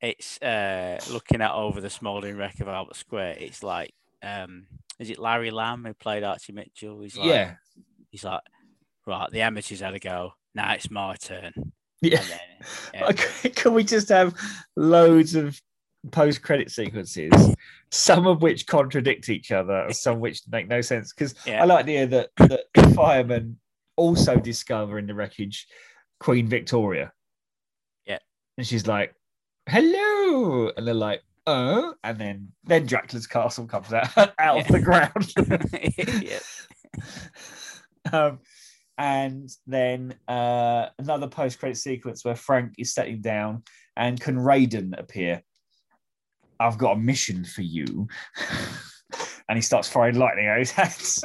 [0.00, 3.36] it's uh, looking out over the smouldering wreck of Albert Square.
[3.38, 3.92] It's like,
[4.22, 4.66] um,
[4.98, 7.02] is it Larry Lamb who played Archie Mitchell?
[7.02, 7.54] He's like, yeah.
[8.10, 8.40] he's like,
[9.06, 10.32] right, the amateurs had a go.
[10.54, 11.52] Now it's my turn.
[12.00, 12.20] Yeah.
[12.20, 13.50] Then, yeah.
[13.50, 14.34] Can we just have
[14.74, 15.60] loads of
[16.10, 17.54] post credit sequences,
[17.90, 21.12] some of which contradict each other, some which make no sense?
[21.12, 21.62] Because Yeah.
[21.62, 23.58] I like the idea that, that the firemen
[23.96, 25.66] also discover in the wreckage
[26.20, 27.12] Queen Victoria.
[28.06, 28.18] Yeah.
[28.58, 29.14] And she's like,
[29.68, 30.70] hello.
[30.76, 31.94] And they're like, oh.
[32.04, 35.32] And then, then Dracula's castle comes out, out of the ground.
[36.22, 36.38] yeah.
[38.12, 38.38] um,
[38.98, 43.62] and then uh, another post-credit sequence where Frank is sitting down
[43.96, 45.42] and can Raiden appear?
[46.60, 48.08] I've got a mission for you,
[49.48, 51.24] and he starts firing lightning out of his hands.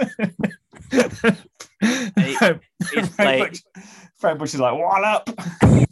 [0.91, 3.59] he- Frank, played-
[4.21, 5.29] Butch, Bush is like, "What up?"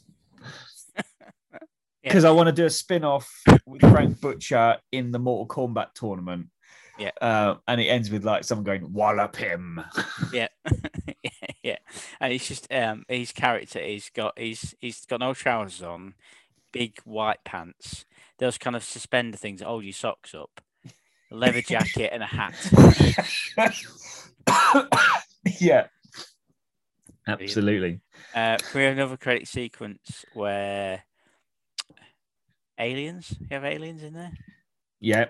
[2.01, 3.29] Because I want to do a spin-off
[3.65, 6.47] with Frank Butcher in the Mortal Kombat tournament.
[6.97, 7.11] Yeah.
[7.21, 9.83] Uh, and it ends with like someone going, "Wallop him."
[10.33, 10.47] yeah,
[11.61, 11.77] yeah,
[12.19, 13.79] and it's just um his character.
[13.79, 16.15] He's got he's he's got no trousers on,
[16.71, 18.05] big white pants,
[18.39, 20.61] those kind of suspender things that hold your socks up,
[21.31, 22.55] a leather jacket and a hat.
[25.59, 25.87] yeah.
[27.27, 27.99] Absolutely.
[28.33, 31.03] Uh, we have another credit sequence where
[32.79, 33.35] aliens.
[33.39, 34.31] You have aliens in there.
[34.99, 35.25] Yeah.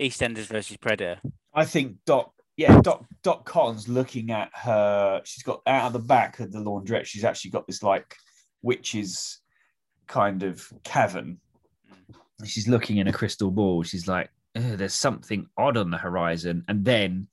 [0.00, 1.20] EastEnders versus Predator.
[1.52, 5.20] I think Dot yeah, Dot Dot Cotton's looking at her.
[5.24, 7.06] She's got out of the back of the laundrette.
[7.06, 8.16] She's actually got this like
[8.62, 9.40] witch's
[10.06, 11.38] kind of cavern.
[12.44, 13.82] She's looking in a crystal ball.
[13.82, 17.28] She's like, "There's something odd on the horizon," and then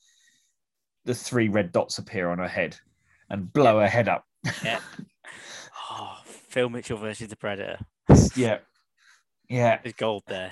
[1.05, 2.75] the three red dots appear on her head
[3.29, 4.25] and blow her head up.
[4.63, 4.79] Yeah.
[5.91, 7.77] Oh, Phil Mitchell versus the Predator.
[8.35, 8.57] yeah,
[9.49, 9.79] yeah.
[9.83, 10.51] There's gold there.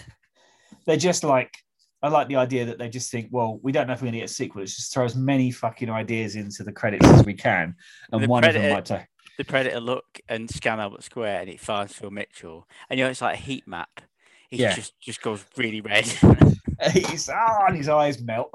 [0.86, 1.58] They're just like.
[2.04, 4.14] I like the idea that they just think, well, we don't know if we're going
[4.16, 4.60] to get a sequel.
[4.62, 7.76] Let's just throw as many fucking ideas into the credits as we can,
[8.12, 9.06] and The one of them might take.
[9.38, 13.10] The Predator look and scan Albert Square, and it finds Phil Mitchell, and you know
[13.12, 14.02] it's like a heat map.
[14.50, 14.76] He Yeah.
[14.76, 16.06] just just goes really red.
[16.92, 18.54] He's ah, and his eyes melt.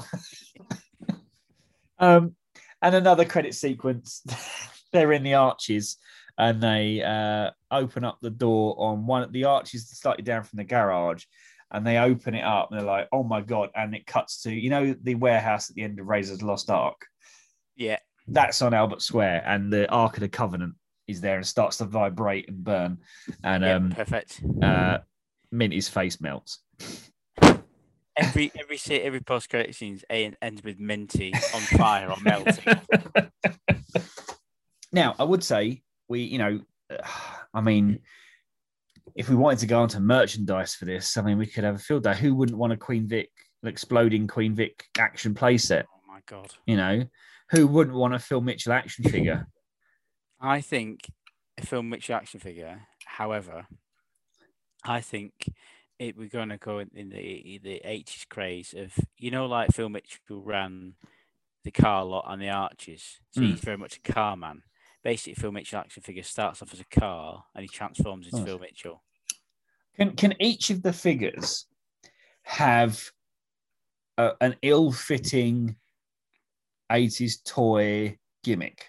[1.99, 2.35] um,
[2.83, 4.23] and another credit sequence.
[4.93, 5.97] They're in the arches,
[6.39, 10.57] and they uh, open up the door on one of the arches slightly down from
[10.59, 11.25] the garage,
[11.71, 14.53] and they open it up, and they're like, "Oh my god!" And it cuts to
[14.53, 17.05] you know the warehouse at the end of Razor's Lost Ark.
[17.77, 17.99] yeah,
[18.29, 20.75] That's on Albert Square, and the Ark of the Covenant
[21.07, 22.99] is there and starts to vibrate and burn,
[23.43, 24.43] and yeah, um, perfect.
[24.63, 24.99] uh,
[25.51, 26.61] Minty's face melts.
[28.17, 32.81] Every every every post credit scenes ends with Minty on fire or melting.
[34.93, 36.61] Now, I would say we, you know,
[37.53, 38.01] I mean,
[39.15, 41.79] if we wanted to go onto merchandise for this, I mean, we could have a
[41.79, 42.15] field day.
[42.15, 43.31] Who wouldn't want a Queen Vic,
[43.63, 45.85] an exploding Queen Vic action playset?
[45.95, 46.53] Oh my god!
[46.67, 47.05] You know,
[47.51, 49.47] who wouldn't want a Phil Mitchell action figure?
[50.41, 51.01] I think
[51.57, 52.87] a Phil Mitchell action figure.
[53.05, 53.67] However,
[54.85, 55.33] I think
[55.99, 59.89] it we're going to go in, the the eighties craze of you know like Phil
[59.89, 60.95] Mitchell ran
[61.65, 63.51] the car lot and the arches, so Mm.
[63.51, 64.63] he's very much a car man.
[65.03, 68.45] Basically, Phil Mitchell action figure starts off as a car and he transforms into.
[68.45, 69.03] Phil Mitchell.
[69.97, 71.67] Can can each of the figures
[72.43, 73.11] have
[74.17, 75.77] a, an ill-fitting
[76.91, 78.87] 80s toy gimmick?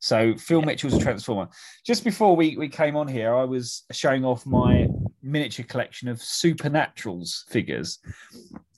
[0.00, 0.62] So Phil.
[0.62, 1.48] Mitchell's a transformer.
[1.84, 4.86] Just before we, we came on here, I was showing off my
[5.22, 7.98] miniature collection of supernaturals figures,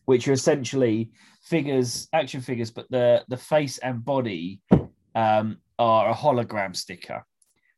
[0.07, 1.11] which are essentially
[1.43, 4.61] figures, action figures, but the the face and body
[5.15, 7.25] um, are a hologram sticker.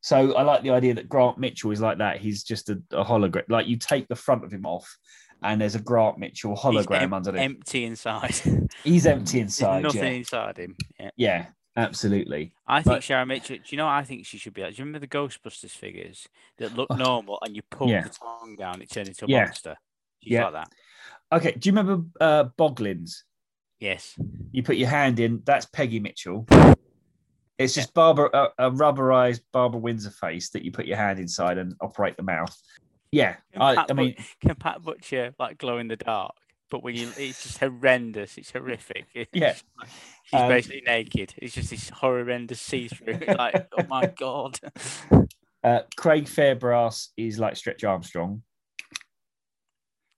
[0.02, 2.19] So I like the idea that Grant Mitchell is like that.
[2.19, 3.48] He's just a, a hologram.
[3.48, 4.97] Like you take the front of him off,
[5.43, 7.40] and there's a Grant Mitchell hologram em- underneath.
[7.43, 8.35] empty inside.
[8.85, 9.82] He's empty There's inside.
[9.82, 10.09] nothing Yeah.
[10.10, 10.77] inside him.
[10.98, 11.10] Yeah.
[11.16, 11.47] yeah,
[11.77, 12.55] absolutely.
[12.66, 13.56] I think But- Sharon Mitchell.
[13.56, 13.85] Do you know?
[13.86, 14.74] what I think she should be like.
[14.74, 16.28] Do you remember the Ghostbusters figures
[16.59, 18.02] that look normal and you pull Yeah.
[18.02, 19.44] the tongue down, it turns into a Yeah.
[19.44, 19.77] monster?
[20.23, 20.44] She's Yeah.
[20.48, 20.73] like that.
[21.32, 23.23] Okay, do you remember uh, Boglins?
[23.81, 24.14] Yes.
[24.52, 25.43] You put your hand in.
[25.44, 26.47] That's Peggy Mitchell.
[27.59, 31.59] It's just Barbara, a, a rubberized Barbara Windsor face that you put your hand inside
[31.59, 32.56] and operate the mouth.
[33.12, 36.34] Yeah, I, I mean, can Pat Butcher like glow in the dark?
[36.70, 38.39] But when you, it's just horrendous.
[38.39, 39.05] It's horrific.
[39.14, 39.52] It's Yeah.
[40.24, 41.34] she's Um, basically naked.
[41.36, 43.20] It's just this horrendous see-through.
[43.36, 44.59] like, oh my god.
[45.62, 48.43] uh, Craig Fairbrass is like Stretch Armstrong.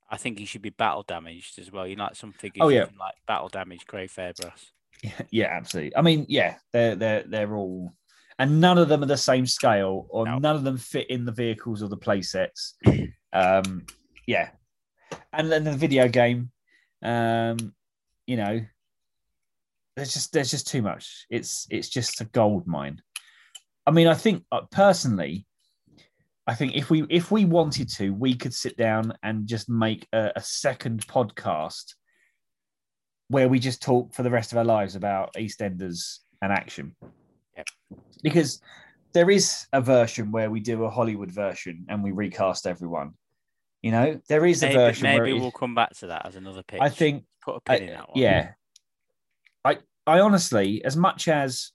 [0.09, 1.89] I think he should be battle damaged as well.
[1.89, 2.61] You know, like some figures.
[2.65, 2.85] Oh, yeah.
[2.87, 4.67] can, like battle damaged Craig Fairbrass.
[5.03, 5.97] Yeah, yeah, absolutely.
[5.97, 7.93] I mean, yeah, they're they're they're all,
[8.39, 10.39] and none of them are the same scale, or No.
[10.39, 12.75] none of them fit in the vehicles or the playsets.
[13.33, 13.87] um,
[14.27, 14.51] yeah,
[15.33, 16.51] and then the video game,
[17.03, 17.57] um,
[18.27, 18.61] you know,
[19.97, 21.27] there's just there's just too much.
[21.31, 23.01] It's it's just a gold mine.
[23.87, 25.47] I mean, I think uh, personally,
[26.47, 30.07] I think if we if we wanted to, we could sit down and just make
[30.13, 31.95] a, a second podcast
[33.29, 36.95] where we just talk for the rest of our lives about EastEnders and action.
[37.57, 37.67] Yep.
[38.23, 38.61] Because
[39.13, 43.15] there is a version where we do a Hollywood version and we recast everyone.
[43.83, 46.63] You know, there is a version maybe where we'll come back to that as another
[46.63, 46.81] pitch.
[46.81, 48.19] I think put a pin in that one.
[48.19, 48.53] yeah.
[49.65, 51.71] I I honestly, as much as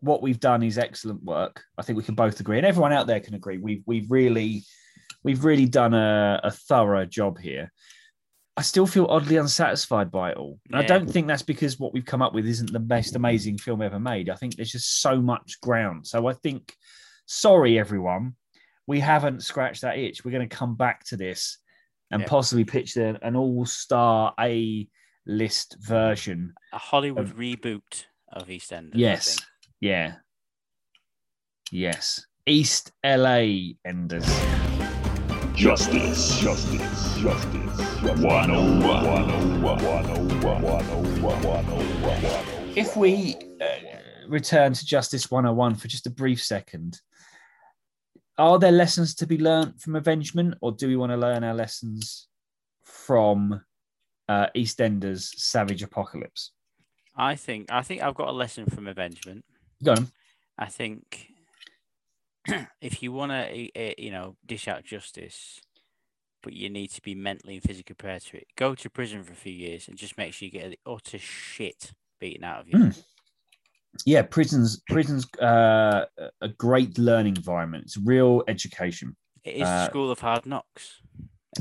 [0.00, 3.06] what we've done is excellent work, I think we can both agree, and everyone out
[3.06, 3.58] there can agree.
[3.58, 4.64] We've we've really
[5.22, 7.72] we've really done a, a thorough job here.
[8.56, 10.60] I still feel oddly unsatisfied by it all.
[10.68, 13.58] And I don't think that's because what we've come up with isn't the best amazing
[13.58, 14.30] film ever made.
[14.30, 16.06] I think there's just so much ground.
[16.06, 16.72] So I think,
[17.26, 18.36] sorry everyone,
[18.86, 20.24] we haven't scratched that itch.
[20.24, 21.58] We're going to come back to this
[22.12, 22.28] and Yeah.
[22.28, 24.86] possibly pitch an, an all-star A
[25.26, 26.54] list version.
[26.72, 28.94] A Hollywood reboot of EastEnders.
[28.94, 29.34] I Yes.
[29.34, 29.46] think.
[29.80, 30.14] Yeah.
[31.72, 32.24] Yes.
[32.46, 34.26] East LA Enders.
[35.54, 38.00] Justice, justice, justice.
[38.02, 42.72] 101, 101, 101, 101, 101.
[42.76, 43.66] If we uh,
[44.26, 47.00] return to Justice 101 for just a brief second,
[48.36, 51.54] are there lessons to be learnt from Avengement, or do we want to learn our
[51.54, 52.26] lessons
[52.82, 53.62] from
[54.28, 56.50] uh, EastEnders Savage Apocalypse?
[57.16, 59.44] I think I think I've got a lesson from Avengement.
[59.84, 60.08] Go on.
[60.58, 61.28] I think
[62.80, 65.60] if you want to, you know, dish out justice,
[66.42, 69.32] but you need to be mentally and physically prepared to it, go to prison for
[69.32, 72.68] a few years and just make sure you get the utter shit beaten out of
[72.68, 72.78] you.
[72.78, 73.02] Mm.
[74.04, 76.04] Yeah, prisons prisons uh,
[76.40, 77.84] a great learning environment.
[77.84, 79.16] It's real education.
[79.44, 81.00] It is Uh, the school of hard knocks.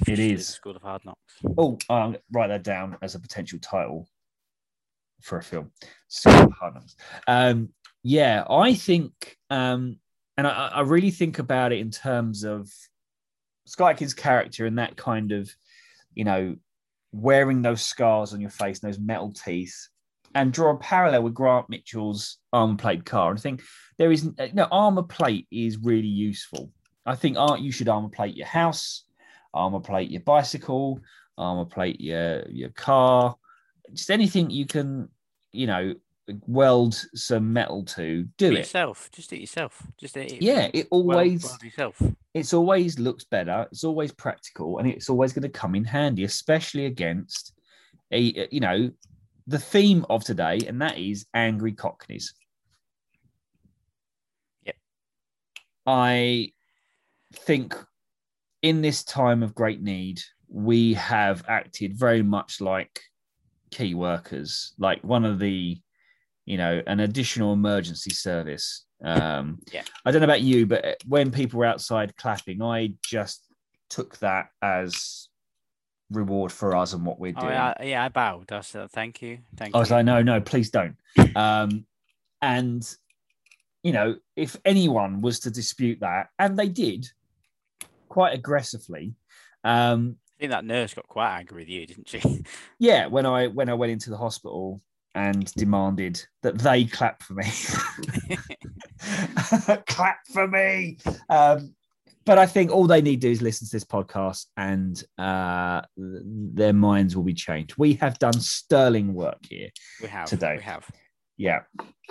[0.08, 1.36] It is school of hard knocks.
[1.58, 4.10] Oh, I'll write that down as a potential title
[5.22, 5.72] for a film.
[6.08, 6.96] School of Hard Knocks.
[7.28, 7.70] Um,
[8.04, 10.00] yeah, I think, um,
[10.38, 12.70] and I, I really think about it in terms of
[13.80, 15.50] Adkins' character and that kind of,
[16.14, 16.56] you know,
[17.12, 19.88] wearing those scars on your face, and those metal teeth,
[20.36, 23.30] and draw a parallel with Grant Mitchell's armor plate car.
[23.30, 23.62] And I think
[23.98, 26.72] there is, uh, you know, armor plate is really useful.
[27.06, 29.04] I think art you should armor plate your house,
[29.54, 31.00] armor plate your bicycle,
[31.38, 33.36] armor plate your your car,
[33.94, 35.10] just anything you can,
[35.52, 35.94] you know,
[36.48, 38.24] weld some metal to.
[38.38, 38.58] Do it it.
[38.60, 39.10] yourself.
[39.12, 39.82] Just do it yourself.
[40.00, 40.42] Just do it.
[40.42, 42.02] Yeah, it always well yourself.
[42.34, 43.68] it's always looks better.
[43.72, 47.54] It's always practical, and it's always going to come in handy, especially against
[48.12, 48.92] a you know
[49.48, 52.34] the theme of today, and that is angry cockneys.
[54.66, 54.76] Yep.
[55.86, 56.52] I
[57.34, 57.76] think
[58.62, 63.02] in this time of great need, we have acted very much like
[63.72, 65.80] key workers, like one of the,
[66.46, 68.86] you know, an additional emergency service.
[69.04, 69.84] Um, Yeah.
[70.06, 73.48] I don't know about you, but when people were outside clapping, I just
[73.90, 75.30] took that as
[76.10, 77.54] reward for us and what we're Oh, doing.
[77.54, 78.52] yeah, I- yeah, I bowed.
[78.52, 79.78] I said thank you, thank you.
[79.78, 79.96] I was you.
[79.98, 80.98] like, no, no, please don't.
[81.36, 81.86] Um,
[82.42, 82.84] and
[83.84, 87.06] you know, if anyone was to dispute that, and they did
[88.08, 89.14] quite aggressively,
[89.66, 92.22] um, I think that nurse got quite angry with you, didn't she?
[92.80, 94.82] yeah, when I when I went into the hospital
[95.16, 97.46] and demanded that they clap for me,
[99.88, 100.98] clap for me.
[101.30, 101.76] Um,
[102.26, 105.82] but I think all they need to do is listen to this podcast, and uh,
[105.98, 107.76] their minds will be changed.
[107.78, 109.70] We have done sterling work here.
[110.02, 110.56] we have Today.
[110.58, 110.90] We have.
[111.38, 111.62] Yeah.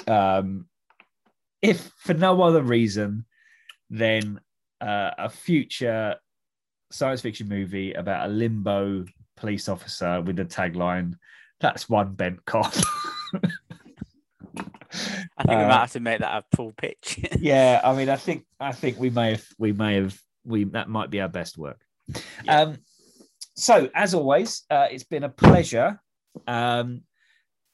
[0.07, 0.67] Um,
[1.63, 3.25] if for no other reason
[3.89, 4.41] than
[4.81, 6.17] uh, a future
[6.91, 9.05] science fiction movie about a limbo
[9.37, 11.15] police officer with the tagline,
[11.63, 12.75] that's one bent cop.
[14.55, 17.25] I think we Uh, might have to make that a full pitch.
[17.41, 20.89] yeah, I mean, I think I think we may have we may have we that
[20.91, 21.81] might be our best work.
[22.45, 22.61] Yeah.
[22.61, 22.77] Um,
[23.57, 26.01] so as always, uh, it's been a pleasure.
[26.47, 27.03] Um,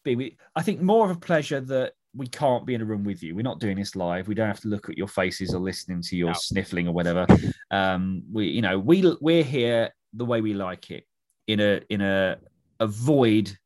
[0.05, 3.05] be with, I think more of a pleasure that we can't be in a room
[3.05, 3.35] with you.
[3.35, 4.29] We're not doing this live.
[4.29, 6.35] We don't have to look at your faces or listening to your No.
[6.35, 7.27] sniffling or whatever.
[7.71, 11.05] Um, we, you know, we we're here the way we like it
[11.49, 12.39] in a in a
[12.81, 13.57] a void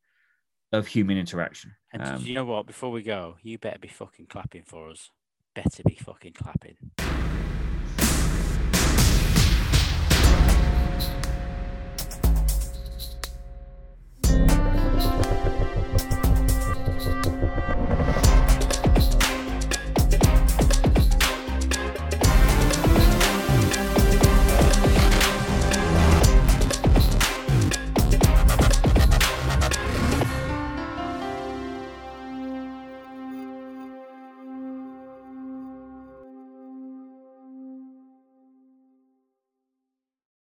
[0.73, 1.75] of human interaction.
[1.93, 2.67] and Um, you know what?
[2.67, 5.11] Before we go, you better be fucking clapping for us.
[5.55, 6.77] Better be fucking clapping.